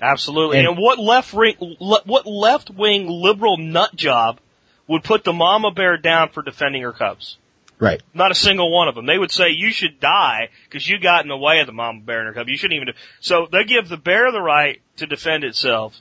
Absolutely. 0.02 0.60
And, 0.60 0.68
and 0.70 0.78
what 0.78 1.00
left 1.00 1.34
wing, 1.34 1.56
what 1.80 2.26
left 2.26 2.70
wing 2.70 3.08
liberal 3.10 3.58
nut 3.58 3.94
job 3.96 4.40
would 4.88 5.04
put 5.04 5.26
the 5.26 5.34
mama 5.34 5.72
bear 5.72 5.98
down 5.98 6.30
for 6.30 6.42
defending 6.42 6.84
her 6.84 6.94
cubs? 6.94 7.38
Right. 7.80 8.02
Not 8.14 8.32
a 8.32 8.36
single 8.36 8.72
one 8.72 8.90
of 8.90 8.96
them. 8.96 9.06
They 9.06 9.18
would 9.18 9.32
say 9.32 9.50
you 9.50 9.72
should 9.72 10.00
die 10.00 10.50
because 10.66 10.88
you 10.88 11.00
got 11.00 11.24
in 11.24 11.30
the 11.30 11.38
way 11.38 11.62
of 11.62 11.66
the 11.66 11.74
mama 11.74 12.02
bear 12.02 12.20
and 12.20 12.28
her 12.28 12.34
cub. 12.34 12.50
You 12.50 12.58
shouldn't 12.58 12.76
even. 12.76 12.88
Do- 12.88 13.00
so 13.22 13.48
they 13.50 13.64
give 13.64 13.88
the 13.88 13.98
bear 13.98 14.32
the 14.32 14.42
right 14.42 14.82
to 14.98 15.08
defend 15.08 15.46
itself, 15.46 15.98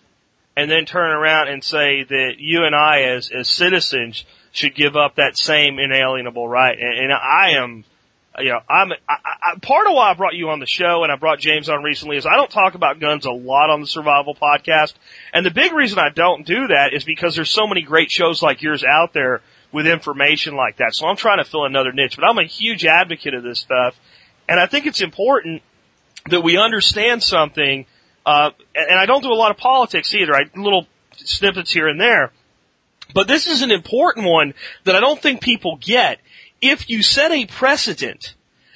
and 0.57 0.69
then 0.69 0.87
turn 0.87 1.11
around 1.11 1.49
and 1.49 1.63
say 1.63 2.03
that 2.03 2.35
you 2.39 2.65
and 2.65 2.75
I, 2.75 3.03
as 3.03 3.31
as 3.31 3.49
citizens, 3.49 4.25
should 4.51 4.75
give 4.75 4.97
up 4.97 5.15
that 5.17 5.39
same 5.39 5.79
inalienable 5.79 6.49
right. 6.49 6.77
And, 6.77 6.99
and 6.99 7.13
I 7.13 7.51
am 7.51 7.85
you 8.41 8.51
know, 8.51 8.61
I'm 8.69 8.93
I, 9.09 9.17
I, 9.25 9.59
part 9.61 9.87
of 9.87 9.95
why 9.95 10.11
I 10.11 10.15
brought 10.15 10.35
you 10.35 10.51
on 10.51 10.61
the 10.61 10.67
show 10.67 11.03
and 11.03 11.13
I 11.13 11.17
brought 11.17 11.39
James 11.39 11.69
on 11.69 11.83
recently 11.83 12.17
is 12.17 12.27
I 12.27 12.37
don't 12.37 12.51
talk 12.51 12.75
about 12.75 13.01
guns 13.01 13.27
a 13.27 13.31
lot 13.31 13.71
on 13.71 13.81
the 13.81 13.87
Survival 13.87 14.35
Podcast, 14.35 14.95
and 15.33 15.45
the 15.45 15.51
big 15.51 15.73
reason 15.73 15.99
I 15.99 16.11
don't 16.11 16.47
do 16.47 16.69
that 16.69 16.93
is 16.93 17.05
because 17.05 17.35
there's 17.35 17.51
so 17.51 17.67
many 17.67 17.83
great 17.83 18.11
shows 18.11 18.43
like 18.43 18.63
yours 18.63 18.85
out 18.85 19.13
there 19.13 19.43
with 19.73 19.87
information 19.87 20.55
like 20.55 20.79
that. 20.79 20.95
So 20.95 21.07
I'm 21.07 21.17
trying 21.17 21.39
to 21.39 21.45
fill 21.45 21.65
another 21.65 21.93
niche, 21.93 22.17
but 22.17 22.25
I'm 22.25 22.39
a 22.39 22.45
huge 22.45 22.85
advocate 22.85 23.35
of 23.35 23.43
this 23.43 23.61
stuff, 23.61 23.99
and 24.49 24.59
I 24.59 24.67
think 24.67 24.87
it's 24.87 25.01
important 25.01 25.63
that 26.31 26.43
we 26.43 26.57
understand 26.57 27.23
something. 27.23 27.87
Uh, 28.25 28.51
and 28.75 28.99
I 28.99 29.07
don't 29.07 29.23
do 29.23 29.33
a 29.33 29.35
lot 29.35 29.51
of 29.51 29.57
politics 29.57 30.15
either. 30.15 30.35
I 30.35 30.51
little 30.55 30.87
snippets 31.17 31.73
here 31.73 31.89
and 31.89 32.01
there. 32.01 32.33
But 33.15 33.27
this 33.27 33.47
is 33.47 33.63
an 33.63 33.71
important 33.71 34.27
one 34.27 34.53
that 34.85 34.95
I 34.95 35.01
don't 35.01 35.21
think 35.21 35.41
people 35.41 35.79
get 35.81 36.21
if 36.61 36.89
you 36.89 37.03
set 37.03 37.31
a 37.31 37.47
precedent 37.47 38.35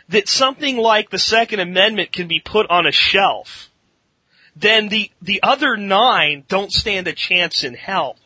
that 0.09 0.29
something 0.29 0.77
like 0.77 1.11
the 1.11 1.19
Second 1.19 1.61
Amendment 1.61 2.13
can 2.13 2.29
be 2.29 2.41
put 2.41 2.69
on 2.71 2.87
a 2.87 2.93
shelf, 2.93 3.71
then 4.55 4.89
the, 4.89 5.11
the 5.21 5.43
other 5.43 5.77
nine 5.77 6.45
don't 6.49 6.73
stand 6.73 7.09
a 7.09 7.13
chance 7.13 7.65
in 7.65 7.75
hell. 7.75 8.17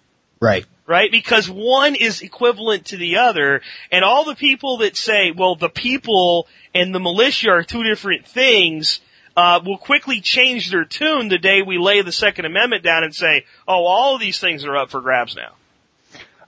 Right. 0.41 0.67
Right? 0.87 1.11
Because 1.11 1.51
one 1.51 1.97
is 1.97 2.22
equivalent 2.22 2.87
to 2.87 2.97
the 2.97 3.16
other, 3.16 3.61
and 3.91 4.05
all 4.05 4.24
the 4.24 4.37
people 4.37 4.78
that 4.78 4.97
say, 4.97 5.32
well, 5.32 5.57
the 5.57 5.68
people 5.68 6.47
and 6.74 6.95
the 6.95 7.01
militia 7.01 7.51
are 7.51 7.64
two 7.64 7.82
different 7.82 8.24
things, 8.24 9.01
uh, 9.37 9.61
will 9.64 9.78
quickly 9.78 10.20
change 10.20 10.70
their 10.70 10.84
tune 10.84 11.28
the 11.28 11.39
day 11.39 11.62
we 11.62 11.78
lay 11.78 12.03
the 12.03 12.12
Second 12.12 12.45
Amendment 12.45 12.82
down 12.82 13.05
and 13.05 13.14
say, 13.14 13.45
oh, 13.66 13.84
all 13.84 14.14
of 14.14 14.20
these 14.20 14.39
things 14.39 14.64
are 14.64 14.76
up 14.76 14.91
for 14.91 15.01
grabs 15.01 15.37
now. 15.37 15.53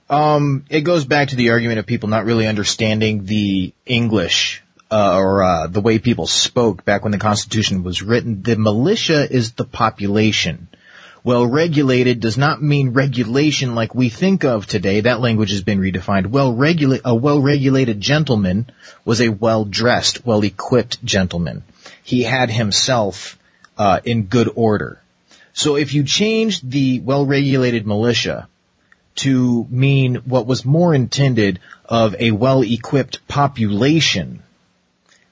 Um, 0.09 0.65
it 0.69 0.81
goes 0.81 1.05
back 1.05 1.29
to 1.29 1.35
the 1.35 1.51
argument 1.51 1.79
of 1.79 1.85
people 1.85 2.09
not 2.09 2.25
really 2.25 2.47
understanding 2.47 3.25
the 3.25 3.73
English 3.85 4.63
uh, 4.89 5.17
or 5.17 5.43
uh, 5.43 5.67
the 5.67 5.81
way 5.81 5.99
people 5.99 6.25
spoke 6.25 6.83
back 6.83 7.03
when 7.03 7.11
the 7.11 7.19
Constitution 7.19 7.83
was 7.83 8.01
written. 8.01 8.41
The 8.41 8.55
militia 8.55 9.31
is 9.31 9.51
the 9.51 9.65
population. 9.65 10.67
Well 11.23 11.45
regulated 11.45 12.19
does 12.19 12.37
not 12.37 12.61
mean 12.61 12.91
regulation 12.91 13.75
like 13.75 13.93
we 13.93 14.09
think 14.09 14.45
of 14.45 14.65
today. 14.65 15.01
That 15.01 15.19
language 15.19 15.51
has 15.51 15.61
been 15.61 15.79
redefined. 15.79 16.27
Well 16.27 16.53
regulated, 16.53 17.05
a 17.05 17.15
well 17.15 17.41
regulated 17.41 17.99
gentleman 17.99 18.69
was 19.03 19.21
a 19.21 19.29
well 19.29 19.65
dressed, 19.65 20.25
well 20.25 20.43
equipped 20.43 21.03
gentleman. 21.03 21.63
He 22.03 22.23
had 22.23 22.49
himself 22.49 23.37
uh, 23.77 23.99
in 24.05 24.23
good 24.23 24.49
order. 24.55 25.01
So 25.53 25.75
if 25.75 25.93
you 25.93 26.03
change 26.03 26.61
the 26.61 27.01
well 27.01 27.25
regulated 27.25 27.85
militia 27.85 28.47
to 29.15 29.67
mean 29.69 30.15
what 30.25 30.47
was 30.47 30.63
more 30.63 30.95
intended 30.95 31.59
of 31.83 32.15
a 32.19 32.31
well-equipped 32.31 33.27
population, 33.27 34.41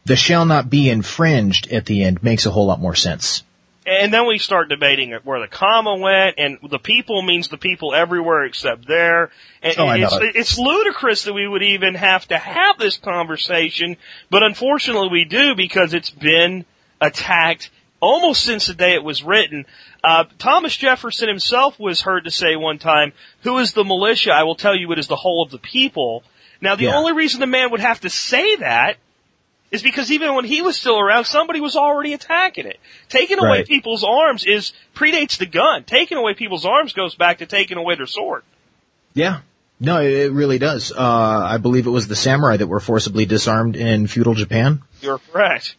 the 0.06 0.18
shall 0.18 0.46
not 0.46 0.70
be 0.70 0.90
infringed 0.90 1.72
at 1.72 1.86
the 1.86 2.04
end 2.04 2.22
makes 2.22 2.46
a 2.46 2.52
whole 2.52 2.66
lot 2.66 2.82
more 2.82 2.96
sense. 2.96 3.44
And 3.88 4.14
then 4.14 4.28
we 4.28 4.38
start 4.38 4.68
debating 4.68 5.14
where 5.24 5.40
the 5.40 5.48
comma 5.48 5.96
went, 5.96 6.36
and 6.38 6.58
the 6.70 6.78
people 6.80 7.22
means 7.22 7.48
the 7.48 7.58
people 7.58 7.96
everywhere 7.96 8.44
except 8.44 8.86
there. 8.86 9.32
And 9.64 9.76
oh, 9.78 9.90
it's, 9.92 10.14
it. 10.14 10.36
it's 10.36 10.58
ludicrous 10.60 11.24
that 11.24 11.34
we 11.34 11.48
would 11.48 11.64
even 11.64 11.96
have 11.96 12.28
to 12.28 12.38
have 12.38 12.78
this 12.78 12.98
conversation, 12.98 13.96
but 14.30 14.44
unfortunately 14.44 15.08
we 15.10 15.24
do 15.24 15.56
because 15.56 15.94
it's 15.94 16.10
been 16.10 16.66
attacked 17.00 17.70
almost 18.02 18.44
since 18.44 18.68
the 18.68 18.74
day 18.74 18.94
it 18.94 19.04
was 19.04 19.24
written. 19.24 19.66
Uh, 20.04 20.26
Thomas 20.38 20.76
Jefferson 20.76 21.30
himself 21.30 21.80
was 21.80 22.02
heard 22.02 22.26
to 22.26 22.32
say 22.32 22.56
one 22.56 22.80
time, 22.80 23.14
"Who 23.44 23.58
is 23.58 23.72
the 23.72 23.84
militia? 23.86 24.32
I 24.32 24.44
will 24.44 24.56
tell 24.56 24.76
you, 24.76 24.92
it 24.92 25.00
is 25.00 25.08
the 25.08 25.16
whole 25.16 25.44
of 25.44 25.50
the 25.50 25.58
people." 25.58 26.24
Now, 26.60 26.76
the 26.76 26.86
Yeah. 26.86 26.98
only 26.98 27.14
reason 27.14 27.40
the 27.40 27.48
man 27.48 27.72
would 27.72 27.80
have 27.80 28.02
to 28.02 28.10
say 28.10 28.58
that 28.58 28.98
is 29.72 29.84
because 29.84 30.12
even 30.12 30.34
when 30.36 30.46
he 30.46 30.62
was 30.62 30.78
still 30.78 30.98
around, 31.00 31.26
somebody 31.26 31.60
was 31.60 31.76
already 31.76 32.14
attacking 32.14 32.66
it. 32.66 32.80
Taking 33.10 33.40
away 33.40 33.50
Right. 33.60 33.68
people's 33.68 34.04
arms 34.04 34.46
is 34.46 34.72
predates 34.96 35.38
the 35.38 35.46
gun. 35.46 35.84
Taking 35.84 36.18
away 36.18 36.34
people's 36.34 36.66
arms 36.66 36.94
goes 36.94 37.16
back 37.16 37.40
to 37.40 37.46
taking 37.46 37.78
away 37.78 37.96
their 37.96 38.06
sword. 38.06 38.44
Yeah. 39.14 39.40
No, 39.80 40.00
it 40.02 40.32
really 40.32 40.58
does. 40.58 40.92
Uh, 40.92 40.98
I 41.00 41.58
believe 41.58 41.86
it 41.86 41.92
was 41.92 42.08
the 42.08 42.16
samurai 42.16 42.58
that 42.58 42.68
were 42.68 42.80
forcibly 42.80 43.26
disarmed 43.26 43.76
in 43.76 44.08
feudal 44.08 44.34
Japan. 44.34 44.82
You're 45.02 45.20
correct. 45.20 45.76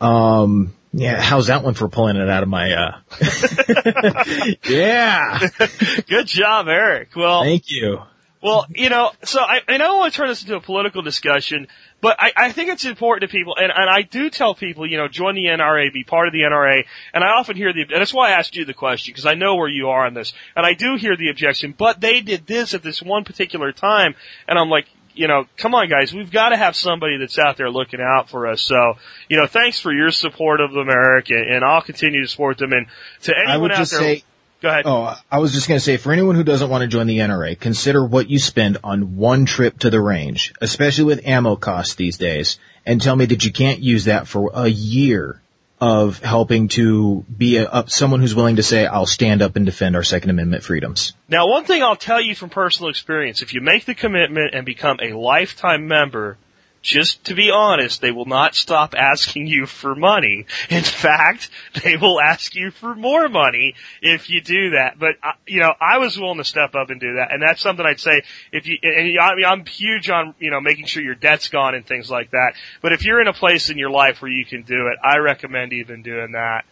Um, 0.00 0.74
yeah, 0.92 1.20
how's 1.20 1.46
that 1.46 1.62
one 1.62 1.72
for 1.74 1.88
pulling 1.88 2.16
it 2.16 2.28
out 2.28 2.42
of 2.42 2.48
my, 2.50 2.72
uh, 2.74 2.98
yeah. 4.68 5.48
Good 6.08 6.26
job, 6.26 6.66
Eric. 6.68 7.10
Well, 7.16 7.42
Thank 7.44 7.64
you. 7.70 8.00
Well, 8.42 8.66
you 8.70 8.88
know, 8.90 9.12
so 9.22 9.40
I, 9.40 9.60
and 9.68 9.80
I 9.82 9.86
don't 9.86 9.98
want 9.98 10.12
to 10.12 10.16
turn 10.16 10.28
this 10.28 10.42
into 10.42 10.56
a 10.56 10.60
political 10.60 11.00
discussion, 11.02 11.68
but 12.02 12.16
I, 12.20 12.32
I 12.36 12.52
think 12.52 12.68
it's 12.68 12.84
important 12.84 13.30
to 13.30 13.34
people, 13.34 13.54
and, 13.56 13.72
and 13.74 13.88
I 13.88 14.02
do 14.02 14.28
tell 14.28 14.54
people, 14.54 14.86
you 14.86 14.98
know, 14.98 15.08
join 15.08 15.36
the 15.36 15.44
NRA, 15.44 15.90
be 15.92 16.02
part 16.04 16.26
of 16.26 16.32
the 16.32 16.40
NRA, 16.40 16.84
and 17.14 17.22
I 17.24 17.28
often 17.28 17.56
hear 17.56 17.72
the, 17.72 17.82
and 17.82 18.00
that's 18.00 18.12
why 18.12 18.30
I 18.30 18.32
asked 18.32 18.56
you 18.56 18.64
the 18.64 18.74
question, 18.74 19.12
because 19.12 19.24
I 19.24 19.34
know 19.34 19.54
where 19.54 19.68
you 19.68 19.88
are 19.88 20.04
on 20.04 20.12
this, 20.12 20.34
and 20.56 20.66
I 20.66 20.74
do 20.74 20.96
hear 20.96 21.16
the 21.16 21.30
objection, 21.30 21.74
but 21.78 22.00
they 22.00 22.20
did 22.20 22.46
this 22.46 22.74
at 22.74 22.82
this 22.82 23.00
one 23.00 23.22
particular 23.22 23.72
time, 23.72 24.16
and 24.48 24.58
I'm 24.58 24.68
like, 24.68 24.86
you 25.14 25.28
know, 25.28 25.46
come 25.56 25.74
on 25.74 25.88
guys, 25.88 26.12
we've 26.12 26.30
got 26.30 26.48
to 26.48 26.56
have 26.56 26.74
somebody 26.74 27.18
that's 27.18 27.38
out 27.38 27.56
there 27.56 27.70
looking 27.70 28.00
out 28.00 28.28
for 28.28 28.46
us. 28.48 28.62
So, 28.62 28.94
you 29.28 29.36
know, 29.36 29.46
thanks 29.46 29.78
for 29.78 29.92
your 29.92 30.10
support 30.10 30.60
of 30.60 30.74
America, 30.74 31.34
and 31.34 31.64
I'll 31.64 31.82
continue 31.82 32.22
to 32.22 32.28
support 32.28 32.58
them. 32.58 32.72
And 32.72 32.86
to 33.22 33.34
anyone 33.36 33.52
I 33.52 33.58
would 33.58 33.72
out 33.72 33.78
just 33.78 33.92
there, 33.92 34.00
say, 34.00 34.24
go 34.62 34.68
ahead. 34.68 34.84
Oh, 34.86 35.14
I 35.30 35.38
was 35.40 35.52
just 35.52 35.68
going 35.68 35.76
to 35.76 35.84
say, 35.84 35.96
for 35.96 36.12
anyone 36.12 36.36
who 36.36 36.44
doesn't 36.44 36.70
want 36.70 36.82
to 36.82 36.88
join 36.88 37.06
the 37.06 37.18
NRA, 37.18 37.58
consider 37.58 38.04
what 38.04 38.30
you 38.30 38.38
spend 38.38 38.78
on 38.82 39.16
one 39.16 39.44
trip 39.44 39.80
to 39.80 39.90
the 39.90 40.00
range, 40.00 40.54
especially 40.60 41.04
with 41.04 41.26
ammo 41.26 41.56
costs 41.56 41.96
these 41.96 42.16
days, 42.16 42.58
and 42.86 43.02
tell 43.02 43.16
me 43.16 43.26
that 43.26 43.44
you 43.44 43.52
can't 43.52 43.80
use 43.80 44.04
that 44.04 44.26
for 44.26 44.50
a 44.54 44.68
year 44.68 45.40
of 45.80 46.20
helping 46.20 46.68
to 46.68 47.24
be 47.36 47.56
a, 47.56 47.66
up 47.68 47.90
someone 47.90 48.20
who's 48.20 48.36
willing 48.36 48.56
to 48.56 48.62
say, 48.62 48.86
I'll 48.86 49.04
stand 49.04 49.42
up 49.42 49.56
and 49.56 49.66
defend 49.66 49.96
our 49.96 50.04
Second 50.04 50.30
Amendment 50.30 50.62
freedoms. 50.62 51.12
Now, 51.28 51.48
one 51.48 51.64
thing 51.64 51.82
I'll 51.82 51.96
tell 51.96 52.20
you 52.20 52.36
from 52.36 52.50
personal 52.50 52.88
experience, 52.88 53.42
if 53.42 53.52
you 53.52 53.60
make 53.60 53.84
the 53.84 53.94
commitment 53.96 54.54
and 54.54 54.64
become 54.64 54.98
a 55.02 55.12
lifetime 55.12 55.88
member, 55.88 56.38
just 56.82 57.24
to 57.24 57.34
be 57.34 57.50
honest, 57.50 58.00
they 58.00 58.10
will 58.10 58.26
not 58.26 58.54
stop 58.54 58.94
asking 58.96 59.46
you 59.46 59.66
for 59.66 59.94
money. 59.94 60.46
In 60.68 60.82
fact, 60.82 61.48
they 61.82 61.96
will 61.96 62.20
ask 62.20 62.54
you 62.54 62.70
for 62.70 62.94
more 62.94 63.28
money 63.28 63.74
if 64.02 64.28
you 64.28 64.40
do 64.40 64.70
that. 64.70 64.98
But, 64.98 65.14
uh, 65.22 65.32
you 65.46 65.60
know, 65.60 65.72
I 65.80 65.98
was 65.98 66.18
willing 66.18 66.38
to 66.38 66.44
step 66.44 66.74
up 66.74 66.90
and 66.90 67.00
do 67.00 67.14
that. 67.14 67.32
And 67.32 67.40
that's 67.40 67.62
something 67.62 67.86
I'd 67.86 68.00
say 68.00 68.22
if 68.50 68.66
you, 68.66 68.76
and 68.82 69.18
I 69.18 69.34
mean, 69.34 69.44
I'm 69.46 69.64
huge 69.64 70.10
on, 70.10 70.34
you 70.38 70.50
know, 70.50 70.60
making 70.60 70.86
sure 70.86 71.02
your 71.02 71.14
debt's 71.14 71.48
gone 71.48 71.74
and 71.74 71.86
things 71.86 72.10
like 72.10 72.32
that. 72.32 72.54
But 72.82 72.92
if 72.92 73.04
you're 73.04 73.20
in 73.20 73.28
a 73.28 73.32
place 73.32 73.70
in 73.70 73.78
your 73.78 73.90
life 73.90 74.20
where 74.20 74.30
you 74.30 74.44
can 74.44 74.62
do 74.62 74.88
it, 74.88 74.98
I 75.02 75.18
recommend 75.18 75.72
even 75.72 76.02
doing 76.02 76.32
that. 76.32 76.64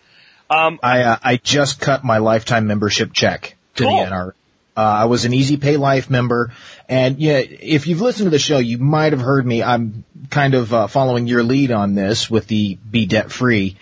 Um, 0.51 0.81
I 0.83 1.03
uh, 1.03 1.17
I 1.23 1.37
just 1.37 1.81
cut 1.81 2.03
my 2.03 2.19
lifetime 2.19 2.67
membership 2.67 3.13
check 3.13 3.57
to 3.77 3.85
Cool. 3.85 4.05
the 4.05 4.11
NRA. 4.11 4.33
Uh, 4.81 5.01
I 5.03 5.05
was 5.05 5.27
an 5.27 5.35
Easy 5.35 5.59
Pay 5.59 5.77
Life 5.77 6.09
member, 6.09 6.55
and 6.89 7.19
yeah, 7.19 7.37
if 7.37 7.87
you've 7.87 8.01
listened 8.01 8.29
to 8.29 8.31
the 8.31 8.39
show, 8.39 8.57
you 8.57 8.79
might 8.79 9.13
have 9.13 9.21
heard 9.21 9.45
me. 9.45 9.63
I'm 9.63 10.05
kind 10.31 10.55
of 10.55 10.73
uh, 10.73 10.87
following 10.87 11.27
your 11.27 11.43
lead 11.43 11.71
on 11.71 11.95
this 11.95 12.31
with 12.31 12.47
the 12.47 12.77
be 12.77 13.05
debt 13.05 13.31
free. 13.31 13.77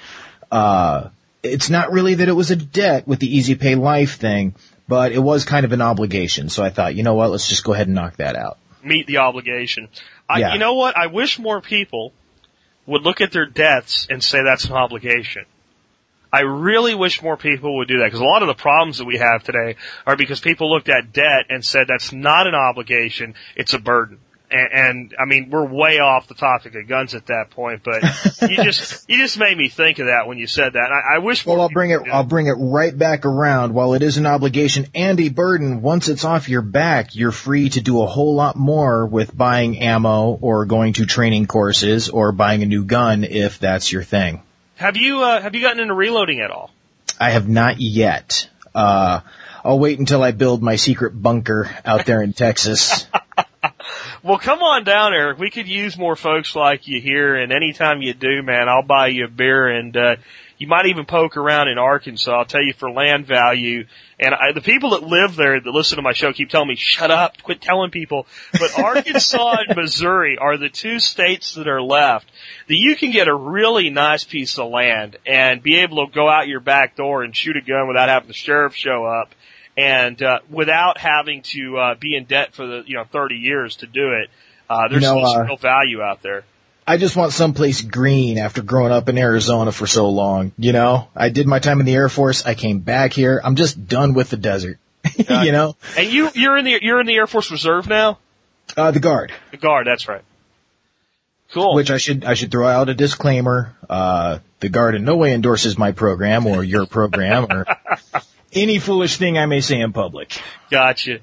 Uh, 0.51 1.11
it's 1.44 1.70
not 1.70 1.92
really 1.92 2.14
that 2.14 2.28
it 2.28 2.32
was 2.32 2.51
a 2.51 2.57
debt 2.57 3.07
with 3.07 3.20
the 3.20 3.32
Easy 3.32 3.55
Pay 3.55 3.76
Life 3.76 4.16
thing, 4.16 4.57
but 4.88 5.12
it 5.12 5.20
was 5.20 5.44
kind 5.44 5.64
of 5.64 5.70
an 5.70 5.82
obligation. 5.82 6.49
So 6.49 6.64
I 6.64 6.70
thought, 6.70 6.96
you 6.96 7.05
know 7.05 7.14
what, 7.14 7.30
let's 7.30 7.49
just 7.49 7.62
go 7.62 7.74
ahead 7.74 7.86
and 7.86 7.94
knock 7.94 8.16
that 8.16 8.34
out. 8.34 8.59
meet 8.82 9.07
the 9.07 9.18
obligation. 9.18 9.86
I, 10.28 10.40
Yeah. 10.40 10.55
You 10.55 10.59
know 10.59 10.74
what? 10.74 10.96
I 10.96 11.07
wish 11.07 11.38
more 11.38 11.61
people 11.61 12.12
would 12.86 13.03
look 13.03 13.20
at 13.20 13.30
their 13.30 13.46
debts 13.46 14.09
and 14.11 14.20
say 14.20 14.42
that's 14.42 14.64
an 14.64 14.72
obligation. 14.72 15.44
I 16.32 16.40
really 16.40 16.94
wish 16.94 17.22
more 17.22 17.36
people 17.36 17.78
would 17.78 17.88
do 17.88 17.98
that 17.98 18.06
because 18.06 18.20
a 18.20 18.24
lot 18.24 18.42
of 18.42 18.48
the 18.48 18.54
problems 18.54 18.98
that 18.98 19.06
we 19.06 19.16
have 19.18 19.42
today 19.44 19.76
are 20.06 20.16
because 20.16 20.40
people 20.40 20.70
looked 20.70 20.88
at 20.88 21.12
debt 21.12 21.46
and 21.48 21.64
said 21.64 21.86
that's 21.88 22.12
not 22.12 22.46
an 22.46 22.54
obligation, 22.54 23.34
it's 23.56 23.72
a 23.72 23.78
burden. 23.78 24.18
and, 24.50 24.68
and 24.72 25.14
I 25.18 25.24
mean, 25.24 25.48
we're 25.50 25.64
way 25.64 25.98
off 25.98 26.28
the 26.28 26.34
topic 26.34 26.74
of 26.74 26.86
guns 26.86 27.14
at 27.14 27.26
that 27.26 27.50
point, 27.50 27.82
but 27.82 28.02
you 28.42 28.56
just 28.62 29.08
you 29.08 29.18
just 29.18 29.38
made 29.38 29.56
me 29.56 29.68
think 29.68 29.98
of 29.98 30.06
that 30.06 30.26
when 30.26 30.36
you 30.38 30.46
said 30.46 30.74
that. 30.74 30.90
I, 30.92 31.16
I 31.16 31.18
wish. 31.18 31.46
Well, 31.46 31.60
I'll 31.60 31.70
bring 31.70 31.90
it. 31.90 32.00
I'll 32.10 32.24
bring 32.24 32.46
it 32.46 32.56
right 32.58 32.96
back 32.96 33.24
around. 33.24 33.72
While 33.72 33.94
it 33.94 34.02
is 34.02 34.18
an 34.18 34.26
obligation 34.26 34.86
and 34.94 35.18
a 35.20 35.30
burden, 35.30 35.80
once 35.80 36.08
it's 36.08 36.24
off 36.24 36.48
your 36.48 36.62
back, 36.62 37.14
you're 37.14 37.32
free 37.32 37.70
to 37.70 37.80
do 37.80 38.02
a 38.02 38.06
whole 38.06 38.34
lot 38.34 38.56
more 38.56 39.06
with 39.06 39.36
buying 39.36 39.78
ammo 39.78 40.32
or 40.32 40.66
going 40.66 40.94
to 40.94 41.06
training 41.06 41.46
courses 41.46 42.10
or 42.10 42.32
buying 42.32 42.62
a 42.62 42.66
new 42.66 42.84
gun 42.84 43.24
if 43.24 43.58
that's 43.58 43.90
your 43.90 44.02
thing. 44.02 44.42
Have 44.78 44.96
you 44.96 45.24
uh, 45.24 45.40
have 45.40 45.56
you 45.56 45.60
gotten 45.60 45.80
into 45.80 45.94
reloading 45.94 46.40
at 46.40 46.52
all? 46.52 46.70
I 47.18 47.30
have 47.30 47.48
not 47.48 47.80
yet. 47.80 48.48
Uh, 48.72 49.22
I'll 49.64 49.80
wait 49.80 49.98
until 49.98 50.22
I 50.22 50.30
build 50.30 50.62
my 50.62 50.76
secret 50.76 51.20
bunker 51.20 51.68
out 51.84 52.06
there 52.06 52.22
in 52.22 52.32
Texas. 52.32 53.08
well, 54.22 54.38
come 54.38 54.60
on 54.60 54.84
down, 54.84 55.14
Eric. 55.14 55.40
We 55.40 55.50
could 55.50 55.66
use 55.66 55.98
more 55.98 56.14
folks 56.14 56.54
like 56.54 56.86
you 56.86 57.00
here, 57.00 57.34
and 57.34 57.50
anytime 57.50 58.02
you 58.02 58.14
do, 58.14 58.40
man, 58.44 58.68
I'll 58.68 58.84
buy 58.84 59.08
you 59.08 59.24
a 59.24 59.28
beer, 59.28 59.66
and 59.66 59.96
uh, 59.96 60.16
you 60.58 60.68
might 60.68 60.86
even 60.86 61.06
poke 61.06 61.36
around 61.36 61.66
in 61.66 61.76
Arkansas. 61.76 62.30
I'll 62.30 62.44
tell 62.44 62.62
you 62.62 62.72
for 62.72 62.88
land 62.88 63.26
value. 63.26 63.84
And 64.20 64.34
I, 64.34 64.52
the 64.52 64.60
people 64.60 64.90
that 64.90 65.04
live 65.04 65.36
there 65.36 65.60
that 65.60 65.70
listen 65.70 65.96
to 65.96 66.02
my 66.02 66.12
show 66.12 66.32
keep 66.32 66.50
telling 66.50 66.68
me, 66.68 66.74
"Shut 66.76 67.10
up, 67.10 67.40
quit 67.42 67.60
telling 67.60 67.90
people." 67.90 68.26
But 68.52 68.76
Arkansas 68.76 69.56
and 69.68 69.76
Missouri 69.76 70.36
are 70.38 70.56
the 70.56 70.68
two 70.68 70.98
states 70.98 71.54
that 71.54 71.68
are 71.68 71.80
left 71.80 72.28
that 72.66 72.74
you 72.74 72.96
can 72.96 73.12
get 73.12 73.28
a 73.28 73.34
really 73.34 73.90
nice 73.90 74.24
piece 74.24 74.58
of 74.58 74.70
land 74.70 75.16
and 75.24 75.62
be 75.62 75.76
able 75.76 76.04
to 76.06 76.12
go 76.12 76.28
out 76.28 76.48
your 76.48 76.60
back 76.60 76.96
door 76.96 77.22
and 77.22 77.36
shoot 77.36 77.56
a 77.56 77.60
gun 77.60 77.86
without 77.86 78.08
having 78.08 78.28
the 78.28 78.34
sheriff 78.34 78.74
show 78.74 79.04
up 79.04 79.34
and 79.76 80.20
uh, 80.20 80.40
without 80.50 80.98
having 80.98 81.42
to 81.42 81.78
uh, 81.78 81.94
be 81.94 82.16
in 82.16 82.24
debt 82.24 82.54
for 82.54 82.66
the 82.66 82.82
you 82.86 82.96
know 82.96 83.04
30 83.04 83.36
years 83.36 83.76
to 83.76 83.86
do 83.86 84.12
it. 84.12 84.30
Uh, 84.68 84.88
there's 84.88 85.04
you 85.04 85.14
know, 85.14 85.20
uh, 85.20 85.44
real 85.44 85.56
value 85.56 86.02
out 86.02 86.22
there. 86.22 86.44
I 86.89 86.97
just 86.97 87.16
want 87.16 87.32
someplace 87.32 87.82
green 87.82 88.39
after 88.39 88.62
growing 88.62 88.93
up 88.93 89.11
in 89.11 89.18
Arizona 89.18 89.72
for 89.72 89.86
so 89.86 90.09
long. 90.09 90.53
You 90.57 90.72
know, 90.72 91.09
I 91.14 91.28
did 91.28 91.47
my 91.47 91.59
time 91.59 91.80
in 91.80 91.86
the 91.86 91.95
Air 91.95 92.09
Force. 92.09 92.47
I 92.47 92.55
came 92.55 92.78
back 92.78 93.12
here. 93.12 93.43
I'm 93.45 93.57
just 93.57 93.86
done 93.86 94.14
with 94.14 94.30
the 94.30 94.39
desert. 94.39 94.78
you 95.16 95.53
know. 95.53 95.76
And 95.99 96.11
you 96.11 96.30
you're 96.34 96.57
in 96.57 96.64
the 96.64 96.78
you're 96.80 96.99
in 96.99 97.07
the 97.07 97.14
Air 97.14 97.26
Force 97.26 97.51
Reserve 97.51 97.89
now. 97.89 98.18
Uh, 98.74 98.91
the 98.91 99.01
guard. 99.01 99.32
The 99.51 99.59
guard. 99.59 99.86
That's 99.86 100.09
right. 100.09 100.22
Cool. 101.53 101.74
Which 101.74 101.91
I 101.91 101.99
should 101.99 102.24
I 102.24 102.32
should 102.32 102.51
throw 102.51 102.66
out 102.66 102.89
a 102.89 102.95
disclaimer. 102.95 103.76
Uh, 103.89 104.39
the 104.61 104.70
guard 104.70 104.95
in 104.95 105.05
no 105.05 105.16
way 105.16 105.34
endorses 105.34 105.76
my 105.76 105.93
program 105.93 106.47
or 106.47 106.64
your 106.64 106.86
program 106.86 107.49
or 107.51 107.66
any 108.55 108.78
foolish 108.78 109.18
thing 109.18 109.36
I 109.36 109.45
may 109.45 109.61
say 109.61 109.78
in 109.78 109.93
public. 109.93 110.41
Gotcha. 110.70 111.18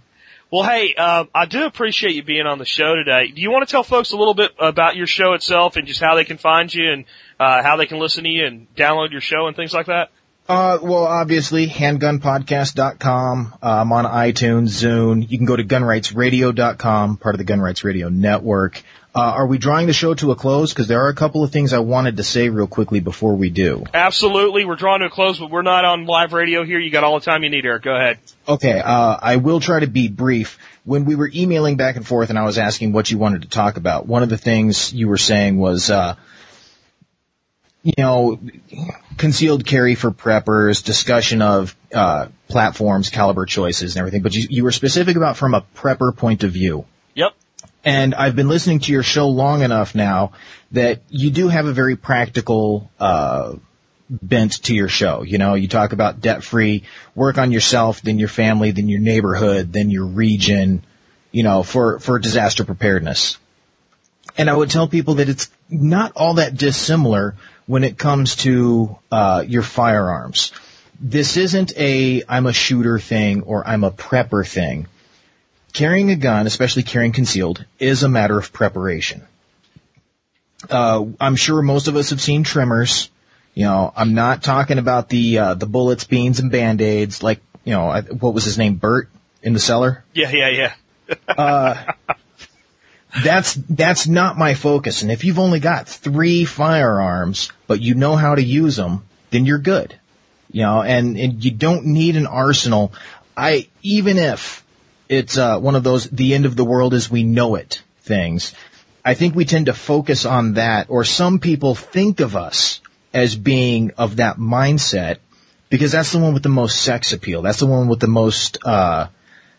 Well, 0.55 0.63
hey, 0.63 0.95
uh, 0.97 1.25
I 1.35 1.47
do 1.47 1.65
appreciate 1.65 2.15
you 2.15 2.23
being 2.23 2.45
on 2.45 2.59
the 2.59 2.65
show 2.65 2.95
today. 2.95 3.27
Do 3.27 3.41
you 3.41 3.51
want 3.51 3.67
to 3.67 3.69
tell 3.69 3.83
folks 3.83 4.13
a 4.13 4.15
little 4.15 4.33
bit 4.33 4.53
about 4.57 4.95
your 4.95 5.05
show 5.05 5.33
itself 5.33 5.75
and 5.75 5.85
just 5.85 5.99
how 5.99 6.15
they 6.15 6.23
can 6.23 6.37
find 6.37 6.73
you 6.73 6.93
and 6.93 7.03
uh, 7.37 7.61
how 7.61 7.75
they 7.75 7.85
can 7.87 7.99
listen 7.99 8.23
to 8.23 8.29
you 8.29 8.45
and 8.45 8.73
download 8.73 9.11
your 9.11 9.19
show 9.19 9.47
and 9.47 9.55
things 9.57 9.73
like 9.73 9.87
that? 9.87 10.11
Uh, 10.47 10.77
well, 10.81 11.03
obviously, 11.03 11.67
handgunpodcast.com. 11.67 13.53
Uh, 13.61 13.65
I'm 13.65 13.91
on 13.91 14.05
iTunes, 14.05 14.81
Zune. 14.81 15.29
You 15.29 15.37
can 15.37 15.45
go 15.45 15.57
to 15.57 15.63
gunrightsradio.com, 15.65 17.17
part 17.17 17.35
of 17.35 17.39
the 17.39 17.43
Gun 17.43 17.59
Rights 17.59 17.83
Radio 17.83 18.07
Network. 18.07 18.81
Uh, 19.15 19.21
are 19.21 19.47
we 19.47 19.57
drawing 19.57 19.87
the 19.87 19.93
show 19.93 20.13
to 20.13 20.31
a 20.31 20.35
close? 20.35 20.73
Because 20.73 20.89
there 20.89 21.05
are 21.05 21.07
a 21.07 21.15
couple 21.15 21.41
of 21.41 21.51
things 21.51 21.71
I 21.71 21.79
wanted 21.79 22.17
to 22.17 22.23
say 22.23 22.49
real 22.49 22.67
quickly 22.67 22.99
before 22.99 23.35
we 23.35 23.49
do. 23.49 23.85
Absolutely, 23.93 24.65
we're 24.65 24.75
drawing 24.75 24.99
to 24.99 25.05
a 25.05 25.09
close, 25.09 25.39
but 25.39 25.49
we're 25.49 25.61
not 25.61 25.85
on 25.85 26.05
live 26.05 26.33
radio 26.33 26.65
here. 26.65 26.79
You 26.79 26.91
got 26.91 27.05
all 27.05 27.17
the 27.17 27.25
time 27.25 27.41
you 27.43 27.49
need, 27.49 27.65
Eric. 27.65 27.83
Go 27.83 27.95
ahead. 27.95 28.19
Okay, 28.45 28.77
uh, 28.77 29.17
I 29.21 29.37
will 29.37 29.61
try 29.61 29.79
to 29.79 29.87
be 29.87 30.09
brief. 30.09 30.59
When 30.83 31.05
we 31.05 31.15
were 31.15 31.31
emailing 31.33 31.77
back 31.77 31.95
and 31.95 32.05
forth, 32.05 32.29
and 32.29 32.37
I 32.37 32.43
was 32.43 32.57
asking 32.57 32.91
what 32.91 33.09
you 33.09 33.17
wanted 33.17 33.43
to 33.43 33.47
talk 33.47 33.77
about, 33.77 34.05
one 34.05 34.21
of 34.21 34.27
the 34.27 34.37
things 34.37 34.91
you 34.91 35.07
were 35.07 35.17
saying 35.17 35.57
was, 35.57 35.89
uh, 35.89 36.15
you 37.83 37.93
know, 37.97 38.37
concealed 39.17 39.65
carry 39.65 39.95
for 39.95 40.11
preppers, 40.11 40.83
discussion 40.83 41.41
of 41.41 41.73
uh, 41.93 42.27
platforms, 42.49 43.09
caliber 43.09 43.45
choices, 43.45 43.95
and 43.95 44.01
everything. 44.01 44.23
But 44.23 44.33
you, 44.33 44.45
you 44.49 44.63
were 44.65 44.73
specific 44.73 45.15
about 45.15 45.37
from 45.37 45.53
a 45.53 45.61
prepper 45.73 46.13
point 46.13 46.43
of 46.43 46.51
view. 46.51 46.83
Yep. 47.13 47.33
And 47.85 48.15
I've 48.15 48.35
been 48.35 48.47
listening 48.47 48.79
to 48.79 48.91
your 48.91 49.03
show 49.03 49.29
long 49.29 49.61
enough 49.61 49.93
now 49.93 50.31
that 50.71 51.01
you 51.09 51.29
do 51.29 51.47
have 51.47 51.67
a 51.67 51.71
very 51.71 51.95
practical, 51.95 52.89
uh, 52.99 53.53
bent 54.09 54.63
to 54.63 54.73
your 54.75 54.87
show. 54.87 55.21
You 55.21 55.37
know, 55.37 55.53
you 55.53 55.67
talk 55.67 55.93
about 55.93 56.19
debt 56.19 56.43
free, 56.43 56.83
work 57.13 57.37
on 57.37 57.51
yourself, 57.51 58.01
then 58.01 58.17
your 58.17 58.27
family, 58.27 58.71
then 58.71 58.89
your 58.89 58.99
neighborhood, 58.99 59.71
then 59.71 59.91
your 59.91 60.05
region, 60.05 60.83
you 61.31 61.43
know, 61.43 61.61
for, 61.61 61.99
for 61.99 62.17
disaster 62.17 62.65
preparedness. 62.65 63.37
And 64.35 64.49
I 64.49 64.55
would 64.55 64.71
tell 64.71 64.87
people 64.87 65.15
that 65.15 65.29
it's 65.29 65.49
not 65.69 66.11
all 66.15 66.35
that 66.35 66.57
dissimilar 66.57 67.35
when 67.67 67.83
it 67.83 67.99
comes 67.99 68.35
to, 68.37 68.97
uh, 69.11 69.43
your 69.47 69.63
firearms. 69.63 70.51
This 70.99 71.37
isn't 71.37 71.77
a 71.77 72.23
I'm 72.27 72.45
a 72.45 72.53
shooter 72.53 72.99
thing 72.99 73.43
or 73.43 73.67
I'm 73.67 73.83
a 73.83 73.91
prepper 73.91 74.47
thing 74.47 74.87
carrying 75.75 76.09
a 76.09 76.15
gun, 76.15 76.47
especially 76.47 76.83
carrying 76.83 77.11
concealed, 77.11 77.65
is 77.79 78.01
a 78.01 78.09
matter 78.09 78.39
of 78.39 78.53
preparation. 78.53 79.21
Uh, 80.69 81.05
I'm 81.19 81.35
sure 81.35 81.61
most 81.61 81.87
of 81.87 81.97
us 81.97 82.09
have 82.09 82.21
seen 82.21 82.43
trimmers. 82.43 83.11
You 83.53 83.65
know, 83.65 83.93
I'm 83.95 84.15
not 84.15 84.41
talking 84.41 84.79
about 84.79 85.09
the 85.09 85.37
uh, 85.37 85.53
the 85.53 85.65
bullets, 85.65 86.05
beans, 86.05 86.39
and 86.39 86.49
band 86.51 86.81
aids. 86.81 87.21
Like, 87.21 87.41
you 87.65 87.73
know, 87.73 87.89
I, 87.89 88.01
what 88.01 88.33
was 88.33 88.45
his 88.45 88.57
name, 88.57 88.75
Bert 88.75 89.09
in 89.43 89.53
the 89.53 89.59
cellar? 89.59 90.03
Yeah, 90.13 90.31
yeah, 90.31 90.49
yeah. 90.49 91.17
uh, 91.27 91.93
that's 93.23 93.53
that's 93.53 94.07
not 94.07 94.37
my 94.37 94.55
focus. 94.55 95.01
And 95.01 95.11
if 95.11 95.23
you've 95.23 95.39
only 95.39 95.59
got 95.59 95.87
three 95.87 96.45
firearms, 96.45 97.51
but 97.67 97.81
you 97.81 97.95
know 97.95 98.15
how 98.15 98.35
to 98.35 98.43
use 98.43 98.77
them, 98.77 99.03
then 99.29 99.45
you're 99.45 99.59
good. 99.59 99.97
You 100.51 100.61
know, 100.61 100.81
and, 100.81 101.17
and 101.17 101.43
you 101.43 101.51
don't 101.51 101.85
need 101.87 102.15
an 102.15 102.27
arsenal. 102.27 102.93
I 103.35 103.67
even 103.83 104.17
if 104.17 104.64
it's 105.09 105.37
uh, 105.37 105.59
one 105.59 105.75
of 105.75 105.83
those 105.83 106.09
the 106.09 106.33
end 106.33 106.45
of 106.45 106.55
the 106.55 106.65
world 106.65 106.93
as 106.93 107.09
we 107.09 107.23
know 107.23 107.55
it 107.55 107.81
things. 108.01 108.53
I 109.03 109.13
think 109.13 109.35
we 109.35 109.45
tend 109.45 109.67
to 109.67 109.73
focus 109.73 110.25
on 110.25 110.53
that, 110.53 110.87
or 110.89 111.03
some 111.03 111.39
people 111.39 111.75
think 111.75 112.19
of 112.19 112.35
us 112.35 112.81
as 113.13 113.35
being 113.35 113.91
of 113.97 114.17
that 114.17 114.37
mindset 114.37 115.17
because 115.69 115.91
that's 115.91 116.11
the 116.11 116.19
one 116.19 116.33
with 116.33 116.43
the 116.43 116.49
most 116.49 116.81
sex 116.81 117.13
appeal. 117.13 117.41
That's 117.41 117.59
the 117.59 117.65
one 117.65 117.87
with 117.87 117.99
the 117.99 118.07
most 118.07 118.57
uh, 118.65 119.07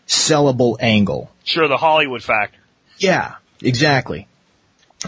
sellable 0.07 0.77
angle. 0.79 1.31
Sure, 1.43 1.67
the 1.67 1.77
Hollywood 1.77 2.23
factor. 2.23 2.59
Yeah, 2.97 3.35
exactly. 3.61 4.27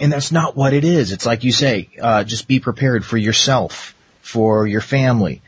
And 0.01 0.11
that's 0.11 0.31
not 0.31 0.55
what 0.55 0.73
it 0.73 0.83
is. 0.83 1.11
It's 1.11 1.25
like 1.25 1.43
you 1.43 1.51
say, 1.51 1.89
uh, 2.01 2.23
just 2.23 2.47
be 2.47 2.59
prepared 2.59 3.03
for 3.03 3.17
yourself, 3.17 3.95
for 4.21 4.67
your 4.67 4.81
family. 4.81 5.41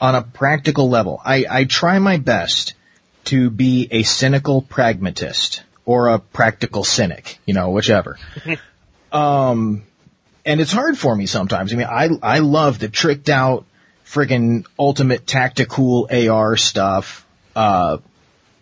On 0.00 0.14
a 0.14 0.22
practical 0.22 0.88
level, 0.88 1.20
I, 1.24 1.46
I 1.48 1.64
try 1.64 1.98
my 2.00 2.16
best 2.16 2.74
to 3.24 3.50
be 3.50 3.88
a 3.90 4.02
cynical 4.02 4.62
pragmatist 4.62 5.62
or 5.84 6.08
a 6.08 6.18
practical 6.18 6.84
cynic, 6.84 7.38
you 7.46 7.54
know, 7.54 7.70
whichever. 7.70 8.18
um, 9.12 9.82
and 10.44 10.60
it's 10.60 10.72
hard 10.72 10.98
for 10.98 11.14
me 11.14 11.26
sometimes. 11.26 11.72
I 11.72 11.76
mean, 11.76 11.86
I, 11.86 12.08
I 12.22 12.38
love 12.40 12.78
the 12.78 12.88
tricked 12.88 13.28
out 13.28 13.64
friggin' 14.06 14.66
ultimate 14.78 15.26
tactical 15.26 16.08
AR 16.10 16.56
stuff. 16.56 17.26
Uh, 17.56 17.98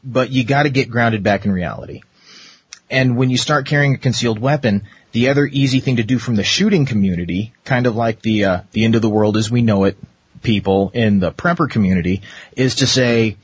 but 0.02 0.30
you 0.30 0.44
gotta 0.44 0.70
get 0.70 0.90
grounded 0.90 1.22
back 1.22 1.44
in 1.44 1.52
reality. 1.52 2.02
And 2.90 3.16
when 3.16 3.30
you 3.30 3.36
start 3.36 3.66
carrying 3.66 3.94
a 3.94 3.98
concealed 3.98 4.38
weapon, 4.38 4.86
the 5.12 5.28
other 5.28 5.46
easy 5.46 5.80
thing 5.80 5.96
to 5.96 6.02
do 6.02 6.18
from 6.18 6.36
the 6.36 6.44
shooting 6.44 6.86
community, 6.86 7.52
kind 7.64 7.86
of 7.86 7.96
like 7.96 8.22
the, 8.22 8.44
uh, 8.44 8.60
the 8.72 8.84
end 8.84 8.94
of 8.94 9.02
the 9.02 9.08
world 9.08 9.36
as 9.36 9.50
we 9.50 9.62
know 9.62 9.84
it 9.84 9.96
people 10.42 10.90
in 10.94 11.20
the 11.20 11.30
prepper 11.30 11.68
community, 11.68 12.22
is 12.56 12.76
to 12.76 12.86
say, 12.86 13.36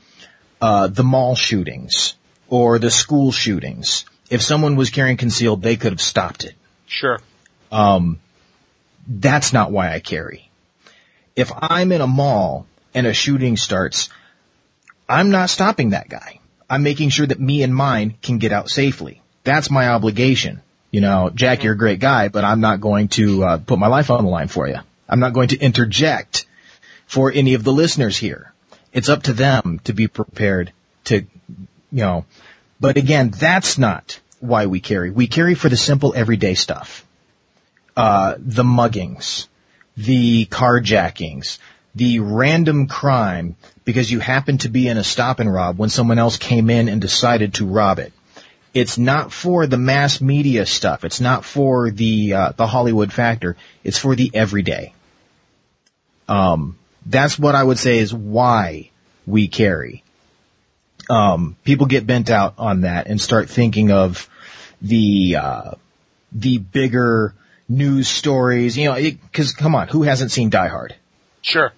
uh, 0.61 0.87
the 0.87 1.03
mall 1.03 1.35
shootings 1.35 2.15
or 2.49 2.79
the 2.79 2.91
school 2.91 3.31
shootings. 3.31 4.05
If 4.29 4.41
someone 4.41 4.75
was 4.75 4.89
carrying 4.89 5.17
concealed, 5.17 5.61
they 5.61 5.77
could 5.77 5.93
have 5.93 6.01
stopped 6.01 6.43
it. 6.43 6.55
Sure. 6.85 7.19
Um, 7.71 8.19
that's 9.07 9.53
not 9.53 9.71
why 9.71 9.93
I 9.93 9.99
carry. 9.99 10.49
If 11.35 11.51
I'm 11.55 11.91
in 11.91 12.01
a 12.01 12.07
mall 12.07 12.65
and 12.93 13.07
a 13.07 13.13
shooting 13.13 13.57
starts, 13.57 14.09
I'm 15.07 15.29
not 15.29 15.49
stopping 15.49 15.91
that 15.91 16.09
guy. 16.09 16.39
I'm 16.69 16.83
making 16.83 17.09
sure 17.09 17.25
that 17.25 17.39
me 17.39 17.63
and 17.63 17.73
mine 17.73 18.15
can 18.21 18.39
get 18.39 18.51
out 18.51 18.69
safely. 18.69 19.21
That's 19.43 19.71
my 19.71 19.87
obligation. 19.87 20.61
You 20.91 21.01
know, 21.01 21.29
Jack, 21.33 21.63
you're 21.63 21.73
a 21.73 21.77
great 21.77 21.99
guy, 21.99 22.27
but 22.27 22.43
I'm 22.43 22.59
not 22.59 22.81
going 22.81 23.07
to 23.09 23.43
uh, 23.43 23.57
put 23.57 23.79
my 23.79 23.87
life 23.87 24.09
on 24.09 24.23
the 24.23 24.29
line 24.29 24.47
for 24.47 24.67
you. 24.67 24.77
I'm 25.07 25.19
not 25.19 25.33
going 25.33 25.49
to 25.49 25.59
interject 25.59 26.45
for 27.05 27.31
any 27.31 27.53
of 27.53 27.63
the 27.63 27.71
listeners 27.71 28.17
here. 28.17 28.51
It's 28.97 29.09
up 29.09 29.21
to 29.23 29.33
them 29.33 29.79
to 29.83 29.93
be 29.93 30.07
prepared 30.07 30.73
to, 31.03 31.17
you 31.17 31.27
know, 31.91 32.25
but 32.79 32.97
again, 32.97 33.29
that's 33.29 33.77
not 33.77 34.19
why 34.39 34.65
we 34.65 34.79
carry. 34.79 35.11
We 35.11 35.27
carry 35.27 35.53
for 35.53 35.69
the 35.69 35.77
simple 35.77 36.15
everyday 36.15 36.55
stuff. 36.55 37.05
Uh, 37.95 38.33
the 38.39 38.63
muggings, 38.63 39.49
the 39.95 40.47
carjackings, 40.47 41.59
the 41.93 42.21
random 42.21 42.87
crime 42.87 43.55
because 43.85 44.09
you 44.11 44.19
happen 44.19 44.57
to 44.57 44.69
be 44.69 44.87
in 44.87 44.97
a 44.97 45.03
stop 45.03 45.39
and 45.39 45.53
rob 45.53 45.77
when 45.77 45.89
someone 45.89 46.17
else 46.17 46.37
came 46.37 46.71
in 46.71 46.89
and 46.89 46.99
decided 46.99 47.53
to 47.53 47.67
rob 47.67 47.99
it. 47.99 48.13
It's 48.73 48.97
not 48.97 49.31
for 49.31 49.67
the 49.67 49.77
mass 49.77 50.21
media 50.21 50.65
stuff. 50.65 51.05
It's 51.05 51.21
not 51.21 51.45
for 51.45 51.91
the 51.91 52.33
uh, 52.33 52.51
the 52.53 52.65
Hollywood 52.65 53.13
factor. 53.13 53.57
It's 53.83 53.99
for 53.99 54.15
the 54.15 54.31
everyday. 54.33 54.95
Um, 56.27 56.79
that's 57.07 57.39
what 57.39 57.55
I 57.55 57.63
would 57.63 57.79
say 57.79 57.99
is 57.99 58.13
why 58.13 58.91
we 59.25 59.47
carry. 59.47 60.03
Um, 61.09 61.55
people 61.63 61.87
get 61.87 62.05
bent 62.05 62.29
out 62.29 62.55
on 62.57 62.81
that 62.81 63.07
and 63.07 63.19
start 63.19 63.49
thinking 63.49 63.91
of 63.91 64.29
the 64.81 65.37
uh, 65.37 65.71
the 66.33 66.57
bigger 66.57 67.33
news 67.69 68.07
stories. 68.09 68.77
You 68.77 68.89
know, 68.89 68.95
because 68.95 69.53
come 69.53 69.73
on, 69.73 69.87
who 69.87 70.03
hasn't 70.03 70.31
seen 70.31 70.49
Die 70.49 70.67
Hard? 70.67 70.95
Sure. 71.41 71.71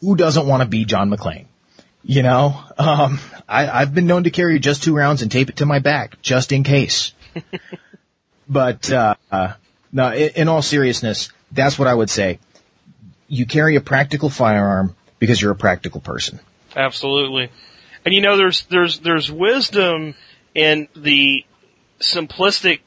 Who 0.00 0.16
doesn't 0.16 0.46
want 0.46 0.62
to 0.62 0.68
be 0.68 0.84
John 0.84 1.10
McClane? 1.10 1.46
You 2.02 2.24
know, 2.24 2.60
um, 2.78 3.20
I, 3.48 3.68
I've 3.68 3.94
been 3.94 4.06
known 4.06 4.24
to 4.24 4.30
carry 4.30 4.58
just 4.58 4.82
two 4.82 4.96
rounds 4.96 5.22
and 5.22 5.30
tape 5.30 5.48
it 5.48 5.58
to 5.58 5.66
my 5.66 5.78
back 5.78 6.20
just 6.20 6.50
in 6.50 6.64
case. 6.64 7.12
but 8.48 8.90
uh, 8.90 9.14
uh, 9.30 9.52
no, 9.92 10.12
in, 10.12 10.30
in 10.30 10.48
all 10.48 10.62
seriousness, 10.62 11.30
that's 11.52 11.78
what 11.78 11.86
I 11.86 11.94
would 11.94 12.10
say. 12.10 12.40
You 13.32 13.46
carry 13.46 13.76
a 13.76 13.80
practical 13.80 14.28
firearm 14.28 14.94
because 15.18 15.40
you're 15.40 15.52
a 15.52 15.56
practical 15.56 16.02
person. 16.02 16.38
Absolutely. 16.76 17.50
And 18.04 18.14
you 18.14 18.20
know, 18.20 18.36
there's 18.36 18.64
there's 18.66 18.98
there's 19.00 19.32
wisdom 19.32 20.14
in 20.54 20.88
the 20.94 21.46
simplistic 21.98 22.80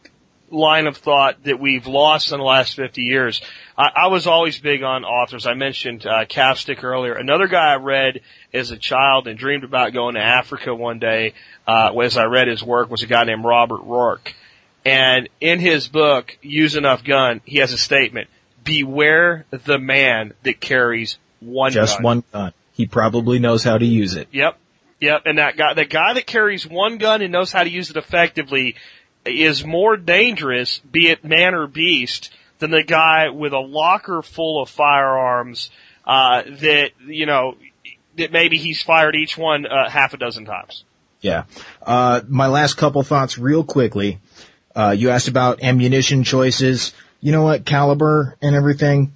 line 0.51 0.85
of 0.85 0.97
thought 0.97 1.43
that 1.45 1.59
we've 1.59 1.87
lost 1.87 2.31
in 2.31 2.37
the 2.37 2.43
last 2.43 2.75
50 2.75 3.01
years. 3.01 3.41
I, 3.75 3.89
I 4.03 4.07
was 4.07 4.27
always 4.27 4.59
big 4.59 4.83
on 4.83 5.03
authors. 5.03 5.47
I 5.47 5.55
mentioned 5.55 6.05
uh, 6.05 6.25
Capstick 6.25 6.83
earlier. 6.83 7.13
Another 7.13 7.47
guy 7.47 7.73
I 7.73 7.77
read 7.77 8.21
as 8.53 8.69
a 8.69 8.77
child 8.77 9.27
and 9.27 9.39
dreamed 9.39 9.63
about 9.63 9.93
going 9.93 10.13
to 10.13 10.21
Africa 10.21 10.75
one 10.75 10.99
day, 10.99 11.33
uh, 11.67 11.97
as 11.99 12.17
I 12.17 12.25
read 12.25 12.47
his 12.47 12.63
work, 12.63 12.91
was 12.91 13.01
a 13.01 13.07
guy 13.07 13.23
named 13.23 13.43
Robert 13.43 13.81
Ruark. 13.81 14.33
And 14.85 15.29
in 15.41 15.59
his 15.59 15.87
book, 15.87 16.37
Use 16.43 16.75
Enough 16.75 17.03
Gun, 17.03 17.41
he 17.43 17.57
has 17.57 17.73
a 17.73 17.77
statement, 17.77 18.29
beware 18.65 19.45
the 19.51 19.79
man 19.79 20.33
that 20.43 20.59
carries 20.59 21.17
one 21.39 21.71
gun. 21.71 21.83
Just 21.83 21.97
gun. 21.97 22.03
one 22.03 22.23
gun. 22.33 22.53
He 22.73 22.85
probably 22.85 23.39
knows 23.39 23.63
how 23.63 23.77
to 23.77 23.85
use 23.85 24.15
it. 24.15 24.27
Yep. 24.33 24.57
Yep. 24.99 25.21
And 25.25 25.37
that 25.37 25.55
guy, 25.55 25.73
the 25.73 25.85
guy 25.85 26.13
that 26.15 26.27
carries 26.27 26.67
one 26.67 26.97
gun 26.97 27.21
and 27.21 27.31
knows 27.31 27.53
how 27.53 27.63
to 27.63 27.69
use 27.69 27.89
it 27.89 27.95
effectively 27.95 28.75
is 29.25 29.63
more 29.63 29.95
dangerous, 29.95 30.79
be 30.79 31.07
it 31.07 31.23
man 31.23 31.53
or 31.53 31.67
beast, 31.67 32.33
than 32.59 32.71
the 32.71 32.83
guy 32.83 33.29
with 33.29 33.53
a 33.53 33.59
locker 33.59 34.21
full 34.21 34.61
of 34.61 34.69
firearms, 34.69 35.69
uh, 36.05 36.43
that, 36.43 36.91
you 37.07 37.25
know, 37.25 37.55
that 38.17 38.31
maybe 38.31 38.57
he's 38.57 38.81
fired 38.81 39.15
each 39.15 39.37
one, 39.37 39.65
uh, 39.65 39.89
half 39.89 40.13
a 40.13 40.17
dozen 40.17 40.45
times. 40.45 40.83
Yeah. 41.21 41.45
Uh, 41.81 42.21
my 42.27 42.47
last 42.47 42.75
couple 42.75 43.01
thoughts 43.03 43.37
real 43.37 43.63
quickly. 43.63 44.19
Uh, 44.75 44.93
you 44.97 45.09
asked 45.09 45.27
about 45.27 45.63
ammunition 45.63 46.23
choices. 46.23 46.93
You 47.25 47.31
know 47.31 47.41
what? 47.41 47.65
Caliber 47.65 48.37
and 48.39 48.55
everything. 48.55 49.11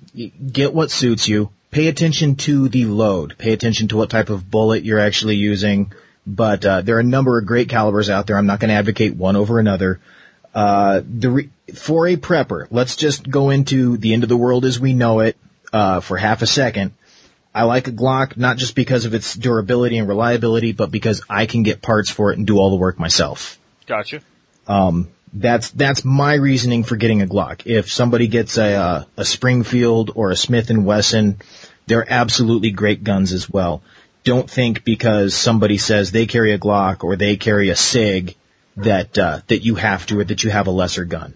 Get 0.52 0.74
what 0.74 0.90
suits 0.90 1.28
you. 1.28 1.52
Pay 1.70 1.90
attention 1.90 2.38
to 2.38 2.68
the 2.68 2.86
load. 2.86 3.38
Pay 3.38 3.54
attention 3.54 3.88
to 3.90 3.98
what 3.98 4.10
type 4.10 4.32
of 4.32 4.50
bullet 4.50 4.84
you're 4.84 4.98
actually 4.98 5.36
using. 5.36 5.94
But, 6.26 6.66
uh, 6.66 6.82
there 6.82 6.96
are 6.96 7.02
a 7.02 7.04
number 7.04 7.38
of 7.38 7.46
great 7.46 7.70
calibers 7.70 8.10
out 8.10 8.26
there. 8.26 8.36
I'm 8.36 8.48
not 8.48 8.60
going 8.60 8.70
to 8.70 8.76
advocate 8.76 9.16
one 9.16 9.36
over 9.36 9.60
another. 9.60 10.00
Uh, 10.56 11.02
the 11.08 11.30
re- 11.30 11.50
for 11.76 12.08
a 12.08 12.16
prepper, 12.16 12.66
let's 12.72 12.96
just 12.96 13.30
go 13.30 13.52
into 13.52 13.98
the 13.98 14.16
end 14.16 14.24
of 14.24 14.30
the 14.30 14.38
world 14.38 14.66
as 14.66 14.80
we 14.80 14.96
know 14.96 15.20
it, 15.20 15.38
uh, 15.72 16.00
for 16.00 16.18
half 16.18 16.42
a 16.42 16.48
second. 16.48 16.94
I 17.54 17.66
like 17.66 17.88
a 17.88 17.92
Glock 17.92 18.38
not 18.38 18.58
just 18.58 18.74
because 18.74 19.06
of 19.06 19.14
its 19.14 19.36
durability 19.36 20.00
and 20.00 20.08
reliability, 20.08 20.72
but 20.72 20.90
because 20.90 21.22
I 21.30 21.46
can 21.46 21.62
get 21.62 21.84
parts 21.84 22.10
for 22.10 22.32
it 22.32 22.40
and 22.40 22.48
do 22.48 22.58
all 22.58 22.72
the 22.72 22.78
work 22.78 22.98
myself. 22.98 23.60
Gotcha. 23.86 24.22
Um, 24.68 25.10
that's 25.34 25.70
that's 25.72 26.04
my 26.04 26.34
reasoning 26.36 26.84
for 26.84 26.96
getting 26.96 27.22
a 27.22 27.28
Glock. 27.28 27.64
If 27.66 27.92
somebody 27.92 28.28
gets 28.28 28.58
a 28.58 28.74
uh, 28.76 29.04
a 29.18 29.26
Springfield 29.26 30.12
or 30.16 30.32
a 30.32 30.36
Smith 30.36 30.70
and 30.70 30.86
Wesson, 30.86 31.40
they're 31.88 32.12
absolutely 32.12 32.72
great 32.72 33.04
guns 33.04 33.34
as 33.34 33.50
well. 33.50 33.82
Don't 34.24 34.50
think 34.50 34.84
because 34.84 35.34
somebody 35.34 35.78
says 35.78 36.12
they 36.12 36.26
carry 36.26 36.54
a 36.54 36.60
Glock 36.60 37.04
or 37.04 37.16
they 37.16 37.38
carry 37.38 37.70
a 37.70 37.76
Sig 37.76 38.36
that 38.78 39.18
uh, 39.18 39.42
that 39.48 39.60
you 39.60 39.76
have 39.76 40.06
to 40.08 40.20
or 40.20 40.24
that 40.24 40.44
you 40.44 40.50
have 40.50 40.68
a 40.68 40.72
lesser 40.72 41.06
gun. 41.06 41.34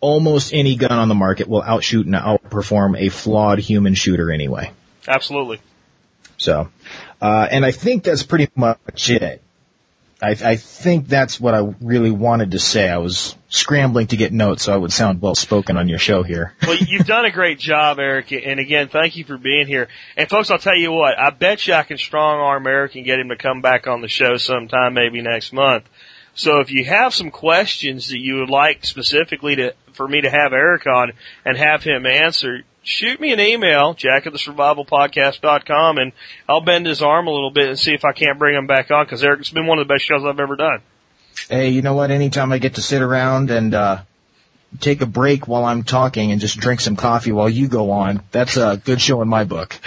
Almost 0.00 0.52
any 0.52 0.76
gun 0.76 0.92
on 0.92 1.08
the 1.08 1.14
market 1.14 1.48
will 1.48 1.62
outshoot 1.62 2.06
and 2.06 2.14
outperform 2.14 2.98
a 2.98 3.08
flawed 3.08 3.58
human 3.58 3.94
shooter 3.94 4.30
anyway. 4.30 4.70
Absolutely. 5.08 5.60
So, 6.36 6.68
uh, 7.20 7.48
and 7.50 7.64
I 7.64 7.70
think 7.70 8.04
that's 8.04 8.22
pretty 8.22 8.50
much 8.54 9.10
it. 9.10 9.42
I, 10.22 10.30
I 10.30 10.56
think 10.56 11.08
that's 11.08 11.38
what 11.38 11.52
I 11.52 11.74
really 11.80 12.10
wanted 12.10 12.52
to 12.52 12.58
say. 12.58 12.88
I 12.88 12.96
was 12.98 13.36
scrambling 13.48 14.06
to 14.08 14.16
get 14.16 14.32
notes 14.32 14.64
so 14.64 14.72
I 14.72 14.76
would 14.76 14.92
sound 14.92 15.20
well 15.20 15.34
spoken 15.34 15.76
on 15.76 15.88
your 15.88 15.98
show 15.98 16.22
here. 16.22 16.54
well, 16.62 16.76
you've 16.76 17.06
done 17.06 17.26
a 17.26 17.30
great 17.30 17.58
job, 17.58 17.98
Eric. 17.98 18.32
And 18.32 18.58
again, 18.58 18.88
thank 18.88 19.16
you 19.16 19.24
for 19.24 19.36
being 19.36 19.66
here. 19.66 19.88
And 20.16 20.28
folks, 20.28 20.50
I'll 20.50 20.58
tell 20.58 20.76
you 20.76 20.90
what, 20.92 21.18
I 21.18 21.30
bet 21.30 21.66
you 21.66 21.74
I 21.74 21.82
can 21.82 21.98
strong 21.98 22.40
arm 22.40 22.66
Eric 22.66 22.94
and 22.94 23.04
get 23.04 23.18
him 23.18 23.28
to 23.28 23.36
come 23.36 23.60
back 23.60 23.86
on 23.86 24.00
the 24.00 24.08
show 24.08 24.36
sometime, 24.36 24.94
maybe 24.94 25.20
next 25.20 25.52
month. 25.52 25.88
So 26.34 26.60
if 26.60 26.70
you 26.70 26.84
have 26.84 27.14
some 27.14 27.30
questions 27.30 28.08
that 28.08 28.20
you 28.20 28.36
would 28.36 28.50
like 28.50 28.84
specifically 28.84 29.56
to, 29.56 29.74
for 29.92 30.08
me 30.08 30.22
to 30.22 30.30
have 30.30 30.52
Eric 30.52 30.86
on 30.86 31.12
and 31.44 31.56
have 31.56 31.82
him 31.82 32.06
answer, 32.06 32.62
shoot 32.86 33.20
me 33.20 33.32
an 33.32 33.40
email, 33.40 33.94
jack 33.94 34.26
at 34.26 34.32
the 34.32 34.38
survivalpodcast.com 34.38 35.98
and 35.98 36.12
I'll 36.48 36.60
bend 36.60 36.86
his 36.86 37.02
arm 37.02 37.26
a 37.26 37.30
little 37.30 37.50
bit 37.50 37.68
and 37.68 37.78
see 37.78 37.92
if 37.92 38.04
I 38.04 38.12
can't 38.12 38.38
bring 38.38 38.56
him 38.56 38.66
back 38.66 38.90
on 38.90 39.04
because 39.04 39.22
Eric, 39.22 39.40
it's 39.40 39.50
been 39.50 39.66
one 39.66 39.78
of 39.78 39.86
the 39.86 39.92
best 39.92 40.04
shows 40.04 40.24
I've 40.24 40.40
ever 40.40 40.56
done. 40.56 40.80
Hey, 41.50 41.68
you 41.68 41.82
know 41.82 41.94
what? 41.94 42.10
Anytime 42.10 42.52
I 42.52 42.58
get 42.58 42.76
to 42.76 42.82
sit 42.82 43.02
around 43.02 43.50
and, 43.50 43.74
uh, 43.74 44.02
take 44.76 45.00
a 45.00 45.06
break 45.06 45.48
while 45.48 45.64
I'm 45.64 45.82
talking 45.82 46.32
and 46.32 46.40
just 46.40 46.58
drink 46.58 46.80
some 46.80 46.96
coffee 46.96 47.32
while 47.32 47.48
you 47.48 47.68
go 47.68 47.90
on. 47.90 48.22
That's 48.30 48.56
a 48.56 48.80
good 48.82 49.00
show 49.00 49.22
in 49.22 49.28
my 49.28 49.44
book. 49.44 49.78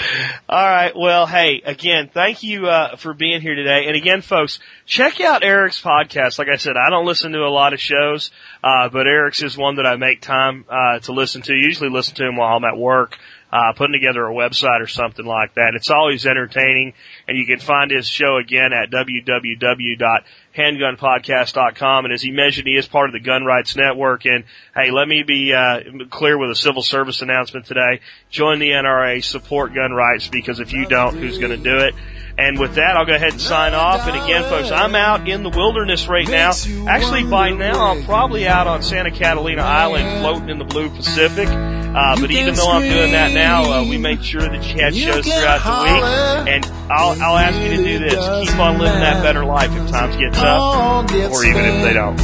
All 0.48 0.66
right. 0.66 0.94
Well, 0.96 1.28
hey, 1.28 1.62
again, 1.66 2.10
thank 2.14 2.44
you 2.44 2.68
uh, 2.68 2.96
for 2.96 3.14
being 3.14 3.42
here 3.42 3.56
today. 3.56 3.86
And 3.88 3.96
again, 3.96 4.22
folks, 4.22 4.60
check 4.86 5.22
out 5.22 5.44
Eric's 5.44 5.82
podcast. 5.82 6.40
Like 6.40 6.50
I 6.50 6.58
said, 6.58 6.76
I 6.78 6.90
don't 6.90 7.06
listen 7.06 7.32
to 7.32 7.40
a 7.40 7.50
lot 7.50 7.74
of 7.74 7.80
shows, 7.80 8.32
uh, 8.64 8.90
but 8.90 9.08
Eric's 9.08 9.42
is 9.42 9.58
one 9.58 9.76
that 9.76 9.86
I 9.86 9.96
make 9.96 10.22
time 10.22 10.66
uh, 10.70 11.00
to 11.00 11.12
listen 11.14 11.42
to. 11.44 11.54
Usually 11.54 11.90
listen 11.90 12.16
to 12.16 12.28
him 12.28 12.36
while 12.36 12.58
I'm 12.58 12.66
at 12.66 12.78
work. 12.78 13.18
Uh, 13.52 13.74
putting 13.76 13.94
together 13.94 14.28
a 14.28 14.32
website 14.32 14.80
or 14.80 14.86
something 14.86 15.26
like 15.26 15.56
that. 15.56 15.74
It's 15.74 15.90
always 15.90 16.28
entertaining 16.28 16.94
and 17.28 17.36
you 17.36 17.48
can 17.48 17.58
find 17.58 17.90
his 17.90 18.08
show 18.08 18.38
again 18.38 18.74
at 18.74 18.92
www 18.92 20.24
handgunpodcast.com. 20.60 22.06
And 22.06 22.14
as 22.14 22.22
he 22.22 22.32
mentioned, 22.32 22.68
he 22.68 22.76
is 22.76 22.88
part 22.88 23.10
of 23.10 23.14
the 23.14 23.20
Gun 23.20 23.46
Rights 23.46 23.76
Network. 23.76 24.26
And 24.26 24.44
hey, 24.76 24.92
let 24.92 25.08
me 25.08 25.24
be 25.24 25.54
uh, 25.54 25.80
clear 26.10 26.38
with 26.38 26.52
a 26.52 26.56
civil 26.56 26.82
service 26.82 27.22
announcement 27.22 27.66
today. 27.66 28.02
Join 28.30 28.60
the 28.60 28.70
NRA, 28.70 29.24
support 29.24 29.74
gun 29.74 29.92
rights, 29.92 30.28
because 30.28 30.60
if 30.60 30.74
you 30.74 30.86
don't, 30.86 31.16
who's 31.16 31.38
going 31.38 31.52
to 31.52 31.64
do 31.64 31.78
it? 31.80 31.96
And 32.40 32.58
with 32.58 32.76
that, 32.76 32.96
I'll 32.96 33.06
go 33.06 33.14
ahead 33.14 33.34
and 33.34 33.42
sign 33.42 33.74
off. 33.74 34.08
And 34.08 34.16
again, 34.16 34.44
folks, 34.44 34.72
I'm 34.72 34.96
out 34.96 35.28
in 35.28 35.44
the 35.44 35.50
wilderness 35.50 36.08
right 36.08 36.28
now. 36.28 36.54
Actually, 36.88 37.26
by 37.26 37.50
now, 37.50 37.92
I'm 37.92 38.06
probably 38.06 38.48
out 38.48 38.66
on 38.66 38.82
Santa 38.82 39.12
Catalina 39.12 39.62
Island 39.62 40.22
floating 40.22 40.50
in 40.50 40.58
the 40.58 40.64
blue 40.64 40.90
Pacific. 40.90 41.50
Uh, 41.50 42.16
but 42.22 42.32
even 42.32 42.56
though 42.56 42.72
I'm 42.72 42.84
doing 42.84 43.12
that 43.12 43.34
now, 43.34 43.64
uh, 43.64 43.84
we 43.84 43.98
make 43.98 44.22
sure 44.24 44.42
that 44.42 44.64
you 44.64 44.82
had 44.82 44.96
shows 44.96 45.26
throughout 45.26 45.64
the 45.64 45.84
week. 45.84 46.54
And 46.54 46.66
I'll, 46.90 47.22
I'll 47.22 47.38
ask 47.38 47.60
you 47.60 47.76
to 47.76 47.84
do 47.84 48.00
this. 48.00 48.50
Keep 48.50 48.60
on 48.60 48.78
living 48.78 49.02
that 49.02 49.22
better 49.22 49.44
life 49.44 49.72
if 49.74 49.90
times 49.90 50.16
get 50.16 50.34
tough, 50.34 51.12
or 51.12 51.44
even 51.44 51.66
if 51.66 51.84
they 51.84 51.94
don't. 51.94 52.18